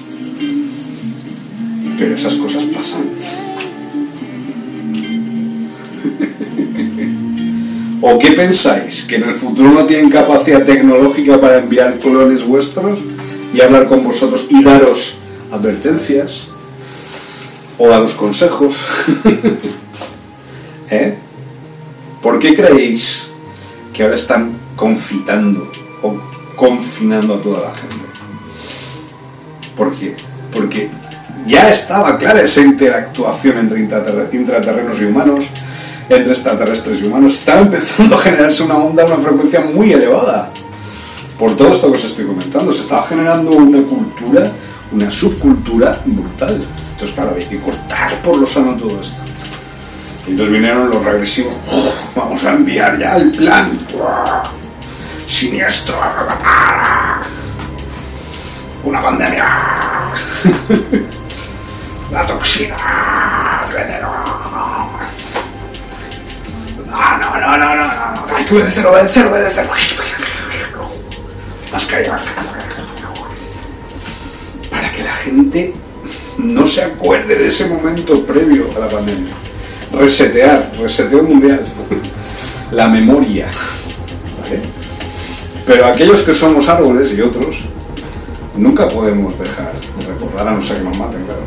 Pero 2.00 2.16
esas 2.16 2.34
cosas 2.36 2.64
pasan. 2.64 3.04
¿O 8.02 8.18
qué 8.20 8.32
pensáis? 8.32 9.04
¿Que 9.04 9.18
en 9.18 9.24
el 9.24 9.30
futuro 9.30 9.70
no 9.70 9.86
tienen 9.86 10.10
capacidad 10.10 10.66
tecnológica 10.66 11.39
para 11.39 11.60
enviar 11.60 12.00
clones 12.00 12.44
vuestros 12.46 13.00
y 13.54 13.62
hablar 13.62 13.88
con 13.88 14.04
vosotros 14.04 14.45
y 14.49 14.64
daros 14.64 15.18
advertencias? 15.51 16.47
¿O 17.78 17.88
daros 17.88 18.14
consejos? 18.14 18.76
¿Eh? 20.89 21.16
¿Por 22.22 22.39
qué 22.39 22.56
creéis 22.56 23.30
que 23.93 24.04
ahora 24.04 24.16
están 24.16 24.51
confitando 24.76 25.70
o 26.01 26.16
confinando 26.56 27.36
a 27.36 27.41
toda 27.41 27.62
la 27.70 27.76
gente? 27.76 27.95
¿Por 29.78 29.93
qué? 29.95 30.16
Porque 30.54 30.89
ya 31.47 31.70
estaba 31.70 32.18
clara 32.18 32.41
esa 32.41 32.62
interactuación 32.62 33.58
entre 33.58 33.80
intraterre- 33.80 34.30
intraterrenos 34.34 35.01
y 35.01 35.06
humanos, 35.06 35.47
entre 36.10 36.32
extraterrestres 36.32 37.01
y 37.01 37.06
humanos. 37.08 37.34
Estaba 37.34 37.62
empezando 37.62 38.16
a 38.16 38.20
generarse 38.20 38.64
una 38.64 38.76
onda, 38.78 39.04
una 39.06 39.18
frecuencia 39.18 39.62
muy 39.62 39.91
elevada. 39.91 40.49
Por 41.38 41.55
todo 41.55 41.69
esto 41.71 41.88
que 41.88 41.95
os 41.95 42.03
estoy 42.03 42.25
comentando. 42.25 42.71
Se 42.71 42.81
estaba 42.81 43.05
generando 43.07 43.51
una 43.51 43.81
cultura, 43.84 44.51
una 44.91 45.09
subcultura 45.11 45.99
brutal. 46.05 46.61
Entonces, 46.91 47.15
claro, 47.15 47.31
había 47.31 47.49
que 47.49 47.59
cortar 47.59 48.21
por 48.21 48.38
lo 48.38 48.45
sano 48.45 48.75
todo 48.77 49.01
esto. 49.01 49.21
Y 50.27 50.31
entonces 50.31 50.53
vinieron 50.53 50.89
los 50.89 51.03
regresivos. 51.03 51.55
vamos 52.15 52.45
a 52.45 52.53
enviar 52.53 52.97
ya 52.97 53.15
el 53.17 53.31
plan. 53.31 53.77
Siniestro. 55.25 55.95
Una 58.84 59.01
pandemia. 59.01 59.45
La 62.11 62.25
toxina. 62.27 62.75
Ah, 66.95 67.19
no, 67.19 67.39
no, 67.39 67.57
no, 67.57 67.75
no, 67.75 67.86
no. 67.86 68.36
Hay 68.36 68.45
que 68.45 68.53
obedecer, 68.55 68.86
obedecer, 68.86 69.25
obedecer. 69.25 69.67
Para 74.69 74.91
que 74.91 75.03
la 75.03 75.13
gente 75.13 75.74
no 76.38 76.67
se 76.67 76.84
acuerde 76.84 77.36
de 77.36 77.47
ese 77.47 77.67
momento 77.67 78.19
previo 78.26 78.69
a 78.76 78.80
la 78.80 78.89
pandemia. 78.89 79.34
Resetear, 79.91 80.71
reseteo 80.80 81.24
mundial. 81.24 81.65
La 82.71 82.88
memoria. 82.88 83.49
Pero 85.65 85.88
aquellos 85.88 86.21
que 86.24 86.34
somos 86.34 86.67
árboles 86.67 87.13
y 87.13 87.21
otros, 87.21 87.65
nunca 88.55 88.88
podemos 88.88 89.38
dejar 89.39 89.74
de 89.74 90.13
recordar 90.13 90.47
a 90.49 90.51
no 90.51 90.61
ser 90.61 90.78
que 90.78 90.84
nos 90.84 90.97
maten, 90.97 91.24
claro. 91.24 91.41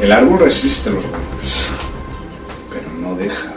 El 0.00 0.12
árbol 0.12 0.38
resiste 0.38 0.90
los 0.90 1.04
golpes, 1.04 1.66
pero 2.70 2.94
no 3.00 3.16
deja 3.16 3.52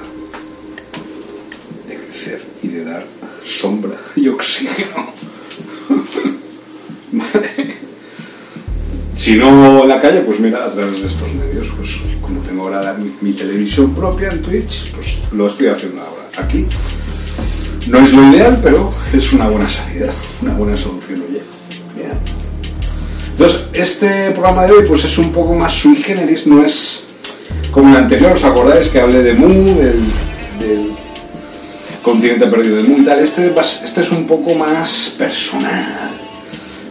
de 1.87 1.95
crecer 1.95 2.45
y 2.63 2.67
de 2.69 2.83
dar 2.83 3.03
sombra 3.51 3.95
y 4.15 4.27
oxígeno. 4.27 5.11
Si 9.15 9.35
no 9.35 9.85
la 9.85 10.01
calle, 10.01 10.21
pues 10.21 10.39
mira, 10.39 10.65
a 10.65 10.71
través 10.73 11.01
de 11.01 11.07
estos 11.07 11.33
medios, 11.35 11.67
pues 11.77 11.99
como 12.21 12.41
tengo 12.41 12.65
ahora 12.65 12.93
mi, 12.93 13.13
mi 13.21 13.33
televisión 13.33 13.93
propia 13.93 14.29
en 14.29 14.41
Twitch, 14.41 14.93
pues 14.93 15.19
lo 15.33 15.45
estoy 15.45 15.67
haciendo 15.67 16.01
ahora. 16.01 16.23
Aquí 16.37 16.65
no 17.89 17.99
es 17.99 18.13
lo 18.13 18.31
ideal, 18.31 18.59
pero 18.63 18.91
es 19.13 19.33
una 19.33 19.47
buena 19.47 19.69
salida, 19.69 20.11
una 20.41 20.53
buena 20.53 20.75
solución, 20.75 21.23
oye. 21.29 21.41
Entonces, 23.31 23.67
este 23.73 24.31
programa 24.31 24.65
de 24.65 24.73
hoy 24.73 24.85
pues 24.87 25.03
es 25.03 25.17
un 25.17 25.31
poco 25.31 25.55
más 25.55 25.73
sui 25.73 25.95
generis, 25.95 26.45
no 26.47 26.63
es 26.63 27.07
como 27.71 27.89
el 27.89 28.03
anterior, 28.03 28.33
¿os 28.33 28.43
acordáis 28.43 28.89
que 28.89 28.99
hablé 28.99 29.23
de 29.23 29.33
Mu, 29.33 29.47
del 29.49 30.91
continente 32.01 32.47
perdido 32.47 32.77
de 32.77 32.83
Mu 32.83 32.99
y 32.99 33.05
tal? 33.05 33.19
Este, 33.19 33.53
este 33.83 34.01
es 34.01 34.11
un 34.11 34.25
poco 34.25 34.55
más 34.55 35.13
personal. 35.17 36.11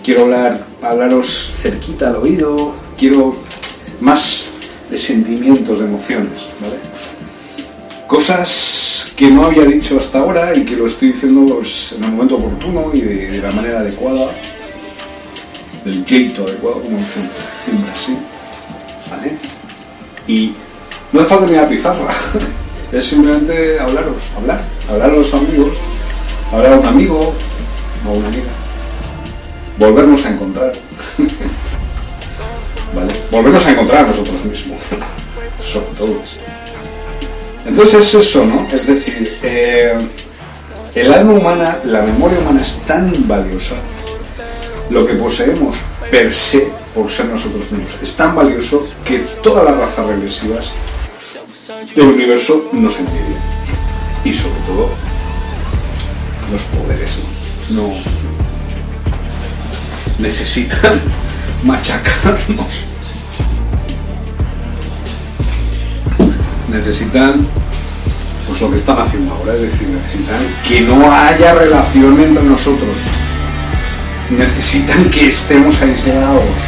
Quiero 0.02 0.22
hablar, 0.22 0.64
hablaros 0.82 1.52
cerquita 1.60 2.08
al 2.08 2.16
oído, 2.16 2.74
quiero 2.98 3.36
más 4.00 4.46
de 4.90 4.96
sentimientos, 4.96 5.78
de 5.78 5.84
emociones, 5.84 6.40
¿vale? 6.60 6.76
Cosas 8.06 9.12
que 9.16 9.30
no 9.30 9.44
había 9.44 9.62
dicho 9.62 9.98
hasta 9.98 10.20
ahora 10.20 10.56
y 10.56 10.64
que 10.64 10.76
lo 10.76 10.86
estoy 10.86 11.12
diciendo 11.12 11.56
pues, 11.56 11.92
en 11.92 12.04
el 12.04 12.10
momento 12.12 12.36
oportuno 12.36 12.90
y 12.92 13.00
de, 13.00 13.30
de 13.32 13.38
la 13.38 13.52
manera 13.52 13.80
adecuada, 13.80 14.32
del 15.84 16.04
jeito 16.04 16.42
adecuado, 16.42 16.82
como 16.82 16.98
dicen 16.98 17.28
en 17.70 17.84
Brasil, 17.84 18.16
¿vale? 19.10 19.36
Y 20.26 20.52
no 21.12 21.20
hace 21.20 21.28
falta 21.30 21.46
ni 21.46 21.56
la 21.56 21.68
pizarra, 21.68 22.14
es 22.92 23.04
simplemente 23.04 23.78
hablaros, 23.78 24.24
hablar, 24.36 24.60
hablar 24.88 25.10
a 25.10 25.14
los 25.14 25.32
amigos, 25.34 25.76
hablar 26.52 26.72
a 26.72 26.76
un 26.76 26.86
amigo 26.86 27.34
o 28.06 28.12
una 28.12 28.28
amiga, 28.28 28.50
volvernos 29.78 30.26
a 30.26 30.30
encontrar, 30.30 30.72
¿vale? 32.94 33.12
Volvernos 33.30 33.66
a 33.66 33.70
encontrar 33.70 34.04
a 34.04 34.08
nosotros 34.08 34.44
mismos, 34.44 34.78
sobre 35.62 35.86
todo. 35.96 36.20
Entonces 37.66 38.06
es 38.06 38.14
eso, 38.14 38.44
¿no? 38.44 38.66
Es 38.72 38.86
decir, 38.86 39.38
eh, 39.44 39.96
el 40.94 41.12
alma 41.12 41.32
humana, 41.34 41.78
la 41.84 42.02
memoria 42.02 42.40
humana 42.40 42.60
es 42.62 42.78
tan 42.86 43.12
valiosa, 43.28 43.76
lo 44.88 45.06
que 45.06 45.14
poseemos 45.14 45.84
per 46.10 46.32
se, 46.32 46.72
por 46.92 47.08
ser 47.08 47.26
nosotros 47.26 47.70
mismos, 47.70 47.98
es 48.02 48.16
tan 48.16 48.34
valioso 48.34 48.88
que 49.04 49.18
todas 49.42 49.64
las 49.64 49.76
razas 49.76 50.06
regresivas 50.06 50.72
del 51.94 52.06
universo 52.06 52.68
nos 52.72 52.98
envidian. 52.98 53.40
Y 54.24 54.32
sobre 54.32 54.60
todo, 54.60 54.90
los 56.50 56.62
poderes. 56.62 57.10
No 57.70 57.92
necesitan 60.18 61.00
machacarnos. 61.64 62.86
necesitan 66.70 67.46
pues 68.46 68.60
lo 68.60 68.70
que 68.70 68.76
están 68.76 68.98
haciendo 68.98 69.34
ahora, 69.34 69.54
es 69.54 69.62
decir, 69.62 69.88
necesitan 69.88 70.38
que 70.66 70.80
no 70.82 71.12
haya 71.12 71.54
relación 71.54 72.20
entre 72.20 72.42
nosotros. 72.44 72.96
Necesitan 74.30 75.10
que 75.10 75.28
estemos 75.28 75.82
aislados, 75.82 76.58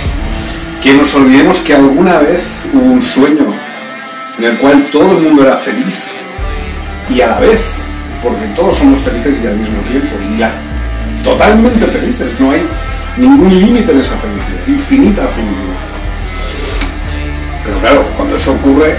que 0.83 0.95
nos 0.95 1.15
olvidemos 1.15 1.61
que 1.61 1.75
alguna 1.75 2.19
vez 2.19 2.63
hubo 2.73 2.83
un 2.83 3.01
sueño 3.03 3.55
en 4.39 4.45
el 4.45 4.59
cual 4.59 4.89
todo 4.91 5.12
el 5.12 5.22
mundo 5.24 5.43
era 5.43 5.57
feliz 5.57 6.07
y 7.11 7.20
a 7.20 7.28
la 7.28 7.41
vez, 7.41 7.74
porque 8.22 8.47
todos 8.57 8.76
somos 8.76 8.99
felices 9.01 9.37
y 9.43 9.47
al 9.47 9.57
mismo 9.57 9.80
tiempo, 9.83 10.16
y 10.35 10.39
la- 10.39 10.53
totalmente 11.22 11.87
felices, 11.87 12.35
no 12.41 12.51
hay 12.51 12.62
ningún 13.16 13.59
límite 13.61 13.93
en 13.93 14.01
esa 14.01 14.16
felicidad, 14.16 14.61
infinita 14.66 15.22
felicidad. 15.22 15.78
Pero 17.64 17.78
claro, 17.80 18.05
cuando 18.16 18.37
eso 18.37 18.53
ocurre, 18.53 18.97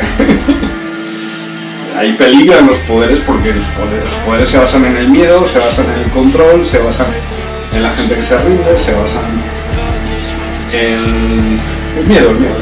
ahí 1.97 2.13
peligran 2.13 2.65
los 2.67 2.77
poderes 2.79 3.19
porque 3.21 3.53
los 3.53 3.65
poderes, 3.67 4.03
los 4.05 4.13
poderes 4.25 4.49
se 4.49 4.57
basan 4.57 4.85
en 4.85 4.97
el 4.97 5.09
miedo, 5.09 5.45
se 5.45 5.59
basan 5.59 5.85
en 5.89 5.99
el 6.03 6.09
control, 6.11 6.63
se 6.65 6.77
basan 6.79 7.07
en 7.73 7.83
la 7.83 7.89
gente 7.89 8.15
que 8.15 8.23
se 8.23 8.37
rinde, 8.37 8.77
se 8.77 8.93
basan 8.93 9.23
en 10.71 11.59
el 11.99 12.07
miedo, 12.07 12.29
el 12.31 12.39
miedo, 12.39 12.55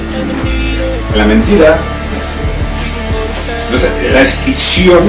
en 1.11 1.17
la 1.17 1.26
mentira. 1.26 1.78
Entonces, 3.74 4.11
la 4.11 4.22
escisión, 4.22 4.99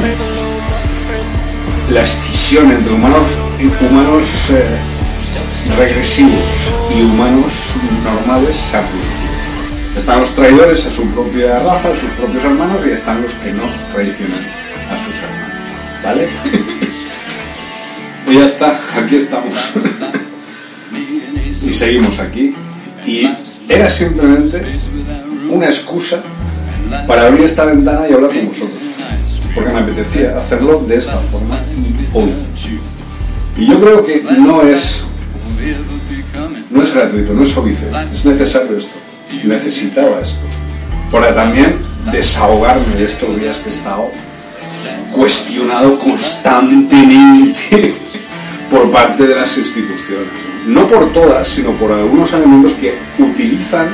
la 1.90 2.02
escisión 2.02 2.70
entre 2.70 2.92
humanos, 2.92 3.26
humanos 3.90 4.50
eh, 4.50 4.78
regresivos 5.76 6.72
y 6.96 7.02
humanos 7.02 7.72
normales 8.04 8.54
se 8.54 8.76
ha 8.76 8.82
producido. 8.82 9.96
Están 9.96 10.20
los 10.20 10.32
traidores 10.36 10.86
a 10.86 10.92
su 10.92 11.08
propia 11.08 11.58
raza, 11.58 11.90
a 11.90 11.94
sus 11.96 12.08
propios 12.10 12.44
hermanos, 12.44 12.82
y 12.86 12.90
están 12.90 13.22
los 13.22 13.32
que 13.34 13.52
no 13.52 13.64
traicionan 13.92 14.46
a 14.88 14.96
sus 14.96 15.16
hermanos. 15.16 15.66
¿Vale? 16.04 16.28
y 18.30 18.34
ya 18.34 18.44
está, 18.44 18.78
aquí 18.96 19.16
estamos. 19.16 19.70
y 21.66 21.72
seguimos 21.72 22.20
aquí. 22.20 22.54
Y 23.04 23.28
era 23.68 23.88
simplemente 23.88 24.64
una 25.50 25.66
excusa 25.66 26.22
para 27.07 27.26
abrir 27.26 27.45
esta 27.45 27.64
ventana 27.64 28.09
y 28.09 28.12
hablar 28.12 28.30
con 28.30 28.47
vosotros. 28.47 28.78
Porque 29.55 29.70
me 29.70 29.80
apetecía 29.80 30.36
hacerlo 30.36 30.82
de 30.86 30.97
esta 30.97 31.18
forma 31.18 31.61
y 31.72 32.16
hoy. 32.16 32.32
Y 33.57 33.66
yo 33.66 33.80
creo 33.80 34.05
que 34.05 34.22
no 34.38 34.62
es, 34.62 35.05
no 36.70 36.82
es 36.82 36.95
gratuito, 36.95 37.34
no 37.34 37.43
es 37.43 37.57
óbice, 37.57 37.90
es 38.14 38.24
necesario 38.24 38.76
esto. 38.76 38.95
Necesitaba 39.45 40.20
esto. 40.20 40.47
Para 41.11 41.34
también 41.34 41.76
desahogarme 42.11 42.95
de 42.97 43.05
estos 43.05 43.38
días 43.38 43.59
que 43.59 43.68
he 43.68 43.72
estado 43.72 44.11
cuestionado 45.14 45.99
constantemente 45.99 47.95
por 48.70 48.90
parte 48.90 49.26
de 49.26 49.36
las 49.36 49.57
instituciones. 49.59 50.28
No 50.66 50.86
por 50.86 51.12
todas, 51.12 51.49
sino 51.49 51.72
por 51.72 51.93
algunos 51.93 52.32
elementos 52.32 52.72
que 52.72 52.97
utilizan 53.18 53.88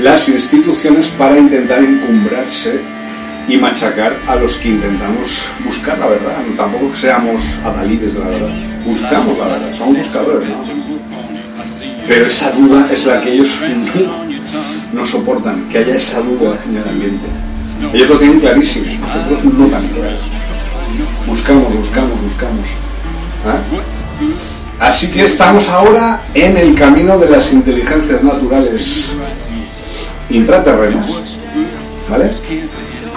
las 0.00 0.28
instituciones 0.28 1.08
para 1.08 1.38
intentar 1.38 1.78
encumbrarse 1.80 2.80
y 3.48 3.56
machacar 3.56 4.16
a 4.26 4.36
los 4.36 4.56
que 4.56 4.70
intentamos 4.70 5.48
buscar 5.64 5.98
la 5.98 6.06
verdad. 6.06 6.38
No, 6.48 6.54
tampoco 6.54 6.90
que 6.90 6.96
seamos 6.96 7.42
adalides 7.64 8.14
de 8.14 8.20
la 8.20 8.28
verdad. 8.28 8.48
Buscamos 8.84 9.38
la 9.38 9.46
verdad, 9.46 9.74
somos 9.74 9.98
buscadores, 9.98 10.48
¿no? 10.48 10.62
Pero 12.08 12.26
esa 12.26 12.50
duda 12.52 12.88
es 12.90 13.04
la 13.06 13.20
que 13.20 13.32
ellos 13.32 13.60
no, 14.92 15.04
soportan, 15.04 15.68
que 15.68 15.78
haya 15.78 15.94
esa 15.94 16.20
duda 16.20 16.58
en 16.68 16.76
el 16.76 16.88
ambiente. 16.88 17.26
Ellos 17.92 18.10
lo 18.10 18.18
tienen 18.18 18.40
clarísimo, 18.40 18.86
nosotros 19.00 19.44
no 19.44 19.66
tan 19.66 19.86
claro. 19.88 20.16
Buscamos, 21.26 21.74
buscamos, 21.74 22.22
buscamos. 22.22 22.68
¿Ah? 23.46 23.58
Así 24.80 25.10
que 25.10 25.24
estamos 25.24 25.68
ahora 25.68 26.22
en 26.34 26.56
el 26.56 26.74
camino 26.74 27.18
de 27.18 27.28
las 27.28 27.52
inteligencias 27.52 28.22
naturales 28.22 29.14
intraterrenas, 30.30 31.10
¿vale? 32.08 32.30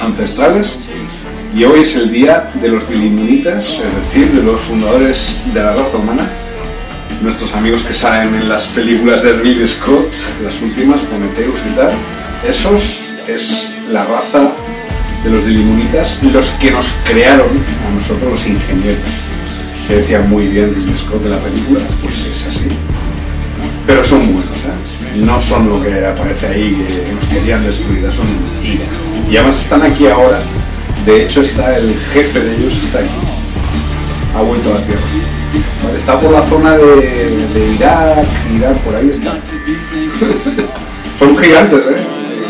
Ancestrales, 0.01 0.79
Y 1.55 1.63
hoy 1.65 1.81
es 1.81 1.95
el 1.95 2.11
día 2.11 2.49
de 2.55 2.67
los 2.67 2.89
bilimunitas, 2.89 3.83
es 3.85 3.95
decir, 3.95 4.31
de 4.31 4.41
los 4.41 4.59
fundadores 4.59 5.39
de 5.53 5.63
la 5.63 5.73
raza 5.73 5.97
humana. 5.97 6.27
Nuestros 7.21 7.53
amigos 7.53 7.83
que 7.83 7.93
salen 7.93 8.33
en 8.33 8.49
las 8.49 8.65
películas 8.67 9.21
de 9.21 9.33
Ridley 9.33 9.67
Scott, 9.67 10.13
las 10.43 10.61
últimas, 10.63 11.01
Prometheus 11.01 11.59
y 11.71 11.75
tal. 11.75 11.91
Esos 12.47 13.05
es 13.27 13.75
la 13.91 14.03
raza 14.03 14.51
de 15.23 15.29
los 15.29 15.45
bilimunitas, 15.45 16.21
los 16.23 16.49
que 16.53 16.71
nos 16.71 16.95
crearon 17.05 17.47
a 17.87 17.93
nosotros 17.93 18.31
los 18.31 18.47
ingenieros. 18.47 19.21
Que 19.87 19.95
decía 19.97 20.21
muy 20.21 20.47
bien 20.47 20.73
Ridley 20.73 20.97
Scott 20.97 21.21
de 21.21 21.29
la 21.29 21.37
película, 21.37 21.81
pues 22.01 22.25
es 22.25 22.47
así. 22.47 22.67
Pero 23.85 24.03
son 24.03 24.21
buenos, 24.33 24.57
¿eh? 24.57 25.17
No 25.17 25.39
son 25.39 25.67
lo 25.67 25.81
que 25.81 26.05
aparece 26.05 26.47
ahí, 26.47 26.85
que 26.87 27.13
nos 27.13 27.25
querían 27.25 27.63
destruir, 27.63 28.11
son 28.11 28.27
ira. 28.63 28.85
Y 29.29 29.37
además 29.37 29.59
están 29.59 29.81
aquí 29.83 30.07
ahora 30.07 30.41
de 31.05 31.23
hecho, 31.23 31.41
está 31.41 31.77
el 31.77 31.93
jefe 32.13 32.39
de 32.39 32.55
ellos 32.55 32.77
está 32.77 32.99
aquí. 32.99 33.09
Ha 34.35 34.41
vuelto 34.41 34.71
a 34.71 34.79
la 34.79 34.85
Tierra. 34.85 35.01
está 35.97 36.17
por 36.17 36.31
la 36.31 36.41
zona 36.43 36.77
de, 36.77 37.75
Irak, 37.75 38.25
Irak, 38.55 38.77
por 38.77 38.95
ahí 38.95 39.09
está. 39.09 39.33
son 41.19 41.35
gigantes, 41.35 41.87
¿eh? 41.87 41.97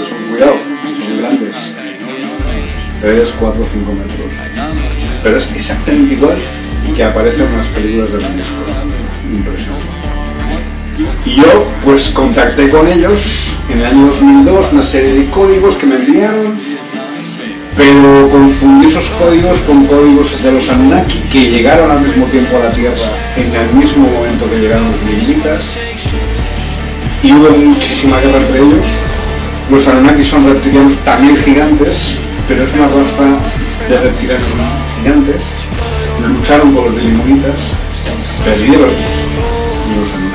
Son, 0.07 0.17
cuidado, 0.29 0.55
son 1.03 1.17
grandes. 1.17 1.55
3, 3.01 3.35
4, 3.39 3.65
5 3.73 3.93
metros. 3.93 4.33
Pero 5.23 5.37
es 5.37 5.51
exactamente 5.51 6.13
igual 6.13 6.37
que 6.95 7.03
aparece 7.03 7.43
en 7.45 7.57
las 7.57 7.67
películas 7.67 8.11
de 8.11 8.17
UNESCO. 8.19 8.53
Impresionante. 9.33 10.02
Y 11.25 11.35
yo 11.35 11.71
pues 11.83 12.11
contacté 12.11 12.69
con 12.69 12.87
ellos 12.87 13.59
en 13.69 13.79
el 13.79 13.85
año 13.85 14.07
2002, 14.07 14.73
una 14.73 14.81
serie 14.81 15.13
de 15.13 15.29
códigos 15.29 15.75
que 15.75 15.85
me 15.85 15.95
enviaron 15.95 16.73
pero 17.75 18.29
confundí 18.29 18.85
esos 18.85 19.09
códigos 19.11 19.59
con 19.61 19.85
códigos 19.85 20.41
de 20.43 20.51
los 20.51 20.69
Anunnaki 20.69 21.19
que 21.31 21.49
llegaron 21.49 21.89
al 21.89 22.01
mismo 22.01 22.25
tiempo 22.25 22.57
a 22.57 22.65
la 22.65 22.71
Tierra 22.71 23.09
en 23.35 23.55
el 23.55 23.73
mismo 23.73 24.07
momento 24.07 24.49
que 24.49 24.59
llegaron 24.59 24.91
los 24.91 25.01
Limbitas 25.03 25.63
y 27.23 27.31
hubo 27.31 27.51
muchísima 27.51 28.19
guerra 28.19 28.37
entre 28.37 28.59
ellos. 28.59 28.85
Los 29.71 29.87
Anunnaki 29.87 30.23
son 30.23 30.45
reptilianos 30.45 30.97
también 31.05 31.37
gigantes, 31.37 32.17
pero 32.47 32.65
es 32.65 32.73
una 32.73 32.87
raza 32.87 33.39
de 33.89 33.97
reptilianos 33.97 34.49
gigantes. 35.01 35.53
Lucharon 36.27 36.75
con 36.75 36.85
los 36.85 36.95
Limbitas, 36.95 37.71
perdieron 38.43 38.89
los 39.97 40.13
Anunnaki. 40.13 40.32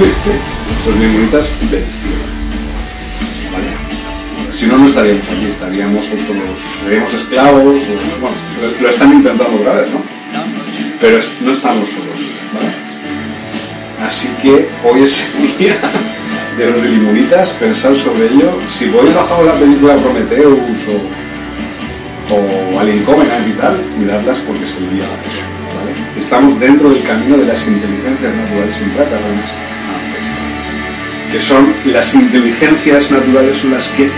Los 0.00 0.98
Limbitas 0.98 1.50
vencieron. 1.70 2.40
Si 4.50 4.66
no, 4.66 4.78
no 4.78 4.86
estaríamos 4.86 5.28
aquí, 5.28 5.46
estaríamos 5.46 6.06
seríamos 6.82 7.14
esclavos, 7.14 7.82
bueno, 7.86 8.36
lo, 8.80 8.88
están 8.88 9.12
intentando 9.12 9.60
otra 9.60 9.74
¿no? 9.92 10.02
Pero 11.00 11.18
no 11.42 11.52
estamos 11.52 11.88
solos, 11.88 12.20
¿vale? 12.52 12.72
Así 14.04 14.28
que 14.42 14.68
hoy 14.84 15.02
es 15.02 15.24
el 15.38 15.58
día 15.58 15.76
de 16.58 16.70
los 16.70 16.82
limonitas, 16.82 17.52
pensar 17.52 17.94
sobre 17.94 18.26
ello. 18.26 18.52
Si 18.66 18.88
voy 18.88 19.08
bajado 19.12 19.46
la 19.46 19.54
película 19.54 19.96
Prometheus 19.96 20.88
o, 20.88 22.34
o 22.34 22.80
Alien 22.80 23.02
Covenant 23.04 23.48
y 23.48 23.52
tal, 23.52 23.78
mirarlas 23.98 24.40
porque 24.40 24.64
es 24.64 24.76
el 24.76 24.90
día 24.90 25.04
de 25.04 25.28
eso. 25.28 25.44
¿vale? 25.78 25.92
Estamos 26.18 26.58
dentro 26.58 26.90
del 26.90 27.02
camino 27.02 27.36
de 27.36 27.46
las 27.46 27.66
inteligencias 27.66 28.34
naturales 28.34 28.82
intraterrenas 28.82 29.50
ancestrales, 29.50 29.69
que 31.30 31.40
son 31.40 31.74
las 31.86 32.14
inteligencias 32.14 33.10
naturales 33.10 33.58
son 33.58 33.72
las 33.72 33.88
que 33.88 34.10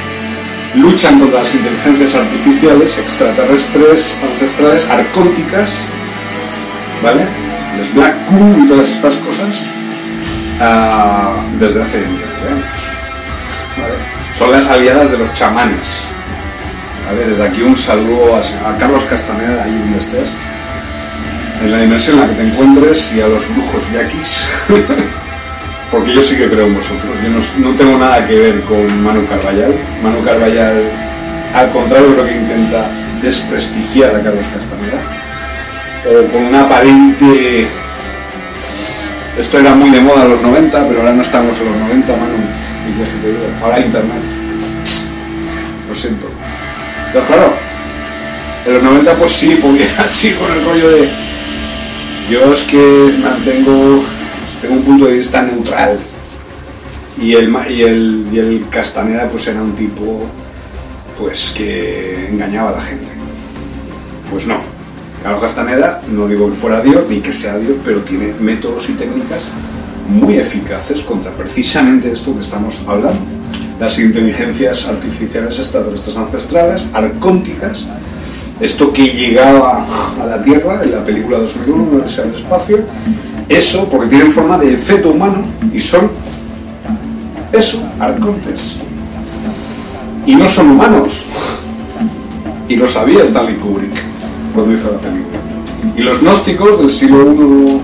luchan 0.75 1.19
contra 1.19 1.41
las 1.41 1.55
inteligencias 1.55 2.15
artificiales, 2.15 2.99
extraterrestres, 2.99 4.19
ancestrales, 4.23 4.89
arcónticas, 4.89 5.75
¿vale? 7.03 7.27
Los 7.77 7.93
Black 7.95 8.15
Goo 8.31 8.65
y 8.65 8.67
todas 8.67 8.89
estas 8.89 9.17
cosas 9.17 9.67
ah, 10.61 11.35
desde 11.59 11.83
hace 11.83 11.99
años. 11.99 12.99
¿vale? 13.77 13.95
Son 14.35 14.51
las 14.51 14.69
aliadas 14.69 15.11
de 15.11 15.19
los 15.19 15.33
chamanes. 15.35 16.09
¿vale? 17.07 17.27
Desde 17.27 17.47
aquí 17.47 17.63
un 17.63 17.77
saludo 17.77 18.37
a, 18.37 18.79
Carlos 18.79 19.05
Castaneda, 19.05 19.65
ahí 19.65 19.79
donde 19.79 19.99
estés, 19.99 20.29
en 21.63 21.71
la 21.71 21.79
dimensión 21.79 22.17
en 22.17 22.23
la 22.23 22.29
que 22.29 22.35
te 22.35 22.49
encuentres 22.49 23.13
y 23.15 23.21
a 23.21 23.29
los 23.29 23.47
brujos 23.55 23.87
yaquis. 23.93 24.49
porque 25.93 26.15
yo 26.15 26.23
sí 26.23 26.37
que 26.37 26.49
creo 26.49 26.67
en 26.67 26.75
vosotros. 26.75 27.15
Yo 27.23 27.61
no, 27.61 27.77
tengo 27.77 27.99
nada 27.99 28.27
que 28.27 28.39
ver 28.39 28.63
con 28.63 29.05
Manu 29.05 29.27
Carballal. 29.27 29.75
Manu 30.03 30.25
Carballal, 30.25 30.91
al 31.55 31.71
contrario, 31.71 32.15
creo 32.15 32.27
que 32.27 32.35
intenta 32.35 32.91
desprestigiar 33.21 34.17
a 34.17 34.23
Carlos 34.23 34.47
Castaneda. 34.47 35.03
O 36.09 36.33
con 36.33 36.45
una 36.45 36.63
aparente. 36.63 37.69
Esto 39.39 39.59
era 39.59 39.75
muy 39.75 39.91
de 39.91 40.01
moda 40.01 40.25
en 40.25 40.31
los 40.31 40.41
90, 40.41 40.89
pero 40.89 41.01
ahora 41.01 41.13
no 41.13 41.23
estamos 41.23 41.59
en 41.59 41.67
los 41.67 41.77
90, 41.77 42.17
Manu. 42.17 42.37
Y 42.89 42.99
que 42.99 43.05
te 43.05 43.29
digo, 43.29 43.45
ahora 43.63 43.81
Internet. 43.81 44.23
Lo 45.89 45.95
siento. 45.95 46.27
Pero 47.13 47.27
claro, 47.27 47.53
en 48.67 48.75
los 48.75 48.83
90 48.83 49.13
pues 49.15 49.33
sí, 49.33 49.57
podía 49.57 49.87
así 49.99 50.33
con 50.33 50.51
el 50.51 50.65
rollo 50.65 50.91
de. 50.91 51.09
Yo 52.31 52.55
es 52.55 52.63
que 52.63 53.15
mantengo 53.23 54.03
tengo 54.63 54.77
un 54.77 54.83
punto 54.83 55.07
de 55.07 55.15
vista 55.15 55.43
neutral. 55.43 55.99
Y 57.21 57.35
el, 57.35 57.55
y 57.69 57.83
el, 57.83 58.27
y 58.33 58.39
el 58.39 58.65
Castaneda 58.71 59.29
pues 59.29 59.47
era 59.49 59.61
un 59.61 59.73
tipo 59.73 60.25
pues 61.19 61.53
que 61.57 62.29
engañaba 62.31 62.71
a 62.71 62.73
la 62.73 62.81
gente. 62.81 63.11
Pues 64.31 64.47
no. 64.47 64.57
Carlos 65.23 65.43
Castaneda, 65.43 66.03
no 66.11 66.27
digo 66.27 66.49
que 66.49 66.55
fuera 66.55 66.81
Dios 66.81 67.05
ni 67.09 67.21
que 67.21 67.33
sea 67.33 67.59
Dios, 67.59 67.77
pero 67.85 68.01
tiene 68.01 68.33
métodos 68.41 68.89
y 68.89 68.95
técnicas 68.95 69.43
muy 70.09 70.39
eficaces 70.39 71.03
contra 71.03 71.31
precisamente 71.33 72.11
esto 72.11 72.35
que 72.35 72.41
estamos 72.41 72.83
hablando. 72.87 73.21
Las 73.79 73.99
inteligencias 73.99 74.87
artificiales 74.87 75.59
extraterrestres 75.59 76.17
ancestrales, 76.17 76.87
arcónticas, 76.93 77.87
esto 78.61 78.93
que 78.93 79.09
llegaba 79.09 79.85
a 80.21 80.27
la 80.27 80.43
Tierra 80.43 80.83
en 80.83 80.93
la 80.93 81.05
película 81.05 81.39
2001, 81.39 81.99
el 81.99 82.35
espacio, 82.35 82.79
eso 83.57 83.89
porque 83.89 84.09
tienen 84.09 84.31
forma 84.31 84.59
de 84.59 84.77
feto 84.77 85.11
humano 85.11 85.43
y 85.73 85.81
son 85.81 86.11
eso, 87.53 87.83
arcontes. 88.01 88.79
Y 90.27 90.35
no 90.35 90.49
son 90.49 90.71
humanos. 90.71 91.27
Y 92.69 92.77
lo 92.77 92.87
sabía 92.87 93.25
Stanley 93.25 93.57
Kubrick 93.57 94.03
cuando 94.55 94.73
hizo 94.75 94.93
la 94.93 94.99
película. 94.99 95.39
Y 95.97 96.03
los 96.03 96.21
gnósticos 96.23 96.79
del 96.79 96.93
siglo 96.93 97.35
I 97.35 97.81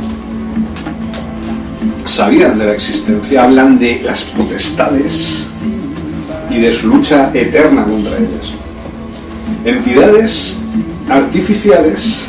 sabían 2.06 2.58
de 2.58 2.64
la 2.66 2.72
existencia, 2.72 3.44
hablan 3.44 3.78
de 3.78 4.00
las 4.02 4.24
potestades 4.24 5.62
y 6.50 6.58
de 6.58 6.72
su 6.72 6.88
lucha 6.88 7.30
eterna 7.34 7.84
contra 7.84 8.16
ellas. 8.16 8.54
Entidades 9.64 10.78
artificiales, 11.10 12.24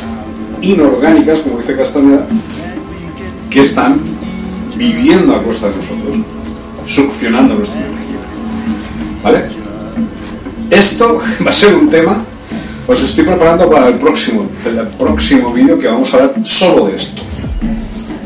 inorgánicas, 0.60 1.40
como 1.40 1.58
dice 1.58 1.76
Castaneda, 1.76 2.26
que 3.50 3.62
están 3.62 4.00
viviendo 4.76 5.34
a 5.34 5.42
costa 5.42 5.68
de 5.68 5.76
nosotros, 5.76 6.16
succionando 6.86 7.54
nuestra 7.54 7.80
energía. 7.80 8.16
¿Vale? 9.22 9.44
Esto 10.70 11.20
va 11.46 11.50
a 11.50 11.52
ser 11.52 11.74
un 11.74 11.90
tema, 11.90 12.24
os 12.86 13.02
estoy 13.02 13.24
preparando 13.24 13.68
para 13.68 13.88
el 13.88 13.94
próximo, 13.94 14.48
el 14.64 14.86
próximo 14.88 15.52
vídeo 15.52 15.78
que 15.78 15.88
vamos 15.88 16.12
a 16.14 16.18
hablar 16.18 16.34
solo 16.44 16.86
de 16.86 16.96
esto. 16.96 17.22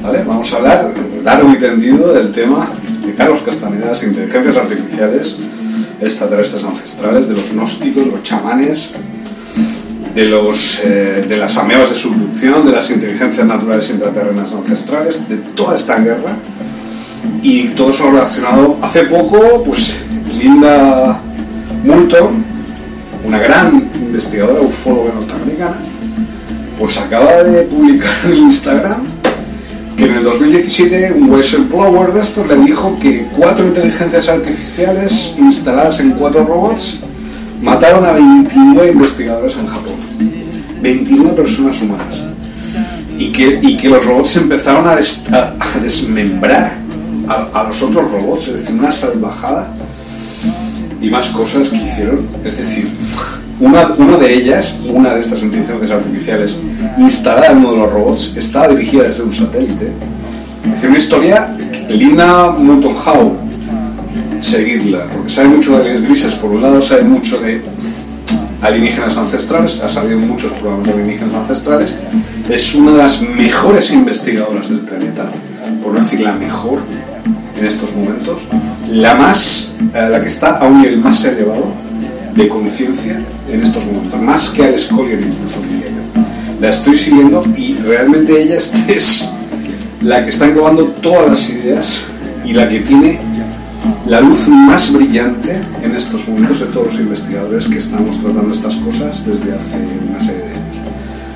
¿Vale? 0.03 0.23
Vamos 0.25 0.53
a 0.53 0.57
hablar 0.57 0.93
largo 1.25 1.51
y 1.53 1.59
tendido 1.59 2.13
del 2.13 2.31
tema 2.31 2.69
de 3.05 3.15
Carlos 3.15 3.41
Castaneda, 3.41 3.87
las 3.87 4.03
inteligencias 4.03 4.57
artificiales, 4.57 5.37
extraterrestres 6.01 6.65
ancestrales, 6.65 7.29
de 7.29 7.35
los 7.35 7.53
gnósticos, 7.53 8.07
los 8.07 8.23
chamanes, 8.23 8.93
de, 10.15 10.25
los, 10.27 10.81
eh, 10.85 11.25
de 11.29 11.37
las 11.37 11.57
amebas 11.57 11.91
de 11.91 11.97
subducción, 11.97 12.65
de 12.65 12.73
las 12.73 12.91
inteligencias 12.91 13.47
naturales 13.47 13.91
intraterrenas 13.91 14.53
ancestrales, 14.53 15.29
de 15.29 15.37
toda 15.37 15.75
esta 15.75 15.99
guerra. 15.99 16.37
Y 17.43 17.69
todo 17.69 17.91
eso 17.91 18.11
relacionado. 18.11 18.79
Hace 18.81 19.05
poco, 19.05 19.65
pues 19.65 20.01
Linda 20.39 21.21
Moulton, 21.85 22.45
una 23.25 23.39
gran 23.39 23.91
investigadora, 23.97 24.61
ufóloga 24.61 25.13
norteamericana, 25.15 25.77
pues 26.79 26.99
acaba 26.99 27.43
de 27.43 27.63
publicar 27.63 28.11
en 28.27 28.35
Instagram 28.35 29.03
que 29.97 30.07
en 30.07 30.15
el 30.15 30.25
2017 30.25 31.13
un 31.13 31.31
whistleblower 31.31 32.13
de 32.13 32.21
esto 32.21 32.45
le 32.45 32.57
dijo 32.57 32.99
que 32.99 33.29
cuatro 33.37 33.67
inteligencias 33.67 34.29
artificiales 34.29 35.35
instaladas 35.39 36.01
en 36.01 36.13
cuatro 36.13 36.45
robots 36.45 37.01
mataron 37.65 38.05
a 38.05 38.13
29 38.13 38.93
investigadores 38.93 39.57
en 39.57 39.67
Japón. 39.67 39.95
21 40.83 41.35
personas 41.35 41.81
humanas. 41.81 42.23
Y 43.19 43.33
que, 43.33 43.59
y 43.63 43.77
que 43.77 43.89
los 43.89 44.05
robots 44.05 44.37
empezaron 44.37 44.87
a, 44.87 44.97
desmembrar 45.81 46.77
a, 47.27 47.65
los 47.65 47.83
otros 47.83 48.11
robots, 48.11 48.49
es 48.49 48.55
decir, 48.55 48.75
una 48.79 48.93
salvajada. 48.93 49.73
y 51.01 51.09
más 51.09 51.29
cosas 51.29 51.69
que 51.69 51.77
hicieron. 51.77 52.27
Es 52.45 52.59
decir, 52.59 52.89
una, 53.61 53.87
una 53.97 54.19
de 54.19 54.35
ellas, 54.35 54.77
una 54.89 55.15
de 55.15 55.21
estas 55.21 55.43
inteligencias 55.43 55.91
artificiales 55.91 56.59
instalada 56.99 57.53
en 57.53 57.59
uno 57.59 57.73
de 57.73 57.79
los 57.79 57.93
robots, 57.93 58.37
estaba 58.37 58.69
dirigida 58.69 59.05
desde 59.05 59.23
un 59.23 59.33
satélite. 59.33 59.91
Es 60.75 60.85
una 60.85 60.99
historia 60.99 61.57
linda 61.89 62.51
Moulton 62.51 62.95
Howe, 62.95 63.44
seguidla, 64.41 65.07
porque 65.13 65.31
sabe 65.31 65.49
mucho 65.49 65.79
de 65.79 65.95
las 65.95 66.03
grises, 66.03 66.35
por 66.35 66.51
un 66.51 66.63
lado 66.63 66.81
sabe 66.81 67.05
mucho 67.05 67.41
de 67.41 67.63
alienígenas 68.63 69.17
ancestrales, 69.17 69.83
ha 69.83 69.89
salido 69.89 70.19
en 70.19 70.29
muchos 70.29 70.53
programas 70.53 70.87
de 70.87 70.93
alienígenas 70.93 71.35
ancestrales, 71.35 71.95
es 72.49 72.75
una 72.75 72.93
de 72.93 72.99
las 72.99 73.21
mejores 73.23 73.93
investigadoras 73.93 74.69
del 74.69 74.81
planeta, 74.81 75.27
por 75.83 75.93
no 75.93 76.01
decir 76.01 76.21
la 76.21 76.33
mejor 76.33 76.81
en 77.59 77.67
estos 77.67 77.95
momentos, 77.95 78.43
la 78.91 79.15
más, 79.15 79.73
eh, 79.95 80.09
la 80.11 80.21
que 80.21 80.29
está 80.29 80.59
a 80.59 80.67
un 80.67 80.83
nivel 80.83 80.99
más 80.99 81.25
elevado 81.25 81.73
de 82.35 82.49
conciencia 82.49 83.21
en 83.51 83.63
estos 83.63 83.85
momentos, 83.85 84.21
más 84.21 84.51
que 84.51 84.65
al 84.65 84.75
Collier 84.75 85.21
incluso 85.21 85.61
diría 85.61 85.89
yo. 85.89 86.61
La 86.61 86.71
estoy 86.71 86.97
siguiendo 86.97 87.45
y 87.57 87.75
realmente 87.75 88.43
ella 88.43 88.57
es 88.57 89.31
la 90.03 90.25
que 90.25 90.31
está 90.31 90.47
englobando 90.47 90.85
todas 91.01 91.31
las 91.31 91.51
ideas 91.51 92.07
y 92.45 92.53
la 92.53 92.69
que 92.69 92.81
tiene 92.81 93.21
la 94.07 94.21
luz 94.21 94.49
más 94.49 94.93
brillante 94.93 95.61
en 95.83 95.95
estos 95.95 96.29
momentos 96.29 96.61
de 96.61 96.67
todos 96.67 96.87
los 96.87 97.01
investigadores 97.01 97.67
que 97.69 97.79
estamos 97.79 98.19
tratando 98.19 98.53
estas 98.53 98.77
cosas 98.77 99.25
desde 99.27 99.55
hace 99.55 99.79
una 100.09 100.21
serie 100.21 100.43
de 100.43 100.49
años. 100.49 100.81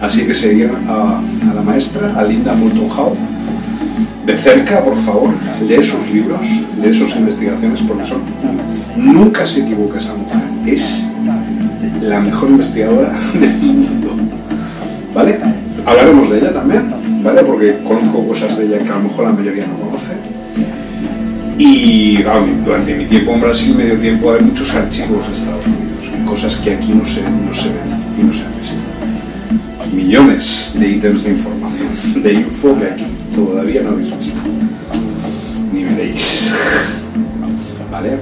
Así 0.00 0.26
que 0.26 0.34
seguir 0.34 0.70
a, 0.88 1.20
la 1.54 1.62
maestra, 1.62 2.12
a 2.16 2.22
Linda 2.22 2.54
Moulton 2.54 2.90
Howe, 2.90 3.16
de 4.26 4.36
cerca, 4.36 4.84
por 4.84 4.96
favor, 4.96 5.30
lee 5.66 5.82
sus 5.82 6.10
libros, 6.12 6.46
lee 6.82 6.92
sus 6.92 7.16
investigaciones, 7.16 7.80
porque 7.80 8.04
son, 8.04 8.20
nunca 8.96 9.46
se 9.46 9.60
equivoca 9.60 9.98
esa 9.98 10.14
mujer, 10.14 10.42
es 10.66 11.08
la 12.02 12.20
mejor 12.20 12.50
investigadora 12.50 13.12
del 13.34 13.56
mundo. 13.56 14.10
¿Vale? 15.14 15.38
Hablaremos 15.86 16.30
de 16.30 16.38
ella 16.38 16.52
también, 16.52 16.84
¿vale? 17.22 17.42
Porque 17.42 17.78
conozco 17.82 18.26
cosas 18.28 18.58
de 18.58 18.66
ella 18.66 18.78
que 18.78 18.90
a 18.90 18.96
lo 18.96 19.08
mejor 19.08 19.24
la 19.24 19.32
mayoría 19.32 19.66
no 19.66 19.86
conoce. 19.86 20.37
Y 21.58 22.22
durante 22.22 22.94
mi 22.94 23.04
tiempo 23.06 23.32
en 23.32 23.40
Brasil 23.40 23.74
me 23.74 23.84
dio 23.84 23.98
tiempo 23.98 24.30
a 24.30 24.34
ver 24.34 24.42
muchos 24.42 24.72
archivos 24.76 25.26
de 25.26 25.34
Estados 25.34 25.66
Unidos, 25.66 26.10
cosas 26.24 26.56
que 26.58 26.74
aquí 26.74 26.92
no 26.92 27.04
se, 27.04 27.22
no 27.22 27.52
se 27.52 27.68
ven 27.70 27.98
y 28.20 28.22
no 28.22 28.32
se 28.32 28.44
han 28.44 28.60
visto. 28.60 28.78
Millones 29.92 30.72
de 30.74 30.88
ítems 30.88 31.24
de 31.24 31.30
información, 31.30 31.88
de 32.22 32.32
info 32.32 32.78
que 32.78 32.84
aquí 32.84 33.04
todavía 33.34 33.82
no 33.82 33.90
habéis 33.90 34.16
visto, 34.16 34.38
ni 35.72 35.82
veréis. 35.82 36.54
¿Vale? 37.90 38.18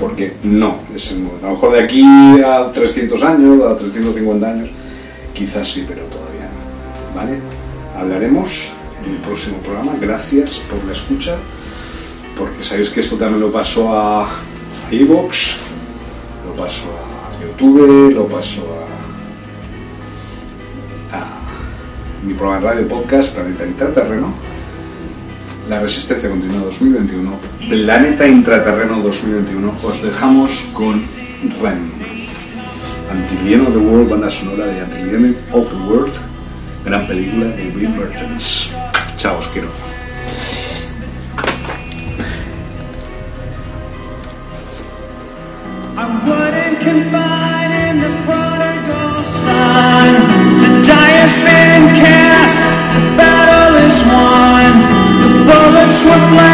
Porque 0.00 0.34
no 0.42 0.78
es 0.92 1.12
el 1.12 1.20
momento. 1.20 1.46
A 1.46 1.50
lo 1.50 1.54
mejor 1.54 1.72
de 1.74 1.82
aquí 1.84 2.02
a 2.42 2.72
300 2.72 3.22
años, 3.22 3.70
a 3.70 3.76
350 3.76 4.50
años, 4.50 4.70
quizás 5.32 5.68
sí, 5.68 5.84
pero 5.86 6.02
todavía 6.06 6.48
no. 6.50 7.20
¿Vale? 7.20 7.38
Hablaremos 7.96 8.72
en 9.06 9.12
el 9.12 9.18
próximo 9.18 9.58
programa. 9.58 9.92
Gracias 10.00 10.60
por 10.68 10.82
la 10.84 10.92
escucha, 10.92 11.36
porque 12.36 12.62
sabéis 12.62 12.90
que 12.90 13.00
esto 13.00 13.16
también 13.16 13.40
lo 13.40 13.50
paso 13.52 13.96
a 13.96 14.28
Evox, 14.90 15.56
lo 16.46 16.62
paso 16.62 16.86
a 16.90 17.42
YouTube, 17.42 18.14
lo 18.14 18.26
paso 18.26 18.62
a, 21.12 22.24
mi 22.26 22.34
programa 22.34 22.60
de 22.60 22.74
radio 22.74 22.88
podcast 22.88 23.34
Planeta 23.34 23.66
Intraterreno, 23.66 24.32
La 25.68 25.80
Resistencia 25.80 26.28
Continua 26.30 26.60
2021, 26.62 27.30
Planeta 27.68 28.26
Intraterreno 28.26 29.00
2021. 29.02 29.74
Os 29.82 30.02
dejamos 30.02 30.68
con 30.72 31.02
REM, 31.62 31.90
Antillion 33.10 33.66
of 33.66 33.72
the 33.74 33.78
World, 33.78 34.10
banda 34.10 34.30
sonora 34.30 34.66
de 34.66 34.80
Antillion 34.80 35.24
of 35.52 35.68
the 35.68 35.76
World, 35.76 36.14
gran 36.84 37.06
película 37.06 37.46
de 37.46 37.72
Will 37.76 37.90
Mertens. 37.90 38.70
Chao, 39.18 39.38
os 39.38 39.46
quiero. 39.48 39.93
Confide 46.84 47.72
in 47.88 47.96
the 48.04 48.12
prodigal 48.28 49.22
son. 49.22 50.12
The 50.60 50.70
die's 50.84 51.36
been 51.40 51.84
cast, 51.96 52.60
the 52.92 53.02
battle 53.16 53.72
is 53.88 54.04
won. 54.12 54.84
The 55.24 55.30
bullets 55.48 56.04
were 56.04 56.24
blanks, 56.28 56.53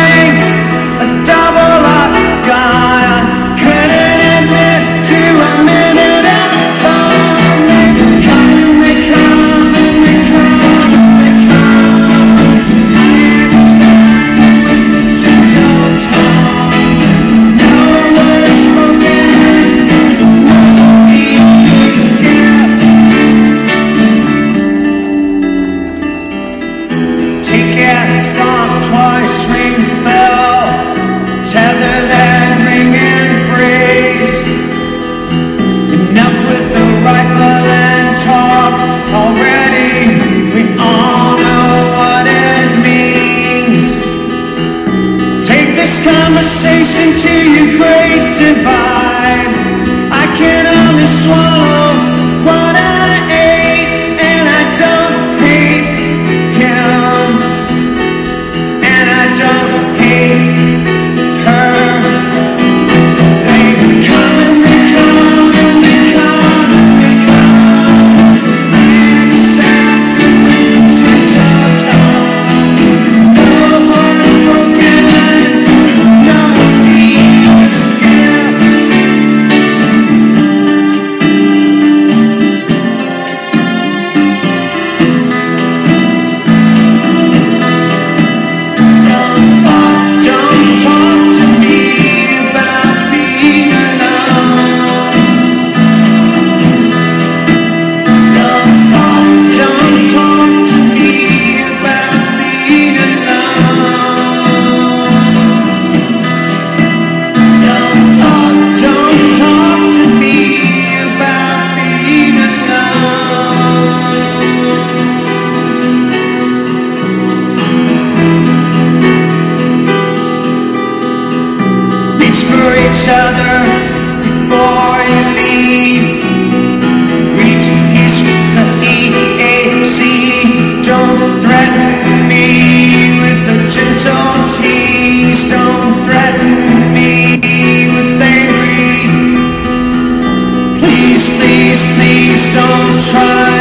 please, 141.40 141.82
please 141.96 142.54
don't 142.54 143.00
try. 143.10 143.59